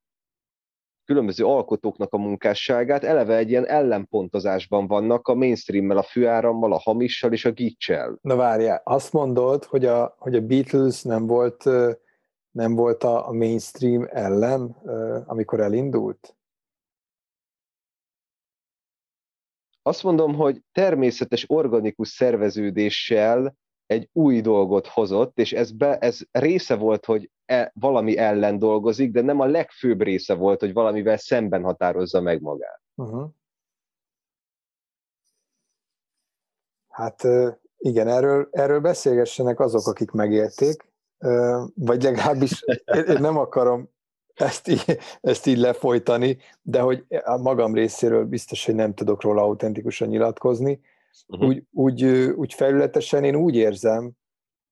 különböző 1.08 1.44
alkotóknak 1.44 2.12
a 2.12 2.18
munkásságát, 2.18 3.04
eleve 3.04 3.36
egy 3.36 3.50
ilyen 3.50 3.66
ellenpontozásban 3.66 4.86
vannak 4.86 5.28
a 5.28 5.34
mainstreammel, 5.34 5.96
a 5.96 6.02
főárammal, 6.02 6.72
a 6.72 6.78
hamissal 6.78 7.32
és 7.32 7.44
a 7.44 7.50
gicsel. 7.50 8.18
Na 8.22 8.36
várjál, 8.36 8.80
azt 8.84 9.12
mondod, 9.12 9.64
hogy 9.64 9.84
a, 9.84 10.14
hogy 10.18 10.34
a 10.34 10.40
Beatles 10.40 11.02
nem 11.02 11.26
volt, 11.26 11.64
nem 12.50 12.74
volt 12.74 13.04
a 13.04 13.32
mainstream 13.32 14.06
ellen, 14.10 14.76
amikor 15.26 15.60
elindult? 15.60 16.36
Azt 19.82 20.02
mondom, 20.02 20.34
hogy 20.34 20.62
természetes 20.72 21.44
organikus 21.48 22.08
szerveződéssel 22.08 23.56
egy 23.88 24.08
új 24.12 24.40
dolgot 24.40 24.86
hozott, 24.86 25.38
és 25.38 25.52
ez, 25.52 25.70
be, 25.70 25.98
ez 25.98 26.18
része 26.30 26.76
volt, 26.76 27.04
hogy 27.04 27.30
e, 27.44 27.72
valami 27.74 28.16
ellen 28.16 28.58
dolgozik, 28.58 29.10
de 29.10 29.20
nem 29.20 29.40
a 29.40 29.44
legfőbb 29.44 30.02
része 30.02 30.34
volt, 30.34 30.60
hogy 30.60 30.72
valamivel 30.72 31.16
szemben 31.16 31.62
határozza 31.62 32.20
meg 32.20 32.40
magát. 32.40 32.80
Uh-huh. 32.94 33.30
Hát 36.88 37.22
igen, 37.78 38.08
erről, 38.08 38.48
erről 38.50 38.80
beszélgessenek 38.80 39.60
azok, 39.60 39.86
akik 39.86 40.10
megélték, 40.10 40.92
vagy 41.74 42.02
legalábbis 42.02 42.64
én 43.08 43.20
nem 43.20 43.36
akarom 43.36 43.90
ezt 44.34 44.68
így, 44.68 44.98
ezt 45.20 45.46
így 45.46 45.58
lefolytani, 45.58 46.38
de 46.62 46.80
hogy 46.80 47.04
a 47.24 47.36
magam 47.36 47.74
részéről 47.74 48.24
biztos, 48.24 48.66
hogy 48.66 48.74
nem 48.74 48.94
tudok 48.94 49.22
róla 49.22 49.42
autentikusan 49.42 50.08
nyilatkozni, 50.08 50.80
uh-huh. 51.26 51.48
úgy, 51.48 51.64
úgy, 51.72 52.04
úgy 52.36 52.54
felületesen 52.54 53.24
én 53.24 53.34
úgy 53.34 53.54
érzem 53.54 54.12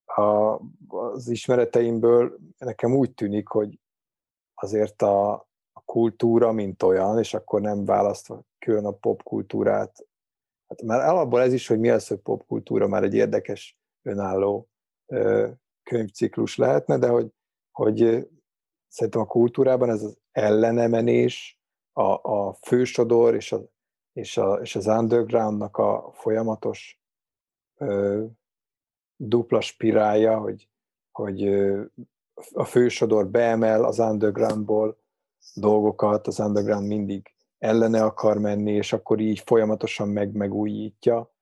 a, 0.04 0.60
az 0.86 1.28
ismereteimből, 1.28 2.38
nekem 2.58 2.96
úgy 2.96 3.14
tűnik, 3.14 3.48
hogy 3.48 3.80
azért 4.54 5.02
a, 5.02 5.32
a 5.72 5.80
kultúra, 5.84 6.52
mint 6.52 6.82
olyan, 6.82 7.18
és 7.18 7.34
akkor 7.34 7.60
nem 7.60 7.84
választva 7.84 8.42
külön 8.58 8.84
a 8.84 8.90
popkultúrát, 8.90 10.06
hát 10.68 10.82
már 10.82 11.08
alapból 11.08 11.40
ez 11.40 11.52
is, 11.52 11.66
hogy 11.66 11.78
mi 11.78 11.88
az, 11.88 12.08
hogy 12.08 12.18
popkultúra, 12.18 12.86
már 12.86 13.02
egy 13.02 13.14
érdekes 13.14 13.78
önálló 14.02 14.68
ö, 15.06 15.48
könyvciklus 15.82 16.56
lehetne, 16.56 16.98
de 16.98 17.08
hogy, 17.08 17.32
hogy 17.70 18.28
szerintem 18.88 19.20
a 19.20 19.26
kultúrában 19.26 19.90
ez 19.90 20.02
az 20.02 20.18
ellenemenés, 20.32 21.60
a, 21.92 22.30
a 22.30 22.52
fősodor 22.52 23.34
és 23.34 23.52
a 23.52 23.62
és, 24.16 24.36
a, 24.36 24.54
és 24.54 24.76
az 24.76 24.86
undergroundnak 24.86 25.76
a 25.76 26.10
folyamatos 26.14 27.00
ö, 27.76 28.24
dupla 29.16 29.60
spirálja, 29.60 30.38
hogy, 30.38 30.68
hogy 31.10 31.44
ö, 31.44 31.84
a 32.52 32.64
fősodor 32.64 33.28
beemel 33.28 33.84
az 33.84 33.98
undergroundból 33.98 34.98
dolgokat, 35.54 36.26
az 36.26 36.38
underground 36.38 36.86
mindig 36.86 37.34
ellene 37.58 38.04
akar 38.04 38.38
menni, 38.38 38.72
és 38.72 38.92
akkor 38.92 39.20
így 39.20 39.38
folyamatosan 39.38 40.08
meg 40.08 40.32
megújítja, 40.32 41.34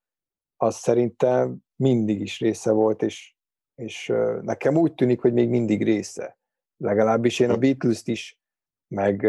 az 0.56 0.74
szerintem 0.74 1.56
mindig 1.76 2.20
is 2.20 2.40
része 2.40 2.72
volt, 2.72 3.02
és, 3.02 3.34
és 3.74 4.12
nekem 4.40 4.76
úgy 4.76 4.94
tűnik, 4.94 5.20
hogy 5.20 5.32
még 5.32 5.48
mindig 5.48 5.82
része. 5.82 6.38
Legalábbis 6.76 7.38
én 7.38 7.50
a 7.50 7.56
Beatles-t 7.56 8.08
is, 8.08 8.40
meg 8.88 9.26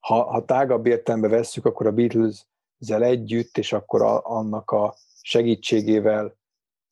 ha, 0.00 0.22
ha 0.24 0.44
tágabb 0.44 0.86
értelembe 0.86 1.28
vesszük, 1.28 1.64
akkor 1.64 1.86
a 1.86 1.92
Beatles-zel 1.92 3.02
együtt, 3.02 3.58
és 3.58 3.72
akkor 3.72 4.02
a, 4.02 4.26
annak 4.26 4.70
a 4.70 4.94
segítségével 5.22 6.36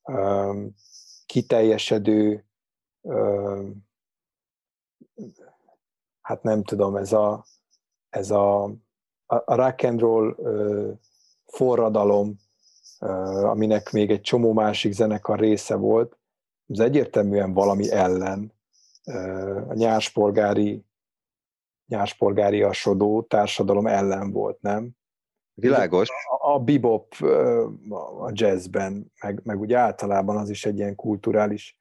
um, 0.03 0.75
kiteljesedő, 1.25 2.45
um, 3.01 3.87
hát 6.21 6.43
nem 6.43 6.63
tudom, 6.63 6.95
ez 6.95 7.13
a, 7.13 7.45
ez 8.09 8.31
a, 8.31 8.63
a 9.25 9.55
rock 9.55 9.83
and 9.83 9.99
roll 9.99 10.33
uh, 10.37 10.97
forradalom, 11.45 12.39
uh, 12.99 13.43
aminek 13.43 13.91
még 13.91 14.11
egy 14.11 14.21
csomó 14.21 14.53
másik 14.53 14.91
zenekar 14.91 15.39
része 15.39 15.75
volt, 15.75 16.17
ez 16.67 16.79
egyértelműen 16.79 17.53
valami 17.53 17.91
ellen, 17.91 18.53
uh, 19.05 19.65
a 19.69 19.73
nyáspolgári 19.73 20.87
nyáspolgári 21.89 22.61
asodó 22.61 23.21
társadalom 23.21 23.87
ellen 23.87 24.31
volt, 24.31 24.61
nem? 24.61 24.91
Világos. 25.53 26.09
A, 26.09 26.53
a 26.53 26.59
bebop 26.59 27.13
a 28.19 28.29
jazzben, 28.33 29.11
meg, 29.21 29.41
meg 29.43 29.59
úgy 29.59 29.73
általában 29.73 30.37
az 30.37 30.49
is 30.49 30.65
egy 30.65 30.77
ilyen 30.77 30.95
kulturális, 30.95 31.79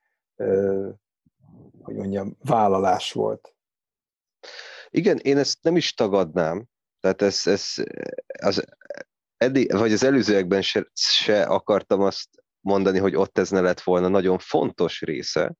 hogy 1.82 1.94
mondjam, 1.94 2.36
vállalás 2.40 3.12
volt. 3.12 3.54
Igen, 4.90 5.18
én 5.18 5.36
ezt 5.36 5.58
nem 5.62 5.76
is 5.76 5.94
tagadnám, 5.94 6.66
tehát 7.00 7.22
ez, 7.22 7.42
ez 7.44 7.74
az, 8.40 8.64
eddig, 9.36 9.72
vagy 9.72 9.92
az 9.92 10.04
előzőekben 10.04 10.62
se, 10.62 10.86
se 10.92 11.42
akartam 11.42 12.00
azt 12.00 12.28
mondani, 12.60 12.98
hogy 12.98 13.14
ott 13.14 13.38
ez 13.38 13.50
ne 13.50 13.60
lett 13.60 13.80
volna 13.80 14.08
nagyon 14.08 14.38
fontos 14.38 15.00
része, 15.00 15.54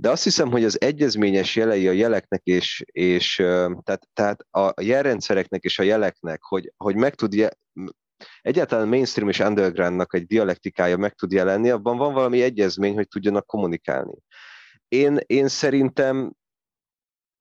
de 0.00 0.10
azt 0.10 0.24
hiszem, 0.24 0.50
hogy 0.50 0.64
az 0.64 0.80
egyezményes 0.80 1.56
jelei 1.56 1.88
a 1.88 1.92
jeleknek 1.92 2.40
és, 2.44 2.84
és 2.86 3.34
tehát, 3.82 4.08
tehát 4.12 4.46
a 4.50 4.82
jelrendszereknek 4.82 5.62
és 5.62 5.78
a 5.78 5.82
jeleknek, 5.82 6.42
hogy, 6.42 6.72
hogy 6.76 6.96
meg 6.96 7.14
tud 7.14 7.34
je, 7.34 7.50
egyáltalán 8.42 8.88
mainstream 8.88 9.28
és 9.28 9.38
undergroundnak 9.38 10.14
egy 10.14 10.26
dialektikája 10.26 10.96
meg 10.96 11.12
tud 11.12 11.32
jelenni, 11.32 11.70
abban 11.70 11.96
van 11.96 12.14
valami 12.14 12.42
egyezmény, 12.42 12.94
hogy 12.94 13.08
tudjanak 13.08 13.46
kommunikálni. 13.46 14.14
Én, 14.88 15.18
én 15.26 15.48
szerintem 15.48 16.32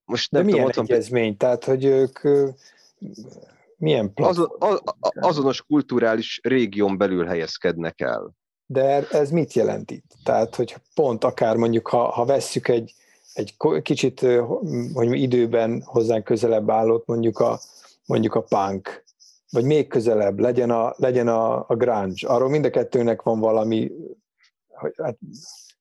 most 0.04 0.32
nem 0.32 0.46
De 0.46 0.50
tudom, 0.50 0.64
milyen 0.66 0.86
egyezmény? 0.88 1.28
Van... 1.28 1.38
Tehát, 1.38 1.64
hogy 1.64 1.86
ők 1.86 2.20
milyen 3.78 4.12
azon, 4.16 4.56
az, 4.60 4.82
azonos 5.14 5.62
kulturális 5.62 6.40
régión 6.44 6.98
belül 6.98 7.26
helyezkednek 7.26 8.02
el. 8.02 8.34
De 8.72 9.08
ez 9.12 9.32
mit 9.32 9.54
jelent 9.54 9.92
itt? 9.92 10.12
Tehát, 10.24 10.56
hogy 10.56 10.76
pont 10.96 11.24
akár 11.24 11.56
mondjuk, 11.56 11.88
ha, 11.88 12.10
ha 12.10 12.26
vesszük 12.26 12.68
egy, 12.68 12.94
egy 13.34 13.56
kicsit, 13.82 14.26
hogy 14.94 15.22
időben 15.22 15.82
hozzánk 15.86 16.24
közelebb 16.24 16.70
állott, 16.70 17.06
mondjuk 17.06 17.40
a, 17.40 17.60
mondjuk 18.06 18.36
a 18.36 18.42
punk, 18.42 19.04
vagy 19.50 19.64
még 19.64 19.88
közelebb, 19.88 20.40
legyen 20.40 20.70
a, 20.70 20.94
legyen 20.98 21.28
a, 21.28 21.66
a 21.68 21.76
grunge. 21.76 22.28
Arról 22.28 22.50
mind 22.50 22.66
a 22.66 22.70
kettőnek 22.70 23.22
van 23.22 23.40
valami 23.40 23.92
hát, 24.98 25.18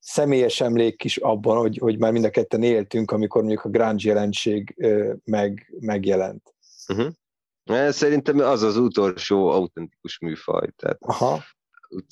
személyes 0.01 0.61
emlék 0.61 1.05
is 1.05 1.17
abban, 1.17 1.59
hogy, 1.59 1.79
hogy 1.79 1.99
már 1.99 2.13
mind 2.13 2.25
a 2.25 2.31
ketten 2.31 2.63
éltünk, 2.63 3.11
amikor 3.11 3.41
mondjuk 3.41 3.65
a 3.65 3.69
grunge 3.69 4.09
jelenség 4.09 4.77
meg, 5.25 5.75
megjelent. 5.81 6.55
Uh-huh. 6.89 7.91
Szerintem 7.91 8.39
az 8.39 8.63
az 8.63 8.77
utolsó 8.77 9.49
autentikus 9.49 10.19
műfaj. 10.19 10.69
Tehát 10.77 10.99
Aha 11.01 11.43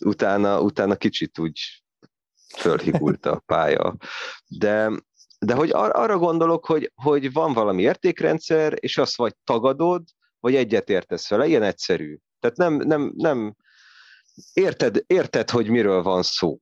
utána, 0.04 0.60
utána 0.60 0.96
kicsit 0.96 1.38
úgy 1.38 1.60
fölhigult 2.56 3.26
a 3.26 3.42
pálya. 3.46 3.96
De, 4.46 4.90
de 5.38 5.54
hogy 5.54 5.70
ar- 5.72 5.94
arra 5.94 6.18
gondolok, 6.18 6.66
hogy, 6.66 6.92
hogy 6.94 7.32
van 7.32 7.52
valami 7.52 7.82
értékrendszer, 7.82 8.74
és 8.76 8.98
azt 8.98 9.16
vagy 9.16 9.34
tagadod, 9.44 10.02
vagy 10.40 10.54
egyetértesz 10.54 11.28
vele, 11.28 11.46
ilyen 11.46 11.62
egyszerű. 11.62 12.18
Tehát 12.40 12.56
nem, 12.56 12.74
nem, 12.74 13.12
nem 13.16 13.56
érted, 14.52 15.04
érted, 15.06 15.50
hogy 15.50 15.68
miről 15.68 16.02
van 16.02 16.22
szó. 16.22 16.58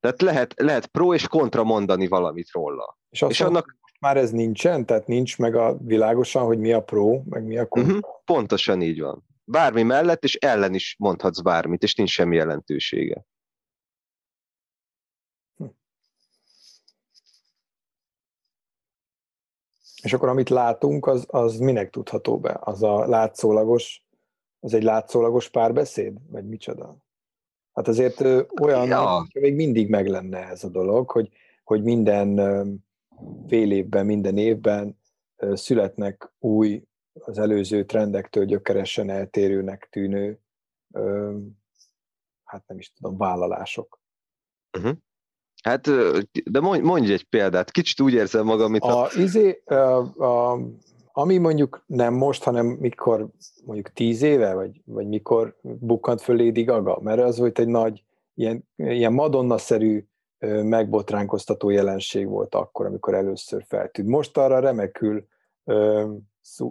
Tehát 0.00 0.22
lehet, 0.22 0.54
lehet 0.56 0.86
pro 0.86 1.14
és 1.14 1.28
kontra 1.28 1.64
mondani 1.64 2.06
valamit 2.06 2.50
róla. 2.50 2.98
És, 3.10 3.24
és 3.28 3.40
annak 3.40 3.78
már 4.00 4.16
ez 4.16 4.30
nincsen? 4.30 4.86
Tehát 4.86 5.06
nincs 5.06 5.38
meg 5.38 5.54
a 5.54 5.76
világosan, 5.76 6.44
hogy 6.44 6.58
mi 6.58 6.72
a 6.72 6.82
pro, 6.82 7.22
meg 7.28 7.44
mi 7.44 7.58
a 7.58 7.66
kontra? 7.68 7.94
Uh-huh, 7.94 8.10
pontosan 8.24 8.82
így 8.82 9.00
van 9.00 9.28
bármi 9.50 9.82
mellett, 9.82 10.24
és 10.24 10.34
ellen 10.34 10.74
is 10.74 10.96
mondhatsz 10.98 11.40
bármit, 11.40 11.82
és 11.82 11.94
nincs 11.94 12.10
semmi 12.10 12.36
jelentősége. 12.36 13.24
Hm. 15.56 15.66
És 20.02 20.12
akkor 20.12 20.28
amit 20.28 20.48
látunk, 20.48 21.06
az, 21.06 21.24
az 21.28 21.58
minek 21.58 21.90
tudható 21.90 22.38
be? 22.38 22.58
Az 22.60 22.82
a 22.82 23.06
látszólagos, 23.06 24.04
az 24.60 24.74
egy 24.74 24.82
látszólagos 24.82 25.48
párbeszéd? 25.48 26.18
Vagy 26.30 26.48
micsoda? 26.48 26.96
Hát 27.72 27.88
azért 27.88 28.20
olyan, 28.60 28.86
ja. 28.86 29.26
még 29.32 29.54
mindig 29.54 29.88
meg 29.88 30.06
lenne 30.08 30.38
ez 30.38 30.64
a 30.64 30.68
dolog, 30.68 31.10
hogy, 31.10 31.28
hogy 31.64 31.82
minden 31.82 32.34
fél 33.48 33.72
évben, 33.72 34.06
minden 34.06 34.36
évben 34.36 34.98
születnek 35.54 36.32
új 36.38 36.82
az 37.24 37.38
előző 37.38 37.84
trendektől 37.84 38.44
gyökeresen 38.44 39.10
eltérőnek 39.10 39.88
tűnő, 39.90 40.40
hát 42.44 42.66
nem 42.66 42.78
is 42.78 42.92
tudom, 42.92 43.16
vállalások. 43.16 44.00
Uh-huh. 44.78 44.96
Hát, 45.62 45.88
de 46.50 46.60
mondj, 46.60 46.86
mondj 46.86 47.12
egy 47.12 47.24
példát, 47.24 47.70
kicsit 47.70 48.00
úgy 48.00 48.12
érzem 48.12 48.44
magam, 48.44 48.70
mint 48.70 48.82
a... 48.82 49.08
Izé, 49.16 49.62
a, 49.64 49.74
a, 50.24 50.60
ami 51.12 51.38
mondjuk 51.38 51.84
nem 51.86 52.14
most, 52.14 52.42
hanem 52.42 52.66
mikor 52.66 53.28
mondjuk 53.64 53.92
tíz 53.92 54.22
éve, 54.22 54.54
vagy, 54.54 54.82
vagy 54.84 55.06
mikor 55.06 55.58
bukkant 55.62 56.20
föl 56.20 56.36
Lady 56.36 56.62
Gaga, 56.62 57.00
mert 57.00 57.20
az 57.20 57.38
volt 57.38 57.58
egy 57.58 57.68
nagy, 57.68 58.04
ilyen, 58.34 58.68
ilyen 58.76 59.12
Madonna-szerű 59.12 60.04
megbotránkoztató 60.62 61.70
jelenség 61.70 62.26
volt 62.26 62.54
akkor, 62.54 62.86
amikor 62.86 63.14
először 63.14 63.64
feltűnt. 63.68 64.08
Most 64.08 64.36
arra 64.36 64.58
remekül 64.58 65.26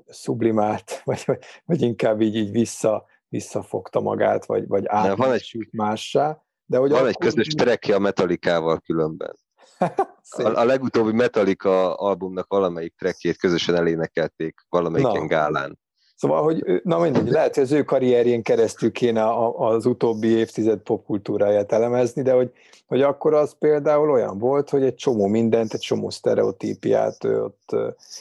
sublimált, 0.10 1.02
vagy, 1.06 1.26
vagy 1.66 1.82
inkább 1.82 2.22
így, 2.22 2.36
így 2.36 2.52
vissza, 2.52 3.06
visszafogta 3.28 4.00
magát, 4.00 4.46
vagy, 4.46 4.68
vagy 4.68 4.84
átmásült 4.88 5.72
mássá. 5.72 6.44
De 6.66 6.78
hogy 6.78 6.92
van 6.92 7.08
egy 7.08 7.18
közös 7.18 7.48
trekje 7.48 7.96
a 7.96 8.00
Metallicával 8.00 8.80
különben. 8.80 9.36
a, 10.30 10.44
a 10.44 10.64
legutóbbi 10.64 11.12
Metallica 11.12 11.96
albumnak 11.96 12.48
valamelyik 12.48 12.96
trekkjét 12.96 13.38
közösen 13.38 13.76
elénekelték 13.76 14.66
valamelyiken 14.70 15.28
gálán. 15.28 15.80
Szóval, 16.20 16.44
hogy 16.44 16.82
na 16.84 17.00
mindegy, 17.00 17.30
lehet, 17.30 17.56
hogy 17.56 17.64
az 17.64 17.72
ő 17.72 17.84
karrierjén 17.84 18.44
keresztül 18.44 18.92
kéne 18.92 19.52
az 19.56 19.86
utóbbi 19.86 20.28
évtized 20.28 20.80
popkultúráját 20.80 21.72
elemezni, 21.72 22.22
de 22.22 22.34
hogy, 22.34 22.52
hogy 22.86 23.02
akkor 23.02 23.34
az 23.34 23.56
például 23.60 24.12
olyan 24.12 24.38
volt, 24.38 24.70
hogy 24.70 24.84
egy 24.84 24.96
csomó 24.96 25.28
mindent, 25.28 25.74
egy 25.74 25.80
csomó 25.80 26.10
sztereotípiát 26.10 27.24
ott, 27.24 27.76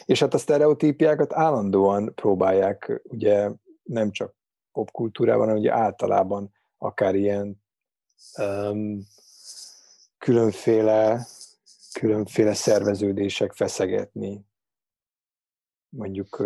és 0.05 0.21
hát 0.21 0.35
a 0.35 0.39
sztereotípiákat 0.39 1.33
állandóan 1.33 2.13
próbálják, 2.15 3.01
ugye 3.05 3.51
nem 3.83 4.11
csak 4.11 4.35
popkultúrában, 4.73 5.41
hanem 5.41 5.61
ugye 5.61 5.73
általában 5.73 6.53
akár 6.77 7.15
ilyen 7.15 7.63
um, 8.37 9.07
különféle, 10.19 11.27
különféle 11.93 12.55
szerveződések 12.55 13.53
feszegetni. 13.53 14.41
Mondjuk 15.89 16.43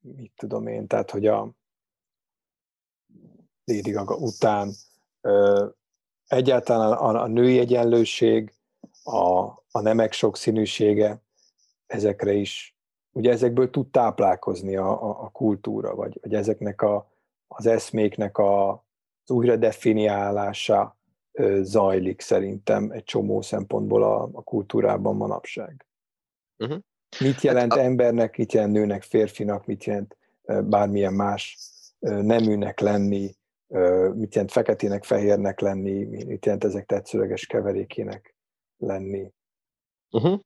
mit 0.00 0.32
tudom 0.36 0.66
én, 0.66 0.86
tehát 0.86 1.10
hogy 1.10 1.26
a 1.26 1.50
Lady 3.64 3.90
Gaga 3.90 4.14
után 4.14 4.72
ö, 5.20 5.66
egyáltalán 6.26 6.92
a, 6.92 7.22
a 7.22 7.26
női 7.26 7.58
egyenlőség, 7.58 8.52
a, 9.02 9.48
a 9.70 9.80
nemek 9.80 10.12
sokszínűsége, 10.12 11.22
ezekre 11.86 12.32
is, 12.32 12.76
ugye 13.12 13.30
ezekből 13.30 13.70
tud 13.70 13.90
táplálkozni 13.90 14.76
a, 14.76 15.02
a, 15.02 15.22
a 15.22 15.30
kultúra, 15.30 15.94
vagy, 15.94 16.18
vagy 16.22 16.34
ezeknek 16.34 16.82
a, 16.82 17.10
az 17.46 17.66
eszméknek 17.66 18.38
a, 18.38 18.70
az 19.24 19.30
újra 19.30 19.56
definiálása 19.56 20.98
ö, 21.32 21.60
zajlik 21.62 22.20
szerintem 22.20 22.90
egy 22.90 23.04
csomó 23.04 23.42
szempontból 23.42 24.02
a, 24.02 24.22
a 24.32 24.42
kultúrában 24.42 25.16
manapság. 25.16 25.86
Uh-huh. 26.58 26.80
Mit 27.18 27.40
jelent 27.40 27.72
hát 27.72 27.82
a... 27.82 27.84
embernek, 27.84 28.36
mit 28.36 28.52
jelent 28.52 28.72
nőnek, 28.72 29.02
férfinak, 29.02 29.66
mit 29.66 29.84
jelent 29.84 30.16
bármilyen 30.44 31.12
más 31.12 31.58
neműnek 32.00 32.80
lenni, 32.80 33.34
mit 34.14 34.34
jelent 34.34 34.52
feketének, 34.52 35.04
fehérnek 35.04 35.60
lenni, 35.60 36.04
mit 36.04 36.44
jelent 36.44 36.64
ezek 36.64 36.86
tetszőleges 36.86 37.46
keverékének 37.46 38.34
lenni. 38.76 39.32
Uh-huh. 40.10 40.40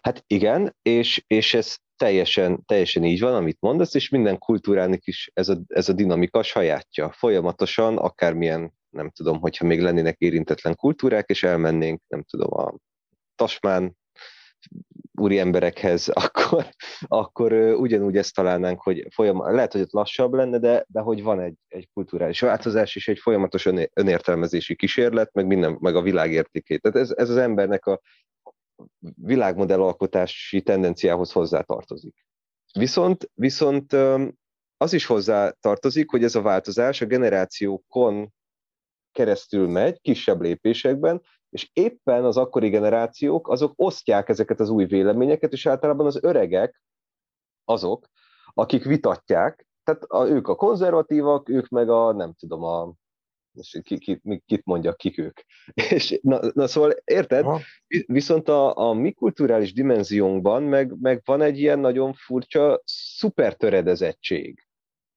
Hát 0.00 0.24
igen, 0.26 0.76
és, 0.82 1.24
és 1.26 1.54
ez 1.54 1.76
teljesen, 1.96 2.64
teljesen 2.66 3.04
így 3.04 3.20
van, 3.20 3.34
amit 3.34 3.60
mondasz, 3.60 3.94
és 3.94 4.08
minden 4.08 4.38
kultúrának 4.38 5.06
is 5.06 5.30
ez 5.34 5.48
a, 5.48 5.60
ez 5.66 5.88
a 5.88 5.92
dinamika 5.92 6.42
sajátja. 6.42 7.12
Folyamatosan, 7.12 7.98
akármilyen, 7.98 8.72
nem 8.90 9.10
tudom, 9.10 9.40
hogyha 9.40 9.66
még 9.66 9.80
lennének 9.80 10.18
érintetlen 10.18 10.74
kultúrák, 10.74 11.28
és 11.28 11.42
elmennénk, 11.42 12.02
nem 12.08 12.22
tudom, 12.22 12.58
a 12.58 12.74
Tasmán 13.34 13.96
úri 15.12 15.38
emberekhez, 15.38 16.08
akkor, 16.24 16.66
akkor 17.00 17.52
ugyanúgy 17.52 18.16
ezt 18.16 18.34
találnánk, 18.34 18.80
hogy 18.80 19.06
folyam, 19.10 19.54
lehet, 19.54 19.72
hogy 19.72 19.80
ott 19.80 19.92
lassabb 19.92 20.32
lenne, 20.32 20.58
de, 20.58 20.84
de 20.88 21.00
hogy 21.00 21.22
van 21.22 21.40
egy, 21.40 21.54
egy 21.68 21.88
kulturális 21.92 22.40
változás 22.40 22.96
és 22.96 23.08
egy 23.08 23.18
folyamatos 23.18 23.66
önértelmezési 23.92 24.76
kísérlet, 24.76 25.32
meg 25.32 25.46
minden, 25.46 25.76
meg 25.80 25.96
a 25.96 26.02
világértékét. 26.02 26.82
Tehát 26.82 26.96
ez, 26.98 27.10
ez 27.16 27.30
az 27.30 27.36
embernek 27.36 27.86
a 27.86 28.00
világmodellalkotási 29.14 30.62
tendenciához 30.62 31.32
hozzátartozik. 31.32 32.26
Viszont, 32.72 33.30
viszont 33.34 33.92
az 34.76 34.92
is 34.92 35.06
hozzá 35.06 35.50
tartozik, 35.60 36.10
hogy 36.10 36.24
ez 36.24 36.34
a 36.34 36.42
változás 36.42 37.00
a 37.00 37.06
generációkon 37.06 38.32
keresztül 39.12 39.68
megy, 39.68 40.00
kisebb 40.00 40.40
lépésekben, 40.40 41.22
és 41.50 41.70
éppen 41.72 42.24
az 42.24 42.36
akkori 42.36 42.68
generációk 42.68 43.48
azok 43.48 43.72
osztják 43.76 44.28
ezeket 44.28 44.60
az 44.60 44.68
új 44.68 44.84
véleményeket, 44.84 45.52
és 45.52 45.66
általában 45.66 46.06
az 46.06 46.18
öregek 46.22 46.82
azok, 47.64 48.06
akik 48.54 48.84
vitatják, 48.84 49.66
tehát 49.84 50.02
a, 50.02 50.28
ők 50.28 50.48
a 50.48 50.54
konzervatívak, 50.54 51.48
ők 51.48 51.68
meg 51.68 51.88
a, 51.88 52.12
nem 52.12 52.32
tudom, 52.32 52.62
a, 52.62 52.92
ki, 53.82 53.98
ki, 53.98 54.20
kit 54.46 54.64
mondjak, 54.64 54.96
kik 54.96 55.18
ők. 55.18 55.40
És, 55.90 56.18
na, 56.22 56.40
na 56.52 56.66
szóval 56.66 56.94
érted? 57.04 57.44
Aha. 57.44 57.60
Viszont 58.06 58.48
a, 58.48 58.76
a 58.76 58.92
mi 58.92 59.12
kulturális 59.12 59.72
dimenziónkban 59.72 60.62
meg, 60.62 61.00
meg 61.00 61.22
van 61.24 61.40
egy 61.40 61.58
ilyen 61.58 61.78
nagyon 61.78 62.12
furcsa 62.14 62.80
szupertöredezettség 62.84 64.64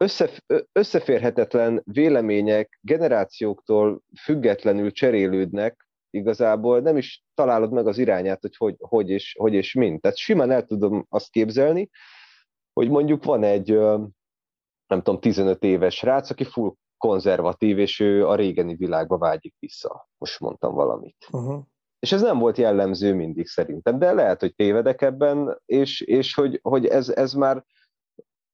össze, 0.03 0.29
összeférhetetlen 0.71 1.81
vélemények 1.85 2.79
generációktól 2.81 4.01
függetlenül 4.21 4.91
cserélődnek, 4.91 5.87
igazából 6.13 6.79
nem 6.79 6.97
is 6.97 7.23
találod 7.33 7.71
meg 7.71 7.87
az 7.87 7.97
irányát, 7.97 8.41
hogy 8.41 8.55
hogy, 8.57 8.75
hogy, 8.79 9.09
és, 9.09 9.35
hogy 9.39 9.53
és 9.53 9.73
mint. 9.73 10.01
Tehát 10.01 10.17
simán 10.17 10.51
el 10.51 10.65
tudom 10.65 11.05
azt 11.09 11.29
képzelni, 11.29 11.89
hogy 12.73 12.89
mondjuk 12.89 13.23
van 13.23 13.43
egy, 13.43 13.71
nem 14.87 15.01
tudom, 15.01 15.19
15 15.19 15.63
éves 15.63 16.01
rác, 16.01 16.29
aki 16.29 16.43
full 16.43 16.73
konzervatív, 16.97 17.79
és 17.79 17.99
ő 17.99 18.27
a 18.27 18.35
régeni 18.35 18.75
világba 18.75 19.17
vágyik 19.17 19.55
vissza. 19.59 20.09
Most 20.17 20.39
mondtam 20.39 20.73
valamit. 20.73 21.27
Uh-huh. 21.31 21.63
És 21.99 22.11
ez 22.11 22.21
nem 22.21 22.39
volt 22.39 22.57
jellemző 22.57 23.13
mindig 23.13 23.47
szerintem, 23.47 23.99
de 23.99 24.13
lehet, 24.13 24.39
hogy 24.39 24.55
tévedek 24.55 25.01
ebben, 25.01 25.61
és, 25.65 26.01
és 26.01 26.33
hogy, 26.33 26.59
hogy 26.61 26.85
ez, 26.85 27.09
ez 27.09 27.33
már 27.33 27.63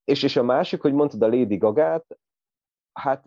és, 0.09 0.23
és 0.23 0.35
a 0.35 0.43
másik, 0.43 0.81
hogy 0.81 0.93
mondtad 0.93 1.21
a 1.21 1.27
Lady 1.27 1.57
Gagát, 1.57 2.05
hát 2.93 3.25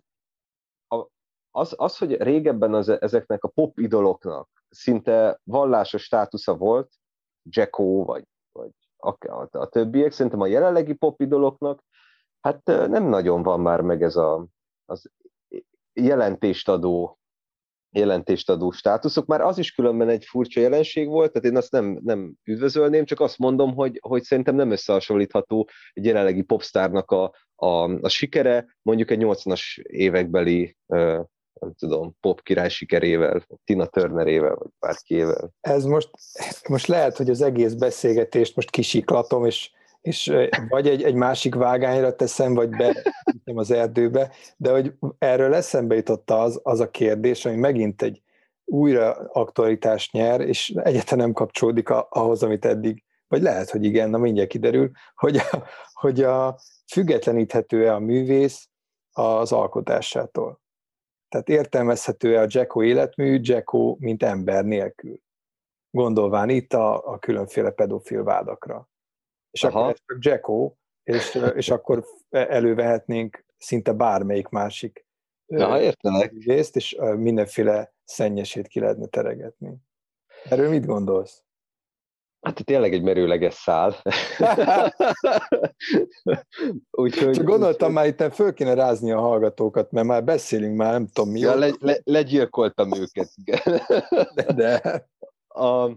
az, 1.55 1.75
az, 1.77 1.99
hogy 1.99 2.23
régebben 2.23 2.75
az, 2.75 2.89
ezeknek 2.89 3.45
a 3.45 3.49
pop 3.49 3.79
idoloknak 3.79 4.49
szinte 4.69 5.41
vallásos 5.45 6.03
státusza 6.03 6.57
volt, 6.57 6.93
Jacko 7.43 8.05
vagy, 8.05 8.25
vagy 8.53 8.71
a, 8.97 9.29
a, 9.29 9.49
a 9.51 9.69
többiek, 9.69 10.13
szerintem 10.13 10.41
a 10.41 10.47
jelenlegi 10.47 10.95
pop 10.95 11.21
idoloknak, 11.21 11.85
hát 12.41 12.65
nem 12.65 13.05
nagyon 13.05 13.43
van 13.43 13.61
már 13.61 13.81
meg 13.81 14.03
ez 14.03 14.17
a, 14.17 14.47
az 14.85 15.11
jelentést 15.93 16.69
adó 18.51 18.71
státuszok. 18.71 19.27
Már 19.27 19.41
az 19.41 19.59
is 19.59 19.73
különben 19.73 20.09
egy 20.09 20.25
furcsa 20.25 20.61
jelenség 20.61 21.09
volt, 21.09 21.33
tehát 21.33 21.49
én 21.49 21.57
azt 21.57 21.73
nem, 21.73 22.01
nem 22.03 22.35
üdvözölném, 22.45 23.05
csak 23.05 23.21
azt 23.21 23.39
mondom, 23.39 23.75
hogy, 23.75 23.99
hogy 24.03 24.23
szerintem 24.23 24.55
nem 24.55 24.71
összehasonlítható 24.71 25.69
egy 25.93 26.05
jelenlegi 26.05 26.43
popstárnak 26.43 27.11
a, 27.11 27.35
a, 27.55 27.67
a 28.01 28.09
sikere, 28.09 28.77
mondjuk 28.83 29.11
egy 29.11 29.21
80-as 29.23 29.83
évekbeli 29.83 30.77
nem 31.61 31.73
tudom, 31.79 32.17
pop 32.21 32.43
király 32.43 32.69
sikerével, 32.69 33.47
Tina 33.65 33.87
Turnerével, 33.87 34.55
vagy 34.55 34.71
bárkiével. 34.79 35.53
Ez 35.61 35.85
most, 35.85 36.11
most 36.69 36.87
lehet, 36.87 37.17
hogy 37.17 37.31
az 37.31 37.43
egész 37.43 37.73
beszélgetést 37.73 38.57
most 38.57 38.71
kisiklatom, 38.71 39.45
és 39.45 39.71
és 40.03 40.33
vagy 40.69 40.89
egy, 40.89 41.03
egy 41.03 41.15
másik 41.15 41.55
vágányra 41.55 42.17
teszem, 42.17 42.55
vagy 42.55 42.69
be 42.69 43.13
az 43.55 43.71
erdőbe, 43.71 44.31
de 44.57 44.71
hogy 44.71 44.93
erről 45.19 45.55
eszembe 45.55 45.95
jutott 45.95 46.31
az, 46.31 46.61
az 46.63 46.81
a 46.81 46.91
kérdés, 46.91 47.45
ami 47.45 47.57
megint 47.57 48.03
egy 48.03 48.23
újra 48.65 49.11
aktualitást 49.15 50.13
nyer, 50.13 50.41
és 50.41 50.69
egyáltalán 50.69 51.25
nem 51.25 51.33
kapcsolódik 51.33 51.89
a, 51.89 52.07
ahhoz, 52.11 52.43
amit 52.43 52.65
eddig, 52.65 53.05
vagy 53.29 53.43
lehet, 53.43 53.71
hogy 53.71 53.85
igen, 53.85 54.11
na 54.11 54.19
mindjárt 54.19 54.49
kiderül, 54.49 54.91
hogy 55.15 55.37
a, 55.37 55.65
hogy 55.93 56.23
a 56.23 56.59
függetleníthető-e 56.93 57.95
a 57.95 57.99
művész 57.99 58.69
az 59.13 59.53
alkotásától. 59.53 60.62
Tehát 61.33 61.49
értelmezhető-e 61.49 62.41
a 62.41 62.47
Jacko 62.49 62.83
életmű 62.83 63.39
Jacko, 63.43 63.97
mint 63.99 64.23
ember 64.23 64.65
nélkül. 64.65 65.19
Gondolván 65.91 66.49
itt 66.49 66.73
a, 66.73 67.13
a 67.13 67.19
különféle 67.19 67.71
pedofil 67.71 68.23
vádakra 68.23 68.91
és 69.53 69.65
Aha. 69.65 69.79
akkor 69.81 69.91
ez 69.93 69.99
csak 70.07 70.25
Jacko, 70.25 70.75
és, 71.03 71.39
és 71.55 71.71
akkor 71.71 72.05
elővehetnénk 72.31 73.45
szinte 73.59 73.93
bármelyik 73.93 74.49
másik 74.49 75.07
Na, 75.47 75.81
értelek. 75.81 76.33
részt, 76.47 76.77
és 76.77 76.97
mindenféle 77.17 77.95
szennyesét 78.05 78.67
ki 78.67 78.81
lehetne 78.81 79.07
teregetni. 79.07 79.77
Erről 80.45 80.69
mit 80.69 80.87
gondolsz? 80.87 81.43
Hát 82.43 82.65
tényleg 82.65 82.93
egy 82.93 83.03
merőleges 83.03 83.55
szál. 83.55 83.95
úgyhogy, 86.91 87.31
Csak 87.31 87.45
gondoltam 87.45 87.89
úgy, 87.89 87.95
már 87.95 88.07
itt 88.07 88.35
föl 88.35 88.53
kéne 88.53 88.75
rázni 88.75 89.13
a 89.13 89.21
hallgatókat, 89.21 89.91
mert 89.91 90.07
már 90.07 90.25
beszélünk 90.25 90.77
már, 90.77 90.93
nem 90.93 91.07
tudom 91.07 91.31
mi. 91.31 91.41
Ja, 91.41 91.55
le, 91.55 91.71
le, 91.79 91.99
legyilkoltam 92.05 92.91
őket. 92.95 93.29
de, 94.35 94.53
de. 94.55 95.07
A, 95.49 95.91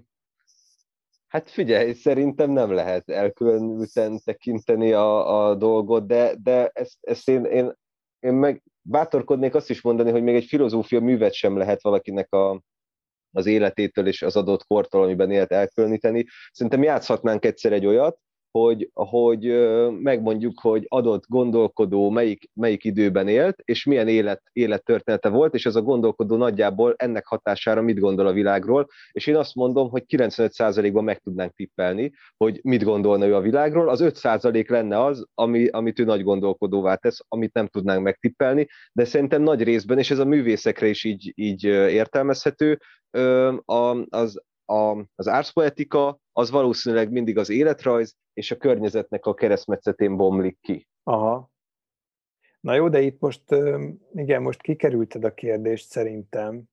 Hát 1.28 1.50
figyelj, 1.50 1.94
szerintem 1.94 2.52
nem 2.52 2.72
lehet 2.72 3.10
elkülönülten 3.10 4.20
tekinteni 4.24 4.92
a, 4.92 5.48
a 5.48 5.56
dolgot, 5.56 6.08
de, 6.08 6.36
de 6.44 6.68
ezt, 6.74 6.98
ezt 7.02 7.30
én, 7.30 7.44
én, 7.44 7.74
én 8.20 8.34
meg 8.34 8.64
bátorkodnék 8.82 9.56
azt 9.56 9.70
is 9.70 9.82
mondani, 9.82 10.12
hogy 10.12 10.24
még 10.24 10.36
egy 10.36 10.46
filozófia 10.46 11.00
művet 11.00 11.34
sem 11.34 11.58
lehet 11.58 11.82
valakinek 11.82 12.34
a, 12.34 12.62
az 13.36 13.46
életétől 13.46 14.08
és 14.08 14.22
az 14.22 14.36
adott 14.36 14.66
kortól, 14.66 15.04
amiben 15.04 15.32
élet 15.32 15.52
elkülöníteni. 15.52 16.26
Szerintem 16.52 16.84
játszhatnánk 16.84 17.46
egyszer 17.46 17.74
egy 17.74 17.86
olyat, 17.86 18.18
hogy, 18.60 18.90
hogy 18.94 19.70
megmondjuk, 20.02 20.60
hogy 20.60 20.86
adott 20.88 21.24
gondolkodó 21.28 22.10
melyik, 22.10 22.50
melyik 22.54 22.84
időben 22.84 23.28
élt, 23.28 23.62
és 23.66 23.86
milyen 23.86 24.08
élet, 24.08 24.42
élettörténete 24.54 25.30
volt, 25.30 25.54
és 25.54 25.66
ez 25.66 25.76
a 25.76 25.82
gondolkodó 25.82 26.36
nagyjából 26.36 26.94
ennek 26.98 27.26
hatására 27.26 27.82
mit 27.82 28.00
gondol 28.00 28.28
a 28.28 28.32
világról, 28.32 28.88
és 29.12 29.28
én 29.28 29.36
azt 29.36 29.56
mondom, 29.56 29.90
hogy 29.90 30.04
95%-ban 30.08 31.04
meg 31.04 31.20
tudnánk 31.20 31.54
tippelni, 31.54 32.12
hogy 32.38 32.60
mit 32.64 32.84
gondolna 32.84 33.26
ő 33.26 33.36
a 33.36 33.42
világról, 33.42 33.90
az 33.90 34.02
5% 34.04 34.70
lenne 34.70 35.04
az, 35.04 35.26
ami, 35.34 35.68
amit 35.68 36.00
ő 36.00 36.04
nagy 36.04 36.24
gondolkodóvá 36.24 36.96
tesz, 36.96 37.20
amit 37.28 37.54
nem 37.54 37.68
tudnánk 37.68 38.04
megtippelni, 38.04 38.68
de 38.94 39.06
szerintem 39.06 39.42
nagy 39.42 39.64
részben, 39.64 39.98
és 39.98 40.12
ez 40.12 40.20
a 40.20 40.26
művészekre 40.26 40.88
is 40.88 41.04
így, 41.04 41.32
így 41.36 41.64
értelmezhető, 41.64 42.80
az, 44.10 44.44
a, 44.66 45.06
az 45.16 45.28
árszpoetika 45.28 46.20
az 46.32 46.50
valószínűleg 46.50 47.12
mindig 47.12 47.38
az 47.38 47.50
életrajz 47.50 48.16
és 48.34 48.52
a 48.52 48.58
környezetnek 48.58 49.26
a 49.26 49.34
keresztmetszetén 49.34 50.18
bomlik 50.18 50.58
ki. 50.62 50.88
Aha. 51.04 51.54
Na 52.60 52.74
jó, 52.74 52.90
de 52.90 53.02
itt 53.02 53.20
most, 53.20 53.44
igen, 54.14 54.42
most 54.42 54.62
kikerülted 54.62 55.24
a 55.24 55.34
kérdést 55.34 55.90
szerintem. 55.90 56.64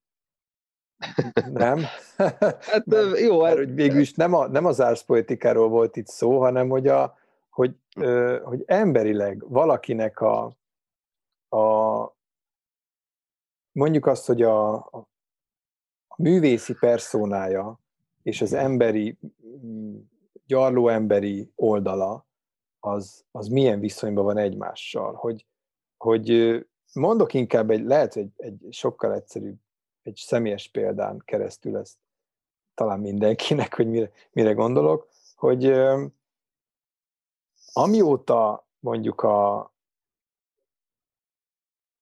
Nem? 1.53 1.79
hát 2.17 2.87
Mert, 2.87 3.19
jó, 3.19 3.41
mert, 3.41 3.57
hát... 3.57 3.65
hogy 3.65 3.75
végül 3.75 4.01
is 4.01 4.15
nem, 4.15 4.35
a, 4.35 4.47
nem 4.47 4.65
az 4.65 4.81
árszpoetikáról 4.81 5.69
volt 5.69 5.97
itt 5.97 6.07
szó, 6.07 6.41
hanem 6.41 6.69
hogy, 6.69 6.89
a, 6.89 7.19
hogy, 7.51 7.77
hogy 8.43 8.63
emberileg 8.67 9.49
valakinek 9.49 10.21
a, 10.21 10.57
a 11.57 12.17
mondjuk 13.73 14.07
azt, 14.07 14.27
hogy 14.27 14.43
a, 14.43 14.75
a 14.75 15.09
művészi 16.17 16.75
perszónája 16.75 17.82
és 18.23 18.41
az 18.41 18.53
emberi, 18.53 19.19
gyarló 20.47 20.89
emberi 20.89 21.53
oldala, 21.55 22.27
az, 22.81 23.25
az 23.31 23.49
milyen 23.49 23.81
viszonyban 23.81 24.25
van 24.25 24.39
egymással. 24.39 25.15
Hogy, 25.15 25.47
hogy 25.97 26.59
mondok 26.93 27.35
inkább 27.35 27.71
egy, 27.71 27.85
lehet, 27.85 28.17
egy, 28.17 28.33
egy 28.37 28.67
sokkal 28.71 29.15
egyszerűbb, 29.15 29.59
egy 30.03 30.17
személyes 30.17 30.69
példán 30.69 31.23
keresztül 31.25 31.77
ezt 31.77 31.99
talán 32.75 33.01
mindenkinek, 33.01 33.75
hogy 33.75 33.89
mire, 33.89 34.11
mire 34.33 34.53
gondolok, 34.53 35.09
hogy 35.37 35.73
amióta 37.73 38.67
mondjuk 38.79 39.23
a, 39.23 39.61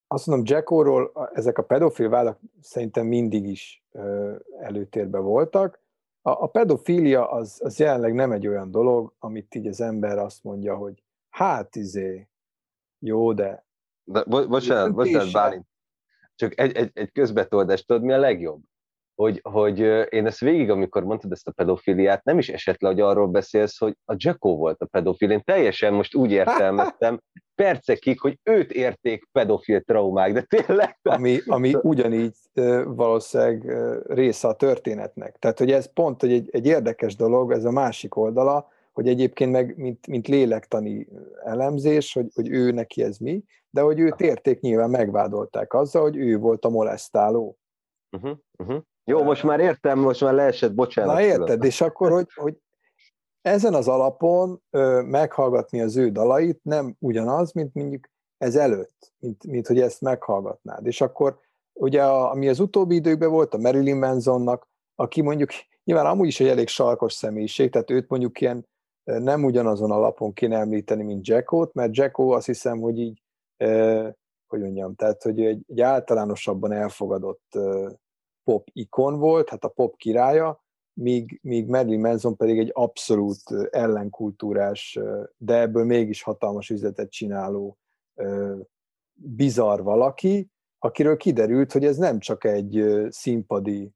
azt 0.07 0.27
mondom, 0.27 0.47
Jackóról 0.47 1.31
ezek 1.33 1.59
a 1.59 1.63
pedofil 1.63 2.09
vádak 2.09 2.41
szerintem 2.61 3.07
mindig 3.07 3.47
is 3.47 3.85
előtérbe 4.61 5.19
voltak, 5.19 5.80
a, 6.23 6.31
a 6.31 6.47
pedofília 6.47 7.31
az, 7.31 7.61
az 7.65 7.79
jelenleg 7.79 8.15
nem 8.15 8.33
egy 8.33 8.47
olyan 8.47 8.71
dolog, 8.71 9.15
amit 9.19 9.55
így 9.55 9.67
az 9.67 9.81
ember 9.81 10.19
azt 10.19 10.45
mondja, 10.45 10.77
hogy 10.77 11.03
hát 11.29 11.77
izé, 11.77 12.29
jó, 12.99 13.33
de... 13.33 13.67
de 14.05 14.25
bo- 14.25 14.49
bocsánat, 14.49 14.95
bocsánat, 14.95 15.33
Bálint. 15.33 15.67
Csak 16.35 16.59
egy, 16.61 16.77
egy, 16.77 16.91
egy 16.95 17.13
közbetoldást, 17.13 17.87
tudod 17.87 18.03
mi 18.03 18.13
a 18.13 18.19
legjobb? 18.19 18.63
Hogy, 19.21 19.41
hogy 19.43 19.79
én 20.09 20.27
ezt 20.27 20.41
végig, 20.41 20.71
amikor 20.71 21.05
mondtad 21.05 21.33
ezt 21.33 21.49
a 21.49 21.53
pedofiliát, 21.53 22.25
nem 22.25 22.39
is 22.39 22.49
esett 22.49 22.81
le, 22.81 22.89
hogy 22.89 23.01
arról 23.01 23.27
beszélsz, 23.27 23.79
hogy 23.79 23.97
a 24.05 24.15
Jacko 24.17 24.57
volt 24.57 24.81
a 24.81 24.87
pedofil. 24.87 25.31
Én 25.31 25.43
teljesen 25.45 25.93
most 25.93 26.15
úgy 26.15 26.31
értelmeztem 26.31 27.21
percekig, 27.55 28.21
hogy 28.21 28.39
őt 28.43 28.73
érték 28.73 29.29
pedofil 29.33 29.81
traumák, 29.81 30.33
de 30.33 30.43
tényleg... 30.43 30.99
Ami, 31.03 31.39
ami 31.47 31.75
ugyanígy 31.83 32.35
valószínűleg 32.85 33.77
része 34.07 34.49
a 34.49 34.55
történetnek. 34.55 35.37
Tehát, 35.39 35.59
hogy 35.59 35.71
ez 35.71 35.93
pont 35.93 36.21
hogy 36.21 36.33
egy, 36.33 36.49
egy 36.53 36.67
érdekes 36.67 37.17
dolog, 37.17 37.53
ez 37.53 37.65
a 37.65 37.71
másik 37.71 38.17
oldala, 38.17 38.69
hogy 38.93 39.09
egyébként 39.09 39.53
meg, 39.53 39.77
mint, 39.77 40.07
mint 40.07 40.29
lélektani 40.29 41.09
elemzés, 41.45 42.13
hogy, 42.13 42.27
hogy 42.35 42.49
ő 42.49 42.71
neki 42.71 43.03
ez 43.03 43.19
mi, 43.19 43.45
de 43.71 43.81
hogy 43.81 44.01
őt 44.01 44.21
érték 44.21 44.61
nyilván 44.61 44.91
megvádolták 44.91 45.75
azzal, 45.75 46.03
hogy 46.03 46.17
ő 46.17 46.39
volt 46.39 46.65
a 46.65 46.71
molesztáló. 46.71 47.59
Uh-huh, 48.17 48.39
uh-huh. 48.59 48.83
Jó, 49.05 49.23
most 49.23 49.43
már 49.43 49.61
értem, 49.61 49.99
most 49.99 50.21
már 50.21 50.35
leesett, 50.35 50.75
bocsánat. 50.75 51.15
Na 51.15 51.23
érted, 51.23 51.65
és 51.65 51.81
akkor, 51.81 52.11
hogy, 52.11 52.27
hogy 52.35 52.57
ezen 53.41 53.75
az 53.75 53.89
alapon 53.89 54.63
ö, 54.71 55.03
meghallgatni 55.03 55.81
az 55.81 55.97
ő 55.97 56.11
dalait 56.11 56.61
nem 56.63 56.97
ugyanaz, 56.99 57.53
mint 57.53 57.75
mondjuk 57.75 58.09
ez 58.39 58.57
előtt, 58.57 59.13
mint, 59.19 59.47
mint 59.47 59.67
hogy 59.67 59.81
ezt 59.81 60.01
meghallgatnád. 60.01 60.87
És 60.87 61.01
akkor 61.01 61.39
ugye, 61.73 62.05
a, 62.05 62.31
ami 62.31 62.49
az 62.49 62.61
utóbbi 62.61 62.95
időkben 62.95 63.31
volt, 63.31 63.55
a 63.55 63.59
Marilyn 63.59 63.97
Mansonnak, 63.97 64.69
aki 64.95 65.23
mondjuk 65.23 65.51
nyilván 65.85 66.07
amúgy 66.07 66.27
is 66.27 66.41
egy 66.41 66.49
elég 66.49 66.69
sarkos 66.69 67.13
személyiség, 67.13 67.71
tehát 67.71 67.91
őt 67.91 68.09
mondjuk 68.09 68.41
ilyen 68.41 68.69
nem 69.05 69.45
ugyanazon 69.45 69.91
alapon 69.91 70.33
kéne 70.33 70.59
említeni, 70.59 71.03
mint 71.03 71.27
Jackot, 71.27 71.75
mert 71.75 71.97
Jacko 71.97 72.31
azt 72.31 72.47
hiszem, 72.47 72.81
hogy 72.81 72.99
így, 72.99 73.23
eh, 73.57 74.13
hogy 74.47 74.61
mondjam, 74.61 74.95
tehát 74.95 75.23
hogy 75.23 75.41
egy, 75.41 75.65
egy 75.67 75.81
általánosabban 75.81 76.73
elfogadott 76.73 77.47
eh, 77.51 77.91
pop 78.51 78.69
ikon 78.73 79.19
volt, 79.19 79.49
hát 79.49 79.65
a 79.65 79.69
pop 79.69 79.97
királya, 79.97 80.65
míg, 80.93 81.39
míg 81.43 81.69
Marilyn 81.69 82.01
Manson 82.01 82.37
pedig 82.37 82.59
egy 82.59 82.71
abszolút 82.73 83.41
ellenkultúrás, 83.71 84.99
de 85.37 85.61
ebből 85.61 85.85
mégis 85.85 86.23
hatalmas 86.23 86.71
üzletet 86.71 87.11
csináló 87.11 87.79
bizarr 89.13 89.81
valaki, 89.81 90.51
akiről 90.79 91.17
kiderült, 91.17 91.73
hogy 91.73 91.85
ez 91.85 91.97
nem 91.97 92.19
csak 92.19 92.45
egy 92.45 92.85
színpadi, 93.09 93.95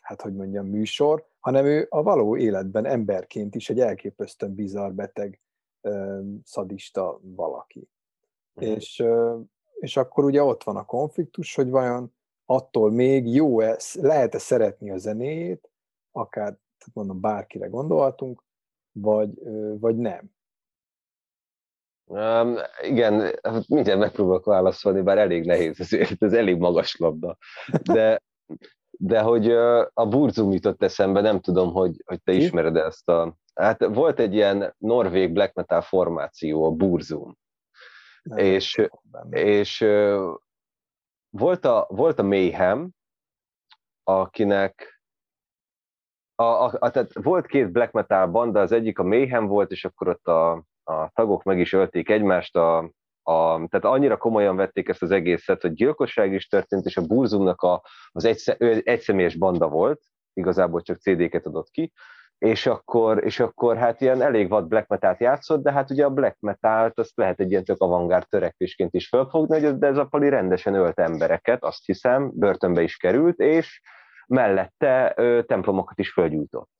hát 0.00 0.22
hogy 0.22 0.34
mondjam, 0.34 0.66
műsor, 0.66 1.26
hanem 1.40 1.64
ő 1.64 1.86
a 1.90 2.02
való 2.02 2.36
életben 2.36 2.84
emberként 2.84 3.54
is 3.54 3.70
egy 3.70 3.80
elképesztően 3.80 4.54
bizarr, 4.54 4.92
beteg, 4.92 5.40
szadista 6.44 7.20
valaki. 7.22 7.88
Mm. 8.60 8.64
És, 8.64 9.04
és 9.74 9.96
akkor 9.96 10.24
ugye 10.24 10.42
ott 10.42 10.62
van 10.62 10.76
a 10.76 10.84
konfliktus, 10.84 11.54
hogy 11.54 11.70
vajon 11.70 12.14
attól 12.46 12.90
még 12.90 13.34
jó-e, 13.34 13.78
lehet-e 13.92 14.38
szeretni 14.38 14.90
a 14.90 14.96
zenéjét, 14.96 15.70
akár, 16.12 16.48
tehát 16.78 16.94
mondom, 16.94 17.20
bárkire 17.20 17.66
gondolhatunk, 17.66 18.44
vagy, 18.92 19.30
vagy 19.78 19.96
nem. 19.96 20.32
Um, 22.06 22.56
igen, 22.82 23.40
mindjárt 23.68 23.98
megpróbálok 23.98 24.44
válaszolni, 24.44 25.02
bár 25.02 25.18
elég 25.18 25.44
nehéz, 25.44 25.80
ezért 25.80 26.22
ez 26.22 26.32
elég 26.32 26.56
magas 26.56 26.96
labda. 26.96 27.36
De, 27.82 28.22
de 28.90 29.20
hogy 29.20 29.50
a 29.92 30.06
Burzum 30.08 30.52
jutott 30.52 30.82
eszembe, 30.82 31.20
nem 31.20 31.40
tudom, 31.40 31.72
hogy, 31.72 32.02
hogy 32.06 32.22
te 32.22 32.32
ismered 32.32 32.76
ezt 32.76 33.08
a... 33.08 33.36
Hát 33.54 33.84
volt 33.84 34.18
egy 34.18 34.34
ilyen 34.34 34.74
norvég 34.78 35.32
black 35.32 35.54
metal 35.54 35.80
formáció, 35.80 36.64
a 36.64 36.70
Burzum. 36.70 37.38
Nem 38.22 38.38
és, 38.38 38.88
és 39.30 39.84
volt 41.36 41.64
a, 41.64 41.86
volt 41.88 42.18
a 42.18 42.22
Mayhem, 42.22 42.90
akinek 44.02 45.00
a, 46.34 46.42
a, 46.42 46.72
a, 46.78 46.90
tehát 46.90 47.12
volt 47.12 47.46
két 47.46 47.72
black 47.72 47.92
metal 47.92 48.26
banda, 48.26 48.60
az 48.60 48.72
egyik 48.72 48.98
a 48.98 49.02
Mayhem 49.02 49.46
volt, 49.46 49.70
és 49.70 49.84
akkor 49.84 50.08
ott 50.08 50.26
a, 50.26 50.50
a 50.84 51.10
tagok 51.12 51.42
meg 51.42 51.58
is 51.58 51.72
ölték 51.72 52.08
egymást, 52.08 52.56
a, 52.56 52.78
a, 53.22 53.66
tehát 53.68 53.84
annyira 53.84 54.16
komolyan 54.16 54.56
vették 54.56 54.88
ezt 54.88 55.02
az 55.02 55.10
egészet, 55.10 55.62
hogy 55.62 55.72
gyilkosság 55.72 56.32
is 56.32 56.46
történt, 56.46 56.84
és 56.84 56.96
a 56.96 57.06
Burzumnak 57.06 57.62
a, 57.62 57.82
az 58.08 58.24
egy, 58.24 58.42
egyszemélyes 58.84 59.36
banda 59.36 59.68
volt, 59.68 60.02
igazából 60.32 60.82
csak 60.82 61.00
CD-ket 61.00 61.46
adott 61.46 61.70
ki, 61.70 61.92
és 62.38 62.66
akkor, 62.66 63.24
és 63.24 63.40
akkor 63.40 63.76
hát 63.76 64.00
ilyen 64.00 64.22
elég 64.22 64.48
vad 64.48 64.68
black 64.68 64.88
metal 64.88 65.16
játszott, 65.18 65.62
de 65.62 65.72
hát 65.72 65.90
ugye 65.90 66.04
a 66.04 66.10
black 66.10 66.36
metal 66.40 66.92
azt 66.94 67.16
lehet 67.16 67.40
egy 67.40 67.50
ilyen 67.50 67.64
tök 67.64 67.80
avantgárd 67.80 68.28
törekvésként 68.28 68.94
is 68.94 69.08
felfogni, 69.08 69.78
de 69.78 69.86
ez 69.86 69.96
a 69.96 70.06
pali 70.06 70.28
rendesen 70.28 70.74
ölt 70.74 70.98
embereket, 70.98 71.62
azt 71.62 71.84
hiszem, 71.84 72.30
börtönbe 72.34 72.82
is 72.82 72.96
került, 72.96 73.38
és 73.38 73.80
mellette 74.26 75.12
ö, 75.16 75.42
templomokat 75.46 75.98
is 75.98 76.12
fölgyújtott. 76.12 76.70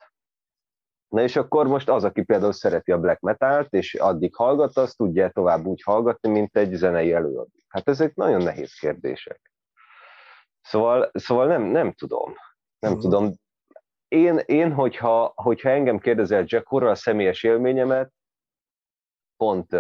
Na 1.09 1.23
és 1.23 1.37
akkor 1.37 1.67
most 1.67 1.89
az, 1.89 2.05
aki 2.05 2.23
például 2.23 2.53
szereti 2.53 2.93
a 2.93 2.99
black 2.99 3.21
metalt, 3.21 3.73
és 3.73 3.95
addig 3.95 4.35
hallgatta, 4.35 4.81
azt 4.81 4.97
tudja 4.97 5.31
tovább 5.31 5.65
úgy 5.67 5.83
hallgatni, 5.83 6.31
mint 6.31 6.57
egy 6.57 6.73
zenei 6.73 7.13
előadó. 7.13 7.53
Hát 7.69 7.89
ezek 7.89 8.15
nagyon 8.15 8.43
nehéz 8.43 8.73
kérdések. 8.73 9.53
Szóval, 10.61 11.11
szóval 11.13 11.47
nem, 11.47 11.63
nem 11.63 11.93
tudom. 11.93 12.35
Nem 12.79 12.93
uh-huh. 12.93 13.11
tudom, 13.11 13.35
én, 14.15 14.39
én 14.47 14.73
hogyha, 14.73 15.33
hogyha 15.35 15.69
engem 15.71 15.99
kérdezel 15.99 16.45
Jack 16.47 16.67
Horror 16.67 16.91
a 16.91 16.95
személyes 16.95 17.43
élményemet, 17.43 18.13
pont, 19.37 19.77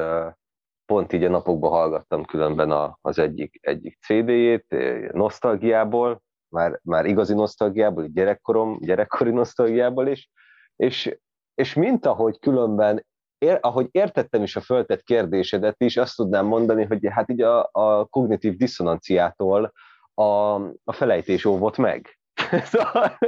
pont 0.87 1.12
így 1.12 1.24
a 1.24 1.28
napokban 1.28 1.70
hallgattam 1.70 2.24
különben 2.24 2.70
a, 2.70 2.99
az 3.01 3.18
egyik, 3.18 3.59
egyik 3.61 3.99
CD-jét, 4.01 4.66
nosztalgiából, 5.12 6.22
már, 6.49 6.80
már 6.82 7.07
igazi 7.07 7.35
nosztalgiából, 7.35 8.07
gyerekkorom, 8.07 8.78
gyerekkori 8.80 9.30
nosztalgiából 9.30 10.07
is, 10.07 10.30
és, 10.76 11.18
és 11.55 11.74
mint 11.74 12.07
ahogy 12.07 12.39
különben, 12.39 13.07
ér, 13.39 13.59
ahogy 13.61 13.89
értettem 13.91 14.43
is 14.43 14.57
a 14.57 14.61
föltett 14.61 15.03
kérdésedet 15.03 15.80
is, 15.80 15.97
azt 15.97 16.16
tudnám 16.16 16.47
mondani, 16.47 16.85
hogy 16.85 17.07
hát 17.11 17.30
így 17.30 17.43
a, 17.43 17.68
a 17.72 18.05
kognitív 18.05 18.57
diszonanciától 18.57 19.72
a, 20.14 20.55
a 20.85 20.93
felejtés 20.93 21.45
óvott 21.45 21.76
meg. 21.76 22.18
szóval, 22.70 23.18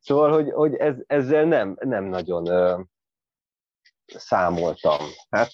szóval 0.00 0.32
hogy, 0.32 0.50
hogy 0.50 0.74
ez, 0.74 0.94
ezzel 1.06 1.44
nem, 1.44 1.76
nem 1.80 2.04
nagyon 2.04 2.46
ö, 2.46 2.80
számoltam. 4.04 4.98
Hát 5.30 5.50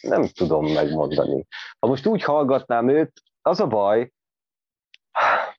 nem 0.00 0.26
tudom 0.26 0.72
megmondani. 0.72 1.46
Ha 1.78 1.86
most 1.86 2.06
úgy 2.06 2.22
hallgatnám 2.22 2.88
őt, 2.88 3.22
az 3.42 3.60
a 3.60 3.66
baj, 3.66 4.12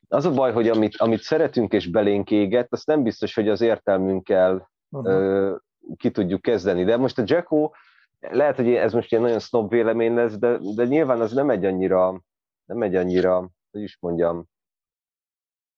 az 0.08 0.26
a 0.26 0.32
baj, 0.32 0.52
hogy 0.52 0.70
amit, 0.70 0.96
amit 0.96 1.22
szeretünk 1.22 1.74
és 1.74 1.88
belénk 1.88 2.32
éget, 2.32 2.74
azt 2.74 2.88
nem 2.88 3.04
biztos, 3.04 3.34
hogy 3.34 3.50
az 3.50 3.62
értelmünkkel 3.62 4.72
uh-huh. 4.90 5.14
ö, 5.14 5.56
ki 5.98 6.12
tudjuk 6.12 6.42
kezdeni. 6.42 6.84
De 6.84 6.98
most 6.98 7.18
a 7.18 7.24
Jacko, 7.26 7.72
lehet, 8.20 8.56
hogy 8.56 8.74
ez 8.74 8.94
most 8.94 9.12
ilyen 9.12 9.24
nagyon 9.24 9.40
snob 9.40 9.70
vélemény 9.70 10.14
lesz, 10.14 10.38
de, 10.38 10.58
de 10.76 10.86
nyilván 10.86 11.22
az 11.22 11.34
nem 11.34 11.50
egy 11.50 11.66
annyira, 11.66 12.22
nem 12.66 12.82
egy 12.82 12.96
annyira, 12.96 13.50
hogy 13.72 13.82
is 13.82 13.98
mondjam, 14.00 14.46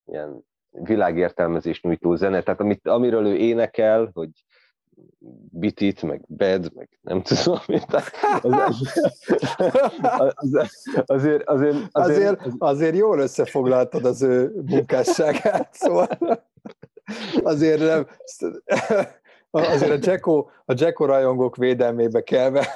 ilyen 0.06 0.46
világértelmezést 0.72 1.84
nyújtó 1.84 2.16
zene, 2.16 2.42
tehát 2.44 2.60
amit, 2.60 2.88
amiről 2.88 3.26
ő 3.26 3.36
énekel, 3.36 4.10
hogy 4.14 4.30
bitit, 5.52 6.02
meg 6.02 6.22
bed, 6.28 6.72
meg 6.76 6.90
nem 7.02 7.22
tudom, 7.22 7.60
mit. 7.68 7.94
Az, 8.42 8.54
az, 10.02 10.54
az, 10.54 10.78
azért, 11.06 11.44
azért, 11.44 11.44
azért, 11.48 11.86
azért, 11.92 12.40
azért 12.58 12.96
jól 12.96 13.20
összefoglaltad 13.20 14.06
az 14.06 14.22
ő 14.22 14.52
munkásságát, 14.66 15.74
szóval 15.74 16.08
azért 17.44 17.80
nem, 17.80 18.08
azért 19.52 19.92
a 19.92 20.10
Jacko, 20.12 20.48
a 20.66 20.74
Jacko 20.76 21.06
rajongók 21.06 21.56
védelmébe 21.56 22.24
kelve 22.24 22.74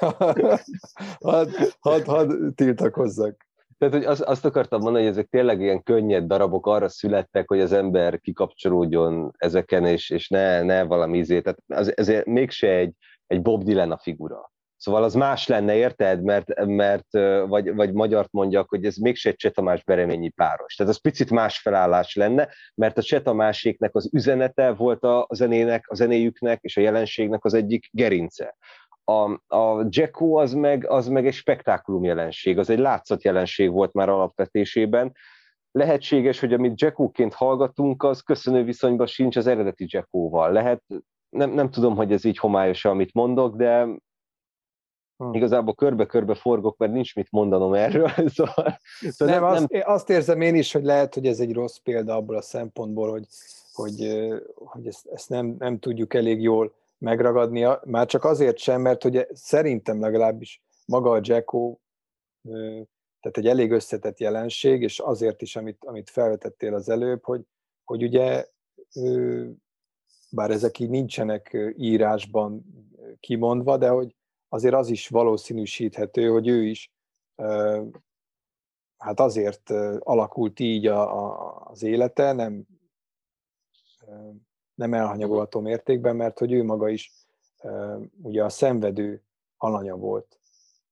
hadd 1.20 1.50
had, 1.80 2.04
had 2.06 2.56
tiltakozzak. 2.56 3.50
Tehát, 3.82 3.96
hogy 3.96 4.06
azt, 4.06 4.22
azt 4.22 4.46
akartam 4.46 4.82
mondani, 4.82 5.04
hogy 5.04 5.14
ezek 5.14 5.28
tényleg 5.30 5.62
ilyen 5.62 5.84
könnyed 5.84 6.24
darabok 6.24 6.68
arra 6.68 6.90
születtek, 6.90 7.48
hogy 7.48 7.60
az 7.60 7.72
ember 7.72 8.20
kikapcsolódjon 8.20 9.32
ezeken, 9.38 9.86
és, 9.86 10.10
és 10.10 10.30
ne, 10.30 10.62
ne 10.62 10.84
valami 10.84 11.18
izé. 11.18 11.42
Tehát 11.42 11.60
az, 11.68 11.98
ezért 11.98 12.26
mégse 12.26 12.68
egy, 12.68 12.94
egy 13.28 13.42
Bob 13.42 13.64
Dylan 13.64 13.92
a 13.92 13.98
figura. 13.98 14.52
Szóval 14.78 15.04
az 15.04 15.14
más 15.14 15.48
lenne, 15.48 15.76
érted? 15.76 16.24
Mert, 16.24 16.66
mert 16.66 17.12
vagy, 17.48 17.76
vagy 17.76 17.94
magyart 17.94 18.32
mondjak, 18.32 18.70
hogy 18.70 18.86
ez 18.86 18.96
mégse 18.96 19.30
egy 19.30 19.36
Csetamás 19.36 19.84
Bereményi 19.84 20.30
páros. 20.30 20.76
Tehát 20.76 20.92
az 20.92 21.02
picit 21.02 21.30
más 21.30 21.60
felállás 21.60 22.16
lenne, 22.16 22.50
mert 22.76 22.98
a 22.98 23.02
Csetamáséknek 23.02 23.96
az 23.96 24.10
üzenete 24.14 24.72
volt 24.72 25.04
a 25.04 25.28
zenének, 25.34 25.90
a 25.90 25.96
zenéjüknek 25.96 26.62
és 26.62 26.78
a 26.78 26.82
jelenségnek 26.82 27.46
az 27.46 27.54
egyik 27.54 27.90
gerince 27.92 28.56
a, 29.04 29.56
a 29.56 29.86
Jacko 29.90 30.34
az 30.34 30.54
meg, 30.54 30.90
az 30.90 31.08
meg 31.08 31.28
egy 31.28 31.34
spektákulum 31.34 32.04
jelenség, 32.04 32.58
az 32.58 32.70
egy 32.70 32.80
látszat 32.80 33.24
jelenség 33.24 33.72
volt 33.72 33.94
már 33.94 34.10
alapvetésében. 34.10 35.16
Lehetséges, 35.72 36.40
hogy 36.40 36.54
amit 36.54 36.82
Jacko-ként 36.82 37.34
hallgatunk, 37.34 38.04
az 38.04 38.22
köszönő 38.22 38.64
viszonyban 38.64 39.08
sincs 39.08 39.36
az 39.36 39.48
eredeti 39.48 39.86
Jacko-val. 39.88 40.52
Lehet, 40.52 40.84
nem, 41.30 41.52
nem 41.52 41.70
tudom, 41.70 41.96
hogy 41.96 42.12
ez 42.12 42.26
így 42.26 42.38
homályos, 42.38 42.86
amit 42.86 43.14
mondok, 43.14 43.56
de 43.56 43.88
Hmm. 45.22 45.34
Igazából 45.34 45.76
körbe-körbe 45.76 46.34
forgok, 46.34 46.78
mert 46.78 46.92
nincs 46.92 47.16
mit 47.16 47.32
mondanom 47.32 47.74
erről. 47.74 48.10
Szóval, 48.36 48.80
szóval 49.00 49.34
nem, 49.34 49.44
nem, 49.44 49.54
azt, 49.54 49.74
azt 49.84 50.10
érzem 50.10 50.42
én 50.42 50.56
is, 50.56 50.72
hogy 50.72 50.84
lehet, 50.84 51.14
hogy 51.14 51.26
ez 51.26 51.40
egy 51.40 51.54
rossz 51.54 51.78
példa 51.78 52.16
abból 52.16 52.36
a 52.36 52.42
szempontból, 52.42 53.10
hogy, 53.10 53.26
hogy, 53.74 54.24
hogy 54.56 54.88
ezt, 54.88 55.08
ezt 55.14 55.30
nem, 55.30 55.56
nem 55.60 55.80
tudjuk 55.80 56.14
elég 56.14 56.42
jól 56.42 56.74
megragadni, 57.02 57.68
már 57.84 58.06
csak 58.06 58.24
azért 58.24 58.58
sem, 58.58 58.82
mert 58.82 59.04
hogy 59.04 59.28
szerintem 59.34 60.00
legalábbis 60.00 60.64
maga 60.86 61.12
a 61.12 61.20
Jacko 61.22 61.78
tehát 63.22 63.38
egy 63.38 63.48
elég 63.48 63.72
összetett 63.72 64.20
jelenség, 64.20 64.82
és 64.82 65.00
azért 65.00 65.42
is, 65.42 65.56
amit, 65.56 65.86
amit 65.86 66.10
felvetettél 66.10 66.74
az 66.74 66.90
előbb, 66.90 67.24
hogy, 67.24 67.42
hogy 67.84 68.04
ugye 68.04 68.48
bár 70.32 70.52
ezek 70.52 70.80
így 70.80 70.90
nincsenek 70.90 71.58
írásban 71.78 72.66
kimondva, 73.20 73.78
de 73.78 73.90
hogy 73.90 74.16
azért 74.50 74.74
az 74.74 74.90
is 74.90 75.08
valószínűsíthető, 75.08 76.28
hogy 76.28 76.48
ő 76.48 76.64
is 76.64 76.92
hát 78.98 79.20
azért 79.20 79.70
alakult 80.00 80.60
így 80.60 80.88
a, 80.88 81.26
a, 81.26 81.62
az 81.66 81.84
élete, 81.84 82.32
nem, 82.32 82.66
nem 84.82 84.94
elhanyagolható 84.94 85.60
mértékben, 85.60 86.16
mert 86.16 86.40
hogy 86.40 86.52
ő 86.52 86.64
maga 86.64 86.90
is 86.90 87.12
ugye 88.22 88.44
a 88.44 88.50
szenvedő 88.50 89.24
alanya 89.58 89.96
volt 89.96 90.40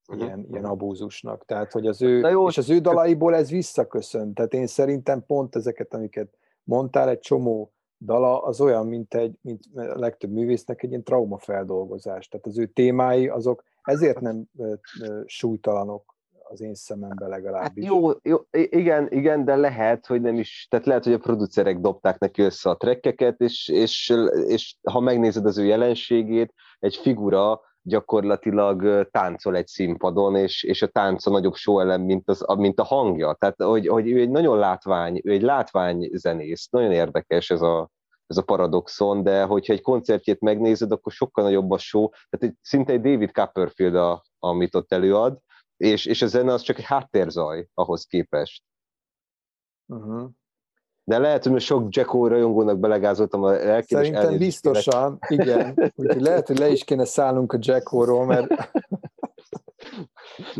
uh-huh. 0.07 0.25
ilyen, 0.25 0.47
ilyen 0.51 0.65
abúzusnak. 0.65 1.45
Tehát, 1.45 1.71
hogy 1.71 1.87
az 1.87 2.01
ő, 2.01 2.29
jó, 2.29 2.47
és 2.47 2.57
az 2.57 2.69
ő 2.69 2.79
dalaiból 2.79 3.35
ez 3.35 3.49
visszaköszön. 3.49 4.33
Tehát 4.33 4.53
én 4.53 4.67
szerintem 4.67 5.25
pont 5.25 5.55
ezeket, 5.55 5.93
amiket 5.93 6.37
mondtál, 6.63 7.09
egy 7.09 7.19
csomó 7.19 7.73
dala 7.97 8.43
az 8.43 8.61
olyan, 8.61 8.87
mint, 8.87 9.13
egy, 9.13 9.37
mint 9.41 9.63
a 9.75 9.99
legtöbb 9.99 10.31
művésznek 10.31 10.83
egy 10.83 10.89
ilyen 10.89 11.03
traumafeldolgozás. 11.03 12.27
Tehát 12.27 12.45
az 12.45 12.57
ő 12.57 12.65
témái 12.65 13.27
azok 13.27 13.63
ezért 13.83 14.19
nem 14.19 14.43
súlytalanok 15.25 16.15
az 16.51 16.61
én 16.61 16.73
szememben 16.73 17.29
legalábbis. 17.29 17.85
Hát 17.85 17.93
jó, 17.93 18.09
jó, 18.23 18.37
igen, 18.51 19.07
igen, 19.11 19.45
de 19.45 19.55
lehet, 19.55 20.05
hogy 20.05 20.21
nem 20.21 20.35
is, 20.35 20.67
tehát 20.69 20.85
lehet, 20.85 21.03
hogy 21.03 21.13
a 21.13 21.17
producerek 21.17 21.79
dobták 21.79 22.19
neki 22.19 22.41
össze 22.41 22.69
a 22.69 22.75
trekkeket, 22.75 23.39
és, 23.39 23.67
és, 23.67 24.13
és 24.47 24.75
ha 24.91 24.99
megnézed 24.99 25.45
az 25.45 25.57
ő 25.57 25.65
jelenségét, 25.65 26.53
egy 26.79 26.95
figura 26.95 27.61
gyakorlatilag 27.81 29.09
táncol 29.11 29.55
egy 29.55 29.67
színpadon, 29.67 30.35
és, 30.35 30.63
és 30.63 30.81
a 30.81 30.87
tánca 30.87 31.29
nagyobb 31.29 31.53
elem, 31.65 32.01
mint, 32.01 32.29
az, 32.29 32.45
mint 32.57 32.79
a 32.79 32.83
hangja. 32.83 33.35
Tehát, 33.39 33.63
hogy, 33.63 33.87
hogy 33.87 34.11
ő 34.11 34.19
egy 34.19 34.29
nagyon 34.29 34.57
látvány, 34.57 35.21
ő 35.23 35.31
egy 35.31 35.41
látvány 35.41 36.09
zenész, 36.13 36.67
nagyon 36.69 36.91
érdekes 36.91 37.49
ez 37.49 37.61
a, 37.61 37.89
ez 38.27 38.37
a 38.37 38.43
paradoxon, 38.43 39.23
de 39.23 39.43
hogyha 39.43 39.73
egy 39.73 39.81
koncertjét 39.81 40.39
megnézed, 40.39 40.91
akkor 40.91 41.11
sokkal 41.11 41.43
nagyobb 41.43 41.71
a 41.71 41.77
show, 41.77 42.09
tehát 42.09 42.45
egy, 42.45 42.55
szinte 42.61 42.93
egy 42.93 43.01
David 43.01 43.31
Copperfield, 43.31 43.95
a, 43.95 44.23
amit 44.39 44.75
ott 44.75 44.91
előad, 44.91 45.37
és, 45.79 46.05
és 46.05 46.21
a 46.21 46.27
zene 46.27 46.53
az 46.53 46.61
csak 46.61 46.77
egy 46.77 46.83
háttérzaj 46.83 47.67
ahhoz 47.73 48.05
képest. 48.05 48.63
Uh-huh. 49.85 50.29
De 51.03 51.17
lehet, 51.17 51.43
hogy 51.43 51.51
most 51.51 51.65
sok 51.65 51.95
Jacko 51.95 52.27
rajongónak 52.27 52.79
belegázoltam 52.79 53.43
a 53.43 53.51
lelkét. 53.51 53.97
Szerintem 53.97 54.37
biztosan, 54.37 55.19
kéne. 55.27 55.43
igen. 55.43 55.91
Úgyhogy 55.95 56.21
lehet, 56.21 56.47
hogy 56.47 56.57
le 56.57 56.69
is 56.69 56.83
kéne 56.83 57.05
szállnunk 57.05 57.53
a 57.53 57.57
Jacko-ról, 57.61 58.25
mert... 58.25 58.47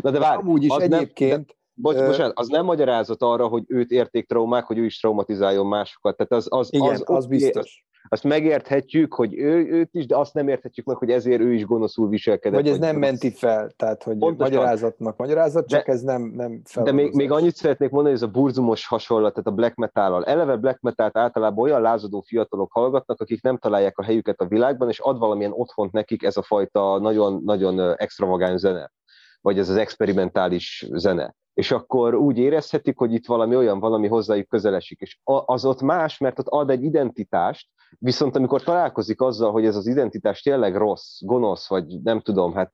Na 0.02 0.10
de 0.10 0.18
várj, 0.18 0.40
Amúgy 0.40 0.64
is 0.64 0.74
egyébként... 0.74 1.32
Nem, 1.32 1.44
de, 1.44 1.54
bocs, 1.74 1.96
bocsánat, 1.96 2.38
az 2.38 2.48
nem 2.48 2.64
magyarázat 2.64 3.22
arra, 3.22 3.48
hogy 3.48 3.64
őt 3.66 3.90
érték 3.90 4.28
traumák, 4.28 4.64
hogy 4.64 4.78
ő 4.78 4.84
is 4.84 5.00
traumatizáljon 5.00 5.66
másokat. 5.66 6.16
Tehát 6.16 6.32
az, 6.32 6.46
az, 6.48 6.72
igen, 6.72 6.90
az, 6.90 7.02
az, 7.04 7.16
az 7.16 7.26
biztos 7.26 7.84
azt 8.12 8.24
megérthetjük, 8.24 9.14
hogy 9.14 9.34
ő, 9.38 9.66
őt 9.66 9.94
is, 9.94 10.06
de 10.06 10.16
azt 10.16 10.34
nem 10.34 10.48
érthetjük 10.48 10.86
meg, 10.86 10.96
hogy 10.96 11.10
ezért 11.10 11.40
ő 11.40 11.52
is 11.52 11.64
gonoszul 11.64 12.08
viselkedett. 12.08 12.60
Vagy 12.60 12.68
ez 12.68 12.78
nem 12.78 12.94
gonosz. 12.94 13.10
menti 13.10 13.30
fel, 13.30 13.70
tehát 13.76 14.02
hogy 14.02 14.18
Pontosan. 14.18 14.52
magyarázatnak 14.52 15.16
magyarázat, 15.16 15.68
csak 15.68 15.86
de, 15.86 15.92
ez 15.92 16.02
nem, 16.02 16.22
nem 16.22 16.60
fel. 16.64 16.82
De 16.84 16.92
még, 16.92 17.12
még 17.14 17.30
annyit 17.30 17.54
szeretnék 17.54 17.90
mondani, 17.90 18.14
hogy 18.14 18.22
ez 18.22 18.28
a 18.28 18.40
burzumos 18.40 18.86
hasonlat, 18.86 19.32
tehát 19.32 19.48
a 19.48 19.54
black 19.54 19.74
metal 19.74 20.24
Eleve 20.24 20.56
black 20.56 20.80
metal 20.80 21.10
általában 21.12 21.64
olyan 21.64 21.80
lázadó 21.80 22.20
fiatalok 22.20 22.72
hallgatnak, 22.72 23.20
akik 23.20 23.42
nem 23.42 23.58
találják 23.58 23.98
a 23.98 24.02
helyüket 24.02 24.40
a 24.40 24.46
világban, 24.46 24.88
és 24.88 24.98
ad 24.98 25.18
valamilyen 25.18 25.52
otthont 25.52 25.92
nekik 25.92 26.22
ez 26.22 26.36
a 26.36 26.42
fajta 26.42 26.98
nagyon, 26.98 27.42
nagyon 27.44 27.94
extravagáns 27.96 28.60
zene, 28.60 28.92
vagy 29.40 29.58
ez 29.58 29.68
az 29.68 29.76
experimentális 29.76 30.86
zene 30.92 31.34
és 31.54 31.70
akkor 31.70 32.14
úgy 32.14 32.38
érezhetik, 32.38 32.98
hogy 32.98 33.12
itt 33.12 33.26
valami 33.26 33.56
olyan 33.56 33.80
valami 33.80 34.08
hozzájuk 34.08 34.48
közelesik, 34.48 35.00
és 35.00 35.18
az 35.24 35.64
ott 35.64 35.80
más, 35.80 36.18
mert 36.18 36.38
ott 36.38 36.46
ad 36.46 36.70
egy 36.70 36.84
identitást, 36.84 37.68
viszont 37.98 38.36
amikor 38.36 38.62
találkozik 38.62 39.20
azzal, 39.20 39.52
hogy 39.52 39.64
ez 39.64 39.76
az 39.76 39.86
identitás 39.86 40.42
tényleg 40.42 40.76
rossz, 40.76 41.20
gonosz, 41.20 41.68
vagy 41.68 42.00
nem 42.02 42.20
tudom, 42.20 42.54
hát 42.54 42.72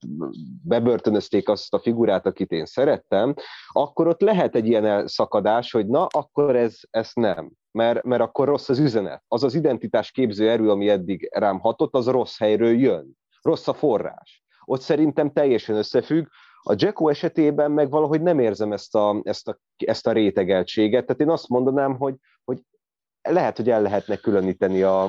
bebörtönözték 0.62 1.48
azt 1.48 1.74
a 1.74 1.78
figurát, 1.78 2.26
akit 2.26 2.50
én 2.50 2.66
szerettem, 2.66 3.34
akkor 3.68 4.06
ott 4.06 4.20
lehet 4.20 4.54
egy 4.54 4.66
ilyen 4.66 5.06
szakadás, 5.06 5.72
hogy 5.72 5.86
na, 5.86 6.06
akkor 6.06 6.56
ez, 6.56 6.78
ez 6.90 7.10
nem. 7.14 7.50
Mert, 7.70 8.02
mert 8.02 8.22
akkor 8.22 8.46
rossz 8.46 8.68
az 8.68 8.78
üzenet. 8.78 9.22
Az 9.28 9.42
az 9.42 9.54
identitás 9.54 10.10
képző 10.10 10.50
erő, 10.50 10.70
ami 10.70 10.88
eddig 10.88 11.28
rám 11.32 11.58
hatott, 11.58 11.94
az 11.94 12.06
rossz 12.06 12.38
helyről 12.38 12.78
jön. 12.78 13.16
Rossz 13.42 13.68
a 13.68 13.74
forrás. 13.74 14.44
Ott 14.64 14.80
szerintem 14.80 15.32
teljesen 15.32 15.76
összefügg, 15.76 16.26
a 16.68 16.74
Jacko 16.76 17.08
esetében 17.08 17.70
meg 17.70 17.90
valahogy 17.90 18.22
nem 18.22 18.38
érzem 18.38 18.72
ezt 18.72 18.94
a, 18.94 19.20
ezt 19.22 19.48
a, 19.48 19.58
ezt 19.76 20.06
a 20.06 20.12
rétegeltséget, 20.12 21.06
tehát 21.06 21.20
én 21.20 21.30
azt 21.30 21.48
mondanám, 21.48 21.96
hogy, 21.96 22.14
lehet, 23.32 23.56
hogy 23.56 23.70
el 23.70 23.82
lehetne 23.82 24.16
különíteni 24.16 24.82
a, 24.82 25.08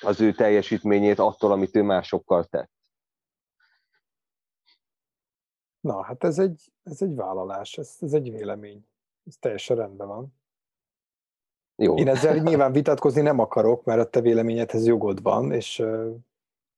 az 0.00 0.20
ő 0.20 0.32
teljesítményét 0.32 1.18
attól, 1.18 1.52
amit 1.52 1.76
ő 1.76 1.82
másokkal 1.82 2.44
tett. 2.44 2.70
Na, 5.80 6.02
hát 6.02 6.24
ez 6.24 6.38
egy, 6.38 6.72
ez 6.82 7.02
egy 7.02 7.14
vállalás, 7.14 7.78
ez, 7.78 7.96
ez 8.00 8.12
egy 8.12 8.30
vélemény. 8.30 8.86
Ez 9.24 9.36
teljesen 9.40 9.76
rendben 9.76 10.06
van. 10.06 10.36
Jó. 11.76 11.96
Én 11.96 12.08
ezzel 12.08 12.36
nyilván 12.36 12.72
vitatkozni 12.72 13.20
nem 13.20 13.38
akarok, 13.38 13.84
mert 13.84 14.00
a 14.00 14.10
te 14.10 14.20
véleményedhez 14.20 14.86
jogod 14.86 15.22
van, 15.22 15.52
és 15.52 15.82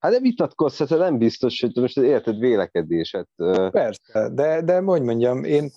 Hát 0.01 0.13
de 0.13 0.21
vitatkozhat, 0.21 0.89
nem 0.89 1.19
biztos, 1.19 1.61
hogy 1.61 1.73
most 1.75 1.99
érted 1.99 2.39
vélekedéset. 2.39 3.29
Persze, 3.71 4.29
de, 4.29 4.63
de 4.63 4.81
hogy 4.81 5.03
mondjam, 5.03 5.45
én 5.45 5.71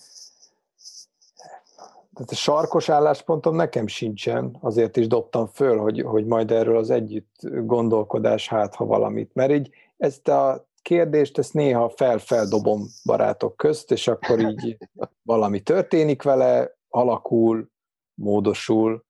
tehát 2.13 2.31
a 2.31 2.35
sarkos 2.35 2.89
álláspontom 2.89 3.55
nekem 3.55 3.87
sincsen, 3.87 4.57
azért 4.61 4.97
is 4.97 5.07
dobtam 5.07 5.47
föl, 5.47 5.77
hogy, 5.77 6.01
hogy 6.01 6.25
majd 6.25 6.51
erről 6.51 6.77
az 6.77 6.89
együtt 6.89 7.35
gondolkodás 7.41 8.47
hát, 8.47 8.75
ha 8.75 8.85
valamit. 8.85 9.33
Mert 9.33 9.51
így 9.51 9.69
ezt 9.97 10.27
a 10.27 10.67
kérdést, 10.81 11.37
ezt 11.37 11.53
néha 11.53 11.89
fel-feldobom 11.89 12.87
barátok 13.05 13.57
közt, 13.57 13.91
és 13.91 14.07
akkor 14.07 14.39
így 14.39 14.77
valami 15.21 15.61
történik 15.61 16.23
vele, 16.23 16.77
alakul, 16.89 17.71
módosul. 18.13 19.05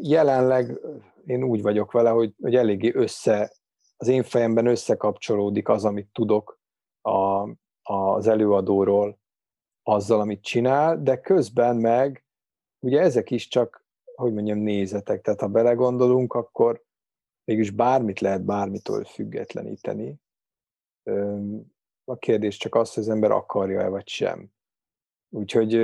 Jelenleg 0.00 0.80
én 1.26 1.42
úgy 1.44 1.62
vagyok 1.62 1.92
vele, 1.92 2.10
hogy, 2.10 2.34
hogy 2.42 2.54
eléggé 2.54 2.92
össze, 2.94 3.52
az 3.96 4.08
én 4.08 4.22
fejemben 4.22 4.66
összekapcsolódik 4.66 5.68
az, 5.68 5.84
amit 5.84 6.08
tudok 6.12 6.60
a, 7.02 7.48
az 7.82 8.26
előadóról, 8.26 9.18
azzal, 9.84 10.20
amit 10.20 10.42
csinál, 10.42 11.02
de 11.02 11.20
közben 11.20 11.76
meg 11.76 12.24
ugye 12.78 13.00
ezek 13.00 13.30
is 13.30 13.48
csak, 13.48 13.84
hogy 14.14 14.32
mondjam, 14.32 14.58
nézetek. 14.58 15.20
Tehát 15.20 15.40
ha 15.40 15.48
belegondolunk, 15.48 16.32
akkor 16.32 16.84
mégis 17.44 17.70
bármit 17.70 18.20
lehet 18.20 18.44
bármitől 18.44 19.04
függetleníteni. 19.04 20.20
A 22.04 22.16
kérdés 22.18 22.56
csak 22.56 22.74
az, 22.74 22.94
hogy 22.94 23.02
az 23.02 23.08
ember 23.08 23.30
akarja-e 23.30 23.88
vagy 23.88 24.08
sem. 24.08 24.52
Úgyhogy 25.28 25.74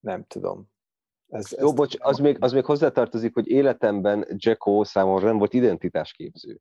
nem 0.00 0.24
tudom. 0.26 0.72
Ez, 1.28 1.56
Jó, 1.58 1.72
bocs, 1.72 1.96
az 1.98 2.18
még, 2.18 2.36
az 2.40 2.52
még 2.52 2.64
hozzátartozik, 2.64 3.34
hogy 3.34 3.48
életemben 3.48 4.26
Jacko 4.36 4.84
számomra 4.84 5.26
nem 5.26 5.38
volt 5.38 5.52
identitásképző. 5.52 6.60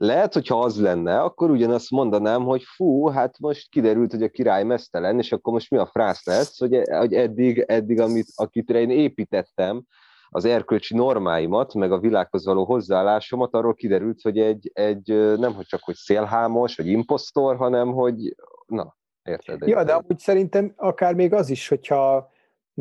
Lehet, 0.00 0.34
hogyha 0.34 0.60
az 0.60 0.80
lenne, 0.80 1.20
akkor 1.20 1.50
ugyanazt 1.50 1.90
mondanám, 1.90 2.42
hogy 2.42 2.62
fú, 2.62 3.06
hát 3.06 3.38
most 3.38 3.68
kiderült, 3.70 4.10
hogy 4.10 4.22
a 4.22 4.28
király 4.28 4.64
mesztelen, 4.64 5.18
és 5.18 5.32
akkor 5.32 5.52
most 5.52 5.70
mi 5.70 5.76
a 5.76 5.86
frász 5.86 6.26
lesz, 6.26 6.58
hogy, 6.58 6.80
hogy 6.88 7.14
eddig, 7.14 7.64
eddig 7.66 8.00
amit, 8.00 8.26
akit 8.34 8.70
én 8.70 8.90
építettem, 8.90 9.84
az 10.30 10.44
erkölcsi 10.44 10.94
normáimat, 10.94 11.74
meg 11.74 11.92
a 11.92 11.98
világhoz 11.98 12.44
való 12.44 12.64
hozzáállásomat, 12.64 13.54
arról 13.54 13.74
kiderült, 13.74 14.20
hogy 14.20 14.38
egy, 14.38 14.70
egy 14.74 15.38
nem 15.38 15.54
hogy 15.54 15.66
csak 15.66 15.80
hogy 15.82 15.94
szélhámos, 15.94 16.76
vagy 16.76 16.86
imposztor, 16.86 17.56
hanem 17.56 17.92
hogy, 17.92 18.34
na, 18.66 18.96
érted? 19.22 19.66
Ja, 19.66 19.84
de 19.84 19.92
amúgy 19.92 20.18
szerintem 20.18 20.72
akár 20.76 21.14
még 21.14 21.32
az 21.32 21.50
is, 21.50 21.68
hogyha 21.68 22.30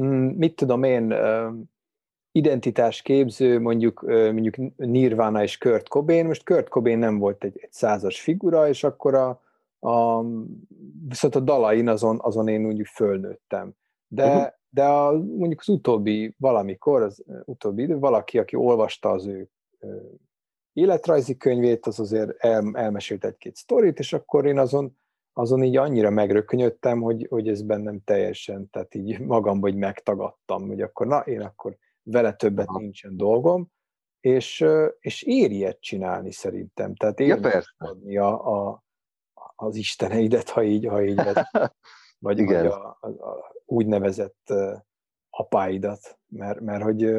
Mm, 0.02 0.28
mit 0.28 0.56
tudom 0.56 0.84
én, 0.84 1.14
identitásképző, 2.32 3.60
mondjuk, 3.60 4.02
mondjuk 4.08 4.56
Nirvana 4.76 5.44
és 5.44 5.58
Kurt 5.58 5.88
Cobain, 5.88 6.26
most 6.26 6.44
Kurt 6.44 6.70
Cobain 6.70 6.98
nem 6.98 7.18
volt 7.18 7.44
egy, 7.44 7.58
egy 7.62 7.72
százas 7.72 8.22
figura, 8.22 8.68
és 8.68 8.84
akkor 8.84 9.16
a, 9.16 9.42
a 9.80 10.24
viszont 11.08 11.36
a 11.36 11.40
dalain 11.40 11.88
azon, 11.88 12.20
azon 12.22 12.48
én 12.48 12.66
úgy 12.66 12.88
fölnőttem. 12.94 13.74
De, 14.08 14.26
uh-huh. 14.26 14.48
de 14.70 14.84
a, 14.84 15.12
mondjuk 15.12 15.60
az 15.60 15.70
utóbbi 15.70 16.36
valamikor, 16.38 17.02
az 17.02 17.24
utóbbi 17.46 17.82
idő, 17.82 18.00
valaki, 18.00 18.38
aki 18.38 18.56
olvasta 18.56 19.10
az 19.10 19.28
ő 19.28 19.50
életrajzi 20.74 21.38
könyvét, 21.38 21.86
az 21.86 22.00
azért 22.00 22.44
el, 22.44 22.72
elmesélt 22.74 23.26
egy-két 23.26 23.56
sztorit, 23.56 24.00
és 24.00 24.14
akkor 24.14 24.46
én 24.46 24.58
azon, 24.58 24.98
azon 25.34 25.64
így 25.64 25.78
annyira 25.78 26.10
megrökönyödtem, 26.10 27.02
hogy, 27.02 27.28
hogy 27.30 27.48
ez 27.48 27.62
bennem 27.62 28.02
teljesen, 28.04 28.70
tehát 28.70 28.96
így 28.96 29.18
hogy 29.60 29.76
megtagadtam, 29.76 30.68
hogy 30.68 30.82
akkor 30.82 31.08
na, 31.08 31.20
én 31.20 31.42
akkor 31.42 31.78
vele 32.08 32.34
többet 32.34 32.68
Aha. 32.68 32.80
nincsen 32.80 33.18
dolgom, 33.18 33.72
és, 34.20 34.66
és 35.00 35.22
éri 35.22 35.56
ilyet 35.56 35.82
csinálni 35.82 36.32
szerintem. 36.32 36.96
Tehát 36.96 37.20
éri 37.20 37.30
ja, 37.30 37.62
adni 37.78 38.18
a, 38.18 38.68
a, 38.68 38.84
az 39.56 39.76
isteneidet, 39.76 40.50
ha 40.50 40.64
így, 40.64 40.86
ha 40.86 41.04
így 41.04 41.16
vezet, 41.16 41.50
vagy, 42.20 42.40
Igen. 42.40 42.64
vagy 42.64 42.72
a, 42.72 42.98
a, 43.02 43.08
a 43.08 43.56
úgynevezett 43.66 44.54
apáidat, 45.30 46.20
mert, 46.28 46.60
mert 46.60 46.84
hogy 46.84 47.16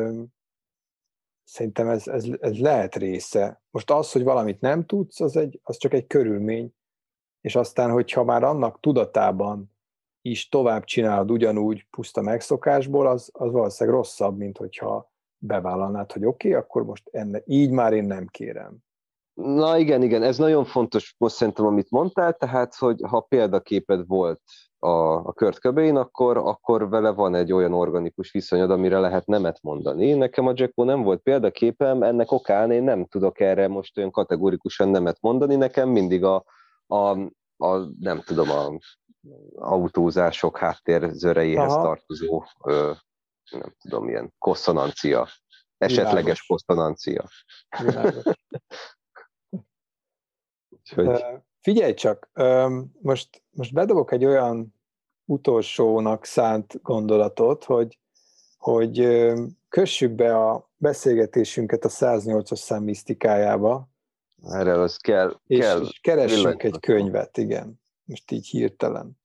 szerintem 1.45 1.89
ez, 1.89 2.09
ez, 2.09 2.27
ez 2.41 2.59
lehet 2.59 2.97
része. 2.97 3.63
Most 3.71 3.91
az, 3.91 4.13
hogy 4.13 4.23
valamit 4.23 4.61
nem 4.61 4.85
tudsz, 4.85 5.21
az, 5.21 5.37
egy, 5.37 5.61
az 5.63 5.77
csak 5.77 5.93
egy 5.93 6.07
körülmény, 6.07 6.75
és 7.41 7.57
aztán, 7.57 7.91
hogyha 7.91 8.25
már 8.25 8.43
annak 8.43 8.81
tudatában 8.81 9.77
is 10.31 10.49
tovább 10.49 10.85
csinálod 10.85 11.31
ugyanúgy 11.31 11.87
puszta 11.91 12.23
megszokásból, 12.23 13.07
az, 13.07 13.31
az 13.33 13.53
valószínűleg 13.53 13.99
rosszabb, 13.99 14.37
mint 14.37 14.57
hogyha 14.57 15.11
bevállalnád, 15.39 16.13
hogy 16.13 16.25
oké, 16.25 16.49
okay, 16.49 16.61
akkor 16.61 16.85
most 16.85 17.09
enne, 17.11 17.43
így 17.45 17.71
már 17.71 17.93
én 17.93 18.05
nem 18.05 18.27
kérem. 18.27 18.77
Na 19.35 19.79
igen, 19.79 20.03
igen, 20.03 20.23
ez 20.23 20.39
nagyon 20.39 20.65
fontos 20.65 21.15
most 21.19 21.35
szerintem, 21.35 21.67
amit 21.67 21.91
mondtál, 21.91 22.33
tehát, 22.33 22.75
hogy 22.75 23.01
ha 23.09 23.21
példaképed 23.21 24.07
volt 24.07 24.41
a, 24.79 24.89
a 25.15 25.33
Kurt 25.33 25.61
Cobain, 25.61 25.97
akkor, 25.97 26.37
akkor 26.37 26.89
vele 26.89 27.11
van 27.11 27.35
egy 27.35 27.53
olyan 27.53 27.73
organikus 27.73 28.31
viszonyod, 28.31 28.71
amire 28.71 28.99
lehet 28.99 29.27
nemet 29.27 29.59
mondani. 29.63 30.13
Nekem 30.13 30.47
a 30.47 30.53
Jacko 30.55 30.85
nem 30.85 31.03
volt 31.03 31.23
példaképem, 31.23 32.03
ennek 32.03 32.33
okán 32.33 32.71
én 32.71 32.83
nem 32.83 33.05
tudok 33.05 33.41
erre 33.41 33.69
most 33.69 33.99
olyan 33.99 34.11
kategórikusan 34.11 34.89
nemet 34.89 35.19
mondani, 35.21 35.55
nekem 35.55 35.89
mindig 35.89 36.25
a, 36.25 36.45
a, 36.87 37.11
a 37.57 37.77
nem 38.01 38.23
tudom, 38.27 38.51
a 38.51 38.79
autózások 39.55 40.59
háttérzöreihez 40.59 41.73
Aha. 41.73 41.83
tartozó 41.83 42.45
ö, 42.65 42.93
nem 43.51 43.75
tudom, 43.79 44.09
ilyen 44.09 44.35
konszonancia, 44.39 45.29
esetleges 45.77 46.47
konszonancia. 46.47 47.29
Úgyhogy... 50.69 51.25
Figyelj 51.61 51.95
csak, 51.95 52.31
most, 53.01 53.43
most 53.51 53.73
bedobok 53.73 54.13
egy 54.13 54.25
olyan 54.25 54.75
utolsónak 55.25 56.25
szánt 56.25 56.83
gondolatot, 56.83 57.65
hogy, 57.65 57.99
hogy 58.59 59.27
kössük 59.69 60.13
be 60.13 60.37
a 60.37 60.71
beszélgetésünket 60.77 61.85
a 61.85 61.89
108-as 61.89 62.57
szám 62.57 62.83
misztikájába. 62.83 63.89
Erre 64.43 64.81
az 64.81 64.97
kell. 64.97 65.41
És, 65.47 65.59
kell 65.59 65.81
és 65.81 65.99
keressünk 66.01 66.63
egy 66.63 66.81
könyvet, 66.81 67.37
igen. 67.37 67.78
Most 68.09 68.31
így 68.31 68.47
hirtelen. 68.47 69.19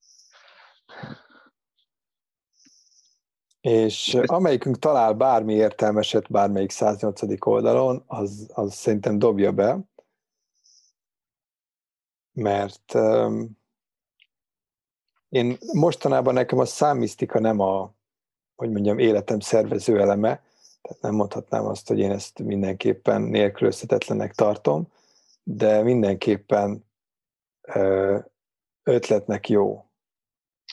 És 3.62 4.14
amelyikünk 4.14 4.80
talál 4.80 5.14
bármi 5.14 5.54
értelmeset 5.54 6.32
bármelyik 6.32 6.72
108. 6.72 7.46
oldalon, 7.46 8.04
az, 8.08 8.50
az 8.54 8.74
szerintem 8.74 9.20
dobja 9.20 9.52
be, 9.52 9.80
mert 12.32 12.94
um, 12.94 13.58
én 15.30 15.58
mostanában 15.74 16.34
nekem 16.34 16.60
a 16.60 16.66
számisztika 16.66 17.40
nem 17.40 17.60
a, 17.60 17.94
hogy 18.56 18.72
mondjam, 18.72 19.00
életem 19.00 19.40
szervező 19.40 20.00
eleme, 20.00 20.44
tehát 20.82 21.02
nem 21.02 21.16
mondhatnám 21.16 21.66
azt, 21.66 21.88
hogy 21.88 22.00
én 22.00 22.12
ezt 22.12 22.40
mindenképpen 22.40 23.22
nélkülözhetetlenek 23.22 24.34
tartom, 24.34 24.92
de 25.44 25.82
mindenképpen 25.82 26.86
ö, 27.62 28.20
ötletnek 28.84 29.50
jó. 29.50 29.86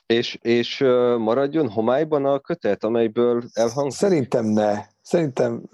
És, 0.06 0.38
és 0.42 0.78
maradjon 1.18 1.70
homályban 1.70 2.24
a 2.24 2.40
kötet, 2.40 2.84
amelyből 2.84 3.42
elhangzik? 3.52 3.98
Szerintem 3.98 4.44
ne. 4.44 4.86
Szerintem 5.02 5.68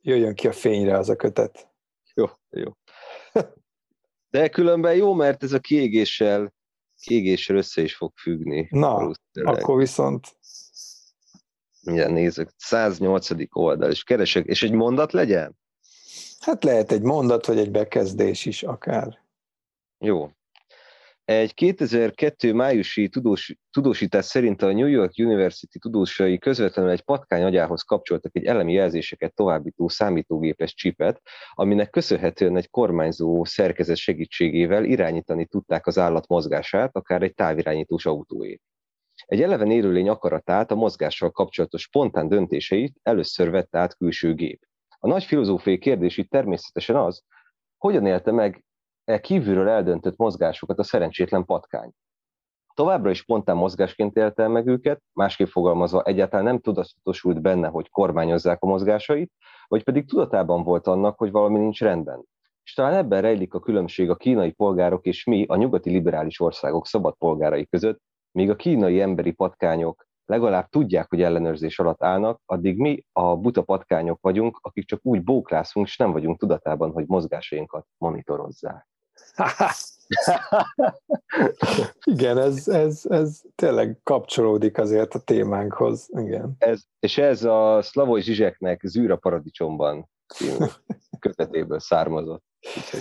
jöjjön 0.00 0.34
ki 0.34 0.48
a 0.48 0.52
fényre 0.52 0.98
az 0.98 1.08
a 1.08 1.16
kötet. 1.16 1.68
Jó, 2.14 2.26
jó. 2.50 2.72
De 4.30 4.48
különben 4.48 4.94
jó, 4.94 5.12
mert 5.12 5.42
ez 5.42 5.52
a 5.52 5.58
kiégéssel, 5.58 6.54
kiégéssel 7.00 7.56
össze 7.56 7.82
is 7.82 7.96
fog 7.96 8.12
függni. 8.16 8.68
Na, 8.70 9.12
akkor 9.32 9.78
viszont... 9.78 10.38
Igen, 11.82 12.12
nézzük, 12.12 12.50
108. 12.56 13.28
oldal, 13.50 13.90
és 13.90 14.02
keresek, 14.02 14.46
és 14.46 14.62
egy 14.62 14.72
mondat 14.72 15.12
legyen? 15.12 15.56
Hát 16.38 16.64
lehet 16.64 16.92
egy 16.92 17.02
mondat, 17.02 17.46
vagy 17.46 17.58
egy 17.58 17.70
bekezdés 17.70 18.46
is 18.46 18.62
akár. 18.62 19.18
Jó, 19.98 20.30
egy 21.26 21.54
2002 21.54 22.52
májusi 22.52 23.08
tudós, 23.08 23.56
tudósítás 23.70 24.24
szerint 24.24 24.62
a 24.62 24.72
New 24.72 24.86
York 24.86 25.12
University 25.18 25.78
tudósai 25.78 26.38
közvetlenül 26.38 26.90
egy 26.90 27.02
patkány 27.02 27.42
agyához 27.42 27.82
kapcsoltak 27.82 28.36
egy 28.36 28.44
elemi 28.44 28.72
jelzéseket 28.72 29.34
továbbító 29.34 29.88
számítógépes 29.88 30.74
csipet, 30.74 31.20
aminek 31.54 31.90
köszönhetően 31.90 32.56
egy 32.56 32.70
kormányzó 32.70 33.44
szerkezet 33.44 33.96
segítségével 33.96 34.84
irányítani 34.84 35.46
tudták 35.46 35.86
az 35.86 35.98
állat 35.98 36.28
mozgását, 36.28 36.96
akár 36.96 37.22
egy 37.22 37.34
távirányítós 37.34 38.06
autóét. 38.06 38.62
Egy 39.24 39.42
eleven 39.42 39.70
élőlény 39.70 40.08
akaratát, 40.08 40.70
a 40.70 40.74
mozgással 40.74 41.30
kapcsolatos 41.30 41.82
spontán 41.82 42.28
döntéseit 42.28 42.96
először 43.02 43.50
vette 43.50 43.78
át 43.78 43.96
külső 43.96 44.34
gép. 44.34 44.60
A 44.98 45.08
nagy 45.08 45.24
filozófiai 45.24 45.78
kérdés 45.78 46.16
itt 46.16 46.30
természetesen 46.30 46.96
az, 46.96 47.22
hogyan 47.76 48.06
élte 48.06 48.32
meg 48.32 48.64
e 49.06 49.20
kívülről 49.20 49.68
eldöntött 49.68 50.16
mozgásokat 50.16 50.78
a 50.78 50.82
szerencsétlen 50.82 51.44
patkány. 51.44 51.90
Továbbra 52.74 53.10
is 53.10 53.18
spontán 53.18 53.56
mozgásként 53.56 54.16
élte 54.16 54.48
meg 54.48 54.66
őket, 54.66 55.02
másképp 55.12 55.46
fogalmazva 55.46 56.02
egyáltalán 56.02 56.44
nem 56.44 56.60
tudatosult 56.60 57.40
benne, 57.40 57.68
hogy 57.68 57.90
kormányozzák 57.90 58.62
a 58.62 58.66
mozgásait, 58.66 59.32
vagy 59.68 59.82
pedig 59.82 60.08
tudatában 60.08 60.62
volt 60.62 60.86
annak, 60.86 61.18
hogy 61.18 61.30
valami 61.30 61.58
nincs 61.58 61.80
rendben. 61.80 62.24
És 62.62 62.74
talán 62.74 62.94
ebben 62.94 63.20
rejlik 63.20 63.54
a 63.54 63.60
különbség 63.60 64.10
a 64.10 64.16
kínai 64.16 64.52
polgárok 64.52 65.04
és 65.04 65.24
mi, 65.24 65.44
a 65.48 65.56
nyugati 65.56 65.90
liberális 65.90 66.40
országok 66.40 66.86
szabad 66.86 67.14
polgárai 67.18 67.66
között, 67.66 68.00
míg 68.30 68.50
a 68.50 68.56
kínai 68.56 69.00
emberi 69.00 69.32
patkányok 69.32 70.06
legalább 70.24 70.68
tudják, 70.68 71.08
hogy 71.08 71.22
ellenőrzés 71.22 71.78
alatt 71.78 72.02
állnak, 72.02 72.40
addig 72.44 72.78
mi 72.78 73.04
a 73.12 73.36
buta 73.36 73.62
patkányok 73.62 74.18
vagyunk, 74.20 74.58
akik 74.62 74.86
csak 74.86 75.00
úgy 75.02 75.22
bóklászunk, 75.22 75.86
és 75.86 75.96
nem 75.96 76.12
vagyunk 76.12 76.38
tudatában, 76.38 76.90
hogy 76.90 77.06
mozgásainkat 77.06 77.86
monitorozzák. 77.98 78.86
Igen, 82.04 82.38
ez, 82.38 82.68
ez, 82.68 83.02
ez 83.08 83.40
tényleg 83.54 84.00
kapcsolódik 84.02 84.78
azért 84.78 85.14
a 85.14 85.18
témánkhoz. 85.18 86.08
Igen. 86.12 86.54
Ez, 86.58 86.80
és 87.00 87.18
ez 87.18 87.44
a 87.44 87.82
Slavoj 87.82 88.20
Zsizseknek 88.20 88.80
Zűra 88.84 89.16
paradicsomban 89.16 90.08
kötetéből 91.18 91.80
származott. 91.80 92.44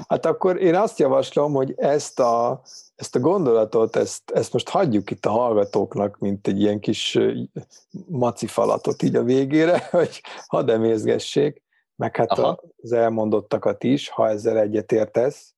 Hát 0.08 0.26
akkor 0.26 0.62
én 0.62 0.76
azt 0.76 1.00
javaslom, 1.00 1.54
hogy 1.54 1.74
ezt 1.78 2.20
a, 2.20 2.62
ezt 2.96 3.16
a 3.16 3.20
gondolatot, 3.20 3.96
ezt, 3.96 4.32
ezt 4.32 4.54
most 4.54 4.70
hagyjuk 4.70 5.12
itt 5.12 5.26
a 5.26 5.30
hallgatóknak, 5.30 6.18
mint 6.18 6.48
egy 6.48 6.62
ilyen 6.62 6.80
kis 6.80 7.20
macifalatot 8.08 9.02
így 9.02 9.16
a 9.16 9.24
végére, 9.24 9.88
hogy 9.92 10.22
hadd 10.48 10.70
emészgessék, 10.70 11.64
meg 11.96 12.16
hát 12.16 12.32
Aha. 12.32 12.62
az 12.82 12.92
elmondottakat 12.92 13.84
is, 13.84 14.10
ha 14.10 14.30
ezzel 14.30 14.60
egyetértesz. 14.60 15.55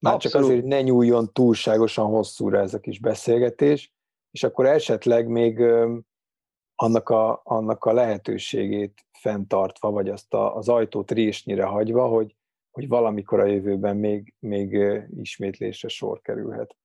Már 0.00 0.14
Abszolút. 0.14 0.20
csak 0.20 0.42
azért, 0.42 0.60
hogy 0.60 0.68
ne 0.68 0.82
nyúljon 0.82 1.32
túlságosan 1.32 2.06
hosszúra 2.06 2.58
ez 2.58 2.74
a 2.74 2.80
kis 2.80 2.98
beszélgetés, 2.98 3.92
és 4.30 4.42
akkor 4.42 4.66
esetleg 4.66 5.28
még 5.28 5.58
annak 6.74 7.08
a, 7.08 7.40
annak 7.44 7.84
a 7.84 7.92
lehetőségét 7.92 9.06
fenntartva, 9.18 9.90
vagy 9.90 10.08
azt 10.08 10.34
a, 10.34 10.56
az 10.56 10.68
ajtót 10.68 11.10
résnyire 11.10 11.64
hagyva, 11.64 12.08
hogy, 12.08 12.36
hogy 12.70 12.88
valamikor 12.88 13.40
a 13.40 13.44
jövőben 13.44 13.96
még, 13.96 14.34
még 14.38 14.78
ismétlésre 15.16 15.88
sor 15.88 16.20
kerülhet. 16.20 16.76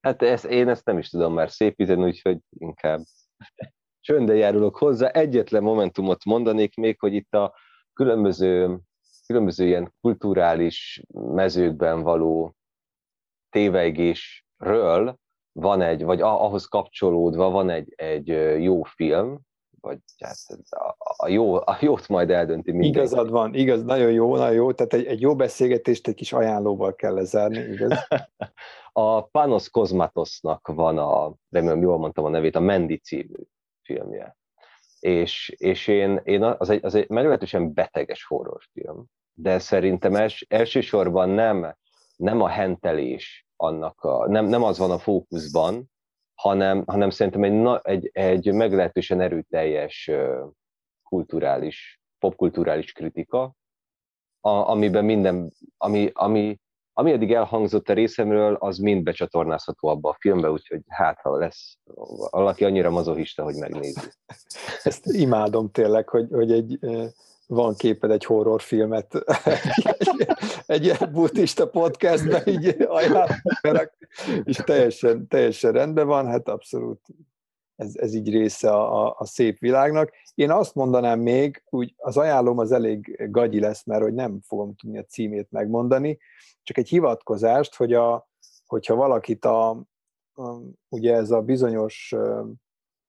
Hát 0.00 0.22
ezt, 0.22 0.44
én 0.44 0.68
ezt 0.68 0.84
nem 0.84 0.98
is 0.98 1.08
tudom 1.08 1.32
már 1.32 1.50
szépíteni, 1.50 2.04
úgyhogy 2.04 2.38
inkább 2.58 3.00
csöndbe 4.00 4.34
járulok 4.34 4.76
hozzá. 4.76 5.08
Egyetlen 5.08 5.62
momentumot 5.62 6.24
mondanék 6.24 6.74
még, 6.74 7.00
hogy 7.00 7.14
itt 7.14 7.34
a 7.34 7.54
különböző 7.92 8.80
különböző 9.26 9.66
ilyen 9.66 9.94
kulturális 10.00 11.02
mezőkben 11.12 12.02
való 12.02 12.54
tévegésről 13.50 15.16
van 15.52 15.80
egy, 15.80 16.04
vagy 16.04 16.20
ahhoz 16.20 16.64
kapcsolódva 16.64 17.50
van 17.50 17.70
egy, 17.70 17.92
egy 17.96 18.26
jó 18.62 18.82
film, 18.82 19.40
vagy 19.80 19.98
hát 20.18 20.36
a, 20.98 21.28
jó, 21.28 21.54
a 21.54 21.78
jót 21.80 22.08
majd 22.08 22.30
eldönti 22.30 22.70
mindenki. 22.70 22.98
Igazad 22.98 23.30
van, 23.30 23.54
igaz, 23.54 23.82
nagyon 23.82 24.12
jó, 24.12 24.36
nagyon 24.36 24.54
jó, 24.54 24.72
tehát 24.72 24.92
egy, 24.92 25.04
egy 25.04 25.20
jó 25.20 25.36
beszélgetést 25.36 26.08
egy 26.08 26.14
kis 26.14 26.32
ajánlóval 26.32 26.94
kell 26.94 27.14
lezárni, 27.14 27.58
igaz? 27.58 27.92
a 28.92 29.26
Panos 29.26 29.70
Kozmatosnak 29.70 30.68
van 30.68 30.98
a, 30.98 31.34
remélem 31.50 31.80
jól 31.80 31.98
mondtam 31.98 32.24
a 32.24 32.28
nevét, 32.28 32.56
a 32.56 32.60
Mendi 32.60 32.96
című 32.96 33.42
filmje. 33.82 34.36
És, 35.06 35.54
és 35.56 35.86
én, 35.86 36.20
én 36.24 36.42
az, 36.42 36.70
egy, 36.70 36.84
az 36.84 36.94
egy 36.94 37.08
meglehetősen 37.08 37.72
beteges 37.72 38.24
horrorfilm 38.24 39.06
de 39.38 39.58
szerintem 39.58 40.14
els, 40.14 40.46
elsősorban 40.48 41.28
nem, 41.28 41.76
nem 42.16 42.40
a 42.40 42.48
hentelés 42.48 43.46
annak, 43.56 44.00
a, 44.00 44.28
nem, 44.28 44.44
nem 44.46 44.62
az 44.62 44.78
van 44.78 44.90
a 44.90 44.98
fókuszban, 44.98 45.90
hanem, 46.34 46.84
hanem 46.86 47.10
szerintem 47.10 47.42
egy, 47.42 47.52
na, 47.52 47.80
egy, 47.80 48.10
egy 48.12 48.52
meglehetősen 48.52 49.20
erőteljes 49.20 50.10
kulturális, 51.02 52.00
popkulturális 52.18 52.92
kritika, 52.92 53.54
a, 54.40 54.48
amiben 54.50 55.04
minden, 55.04 55.52
ami, 55.76 56.10
ami, 56.12 56.58
ami 56.98 57.12
eddig 57.12 57.32
elhangzott 57.32 57.88
a 57.88 57.92
részemről, 57.92 58.54
az 58.54 58.78
mind 58.78 59.02
becsatornázható 59.02 59.88
abba 59.88 60.08
a 60.08 60.16
filmbe, 60.18 60.50
úgyhogy 60.50 60.80
hát, 60.88 61.20
ha 61.20 61.36
lesz 61.36 61.78
valaki 62.30 62.64
annyira 62.64 62.90
mazohista, 62.90 63.42
hogy 63.42 63.54
megnézi. 63.54 64.00
Ezt 64.82 65.06
imádom 65.06 65.70
tényleg, 65.70 66.08
hogy, 66.08 66.26
hogy 66.30 66.52
egy, 66.52 66.78
van 67.46 67.74
képed 67.74 68.10
egy 68.10 68.24
horrorfilmet 68.24 69.14
egy, 69.98 70.26
egy 70.66 70.84
ilyen 70.84 71.10
buddhista 71.12 71.68
podcastben 71.68 72.42
így 72.46 72.76
ajánlom, 72.88 73.26
és 74.44 74.56
teljesen, 74.56 75.28
teljesen 75.28 75.72
rendben 75.72 76.06
van, 76.06 76.26
hát 76.26 76.48
abszolút 76.48 77.00
ez, 77.76 77.96
ez 77.96 78.14
így 78.14 78.30
része 78.30 78.70
a, 78.70 79.14
a 79.18 79.24
szép 79.24 79.58
világnak. 79.58 80.10
Én 80.34 80.50
azt 80.50 80.74
mondanám 80.74 81.20
még, 81.20 81.62
úgy 81.70 81.94
az 81.96 82.16
ajánlom 82.16 82.58
az 82.58 82.72
elég 82.72 83.30
gagyi 83.30 83.60
lesz, 83.60 83.84
mert 83.84 84.02
hogy 84.02 84.14
nem 84.14 84.40
fogom 84.40 84.74
tudni 84.74 84.98
a 84.98 85.04
címét 85.04 85.50
megmondani, 85.50 86.18
csak 86.62 86.78
egy 86.78 86.88
hivatkozást, 86.88 87.74
hogy 87.74 87.92
a, 87.92 88.28
hogyha 88.66 88.94
valakit 88.94 89.44
a, 89.44 89.68
a, 89.68 89.84
ugye 90.88 91.14
ez 91.14 91.30
a 91.30 91.40
bizonyos 91.40 92.14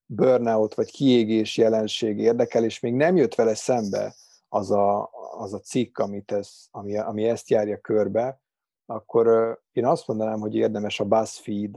burnout 0.05 0.74
vagy 0.74 0.91
kiégés 0.91 1.57
jelenség 1.57 2.20
érdekel, 2.20 2.63
és 2.63 2.80
még 2.80 2.93
nem 2.93 3.15
jött 3.15 3.36
vele 3.36 3.55
szembe 3.55 4.15
az 4.49 4.72
a, 4.72 5.09
az 5.38 5.53
a 5.53 5.59
cikk, 5.59 5.97
amit 5.97 6.32
ez, 6.32 6.68
ami, 6.72 6.97
ami 6.97 7.24
ezt 7.24 7.49
járja 7.49 7.78
körbe, 7.78 8.41
akkor 8.86 9.57
én 9.72 9.86
azt 9.86 10.07
mondanám, 10.07 10.39
hogy 10.39 10.55
érdemes 10.55 10.99
a 10.99 11.05
BuzzFeed 11.05 11.76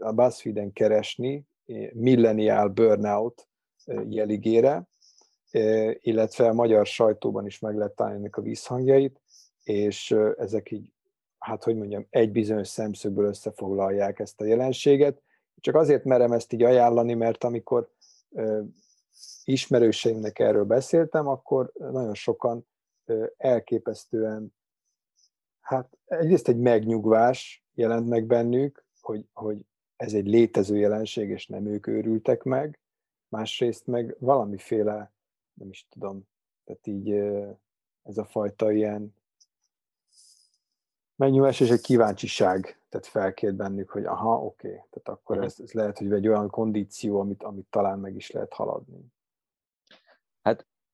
a 0.00 0.12
BuzzFeed-en 0.12 0.72
keresni, 0.72 1.46
Millennial 1.92 2.68
Burnout 2.68 3.48
jeligére, 4.08 4.88
illetve 6.00 6.48
a 6.48 6.52
magyar 6.52 6.86
sajtóban 6.86 7.46
is 7.46 7.58
meg 7.58 7.76
lehet 7.76 7.94
találni 7.94 8.18
ennek 8.18 8.36
a 8.36 8.42
visszhangjait, 8.42 9.20
és 9.64 10.16
ezek 10.36 10.70
így, 10.70 10.92
hát 11.38 11.64
hogy 11.64 11.76
mondjam, 11.76 12.06
egy 12.10 12.32
bizonyos 12.32 12.68
szemszögből 12.68 13.24
összefoglalják 13.24 14.18
ezt 14.18 14.40
a 14.40 14.44
jelenséget. 14.44 15.22
Csak 15.60 15.74
azért 15.74 16.04
merem 16.04 16.32
ezt 16.32 16.52
így 16.52 16.62
ajánlani, 16.62 17.14
mert 17.14 17.44
amikor 17.44 17.90
ismerőseimnek 19.44 20.38
erről 20.38 20.64
beszéltem, 20.64 21.26
akkor 21.26 21.72
nagyon 21.74 22.14
sokan 22.14 22.66
elképesztően, 23.36 24.54
hát 25.60 25.98
egyrészt 26.04 26.48
egy 26.48 26.58
megnyugvás 26.58 27.64
jelent 27.74 28.08
meg 28.08 28.24
bennük, 28.24 28.84
hogy, 29.02 29.26
hogy 29.32 29.66
ez 29.96 30.14
egy 30.14 30.26
létező 30.26 30.76
jelenség, 30.76 31.28
és 31.28 31.46
nem 31.46 31.66
ők 31.66 31.86
őrültek 31.86 32.42
meg, 32.42 32.78
másrészt 33.28 33.86
meg 33.86 34.16
valamiféle, 34.18 35.12
nem 35.52 35.68
is 35.68 35.86
tudom, 35.88 36.28
tehát 36.64 36.86
így 36.86 37.10
ez 38.02 38.18
a 38.18 38.24
fajta 38.24 38.72
ilyen 38.72 39.14
megnyúlás 41.16 41.60
és 41.60 41.70
egy 41.70 41.80
kíváncsiság 41.80 42.80
tehát 42.90 43.06
felkért 43.06 43.54
bennük, 43.54 43.90
hogy 43.90 44.04
aha, 44.04 44.44
oké, 44.44 44.68
okay, 44.68 44.80
tehát 44.90 45.08
akkor 45.20 45.44
ez, 45.44 45.60
ez 45.60 45.72
lehet, 45.72 45.98
hogy 45.98 46.12
egy 46.12 46.28
olyan 46.28 46.50
kondíció, 46.50 47.20
amit, 47.20 47.42
amit 47.42 47.66
talán 47.70 47.98
meg 47.98 48.14
is 48.14 48.30
lehet 48.30 48.52
haladni. 48.52 49.12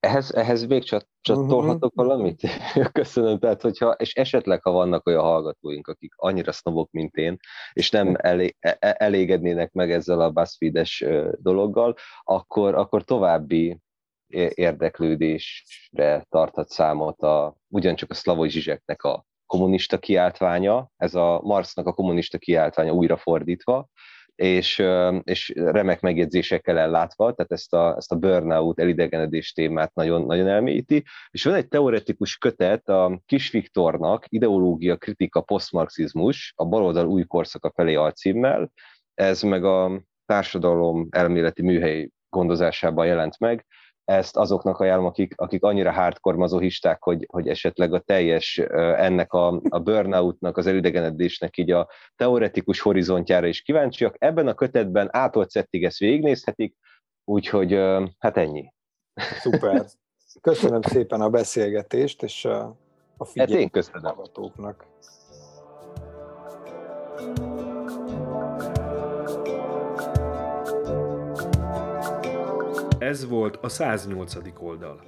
Ehhez, 0.07 0.35
ehhez 0.35 0.67
még 0.67 0.85
csat, 0.85 1.09
csatolhatok 1.21 1.93
uh-huh. 1.97 2.07
valamit? 2.07 2.41
Köszönöm, 2.93 3.39
tehát 3.39 3.63
hogyha, 3.63 3.91
és 3.91 4.15
esetleg, 4.15 4.63
ha 4.63 4.71
vannak 4.71 5.07
olyan 5.07 5.23
hallgatóink, 5.23 5.87
akik 5.87 6.13
annyira 6.17 6.53
sznobok, 6.53 6.91
mint 6.91 7.15
én, 7.15 7.37
és 7.73 7.91
nem 7.91 8.15
elé, 8.19 8.57
e, 8.61 8.77
e, 8.81 8.95
elégednének 8.99 9.73
meg 9.73 9.91
ezzel 9.93 10.21
a 10.21 10.31
BuzzFeed-es 10.31 11.05
dologgal, 11.39 11.95
akkor, 12.23 12.75
akkor 12.75 13.03
további 13.03 13.81
érdeklődésre 14.55 16.27
tarthat 16.29 16.69
számot 16.69 17.23
a, 17.23 17.57
ugyancsak 17.69 18.11
a 18.11 18.15
Slavoj 18.15 18.49
Zsizseknek 18.49 19.03
a 19.03 19.25
kommunista 19.47 19.99
kiáltványa, 19.99 20.91
ez 20.97 21.15
a 21.15 21.41
Marxnak 21.43 21.87
a 21.87 21.93
kommunista 21.93 22.39
kiáltványa 22.39 22.93
újrafordítva, 22.93 23.89
és, 24.37 24.83
és 25.23 25.53
remek 25.55 26.01
megjegyzésekkel 26.01 26.79
ellátva, 26.79 27.33
tehát 27.33 27.53
ezt 27.53 27.75
a, 27.75 27.95
ezt 27.97 28.13
a 28.13 28.17
burnout, 28.17 28.81
elidegenedés 28.81 29.53
témát 29.53 29.95
nagyon, 29.95 30.23
nagyon 30.27 30.49
elmélyíti. 30.49 31.05
És 31.31 31.45
van 31.45 31.55
egy 31.55 31.69
teoretikus 31.69 32.37
kötet 32.37 32.89
a 32.89 33.21
Kis 33.27 33.51
Viktornak, 33.51 34.25
Ideológia, 34.29 34.97
Kritika, 34.97 35.41
Posztmarxizmus, 35.41 36.53
a 36.57 36.65
baloldal 36.65 37.07
új 37.07 37.25
korszaka 37.25 37.73
felé 37.75 37.95
alcímmel, 37.95 38.73
ez 39.15 39.43
meg 39.43 39.65
a 39.65 40.03
társadalom 40.27 41.07
elméleti 41.11 41.63
műhely 41.63 42.11
gondozásában 42.29 43.07
jelent 43.07 43.39
meg, 43.39 43.67
ezt 44.07 44.37
azoknak 44.37 44.79
ajánlom, 44.79 45.07
akik, 45.07 45.33
akik 45.37 45.63
annyira 45.63 45.93
hardcore 45.93 46.37
mazohisták, 46.37 47.03
hogy, 47.03 47.27
hogy 47.29 47.49
esetleg 47.49 47.93
a 47.93 48.01
teljes 48.01 48.59
ennek 48.97 49.33
a, 49.33 49.61
a 49.69 49.79
burnoutnak, 49.79 50.57
az 50.57 50.67
elidegenedésnek 50.67 51.57
így 51.57 51.71
a 51.71 51.89
teoretikus 52.17 52.81
horizontjára 52.81 53.47
is 53.47 53.63
kíváncsiak. 53.63 54.15
Ebben 54.19 54.47
a 54.47 54.55
kötetben 54.55 55.09
ától 55.11 55.49
szettig 55.49 55.85
ezt 55.85 55.99
végignézhetik, 55.99 56.77
úgyhogy 57.25 57.73
hát 58.19 58.37
ennyi. 58.37 58.73
Szuper. 59.15 59.85
Köszönöm 60.41 60.83
szépen 60.83 61.21
a 61.21 61.31
beszélgetést, 61.31 62.23
és 62.23 62.45
a, 62.45 62.77
a 63.17 63.25
figyelmet 63.25 63.55
hát 63.55 63.63
én 63.63 63.71
köszönöm. 63.71 64.03
hallgatóknak. 64.03 64.87
Ez 73.07 73.29
volt 73.29 73.59
a 73.63 73.69
108. 73.69 74.37
oldal. 74.59 75.01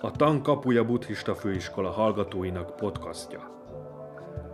A 0.00 0.10
Tankapuja 0.10 0.84
Buddhista 0.84 1.34
Főiskola 1.34 1.90
hallgatóinak 1.90 2.76
podcastja. 2.76 3.50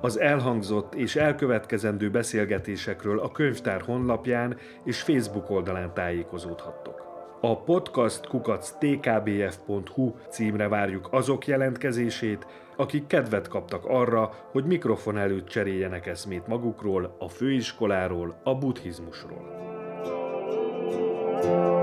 Az 0.01 0.19
elhangzott 0.19 0.95
és 0.95 1.17
elkövetkezendő 1.17 2.11
beszélgetésekről 2.11 3.19
a 3.19 3.33
könyvtár 3.33 3.81
honlapján 3.81 4.57
és 4.85 5.03
Facebook 5.03 5.51
oldalán 5.51 5.95
tájékozódhattok. 5.95 7.03
A 7.41 7.63
podcast 7.63 8.27
kukac 8.27 8.71
tkbf.hu 8.71 10.15
címre 10.29 10.69
várjuk 10.69 11.09
azok 11.11 11.47
jelentkezését, 11.47 12.47
akik 12.77 13.07
kedvet 13.07 13.49
kaptak 13.49 13.85
arra, 13.85 14.31
hogy 14.51 14.65
mikrofon 14.65 15.19
előtt 15.19 15.47
cseréljenek 15.47 16.07
eszmét 16.07 16.47
magukról, 16.47 17.17
a 17.19 17.29
főiskoláról, 17.29 18.41
a 18.45 18.55
buddhizmusról. 18.55 19.65
Thank 21.43 21.67
you. 21.67 21.76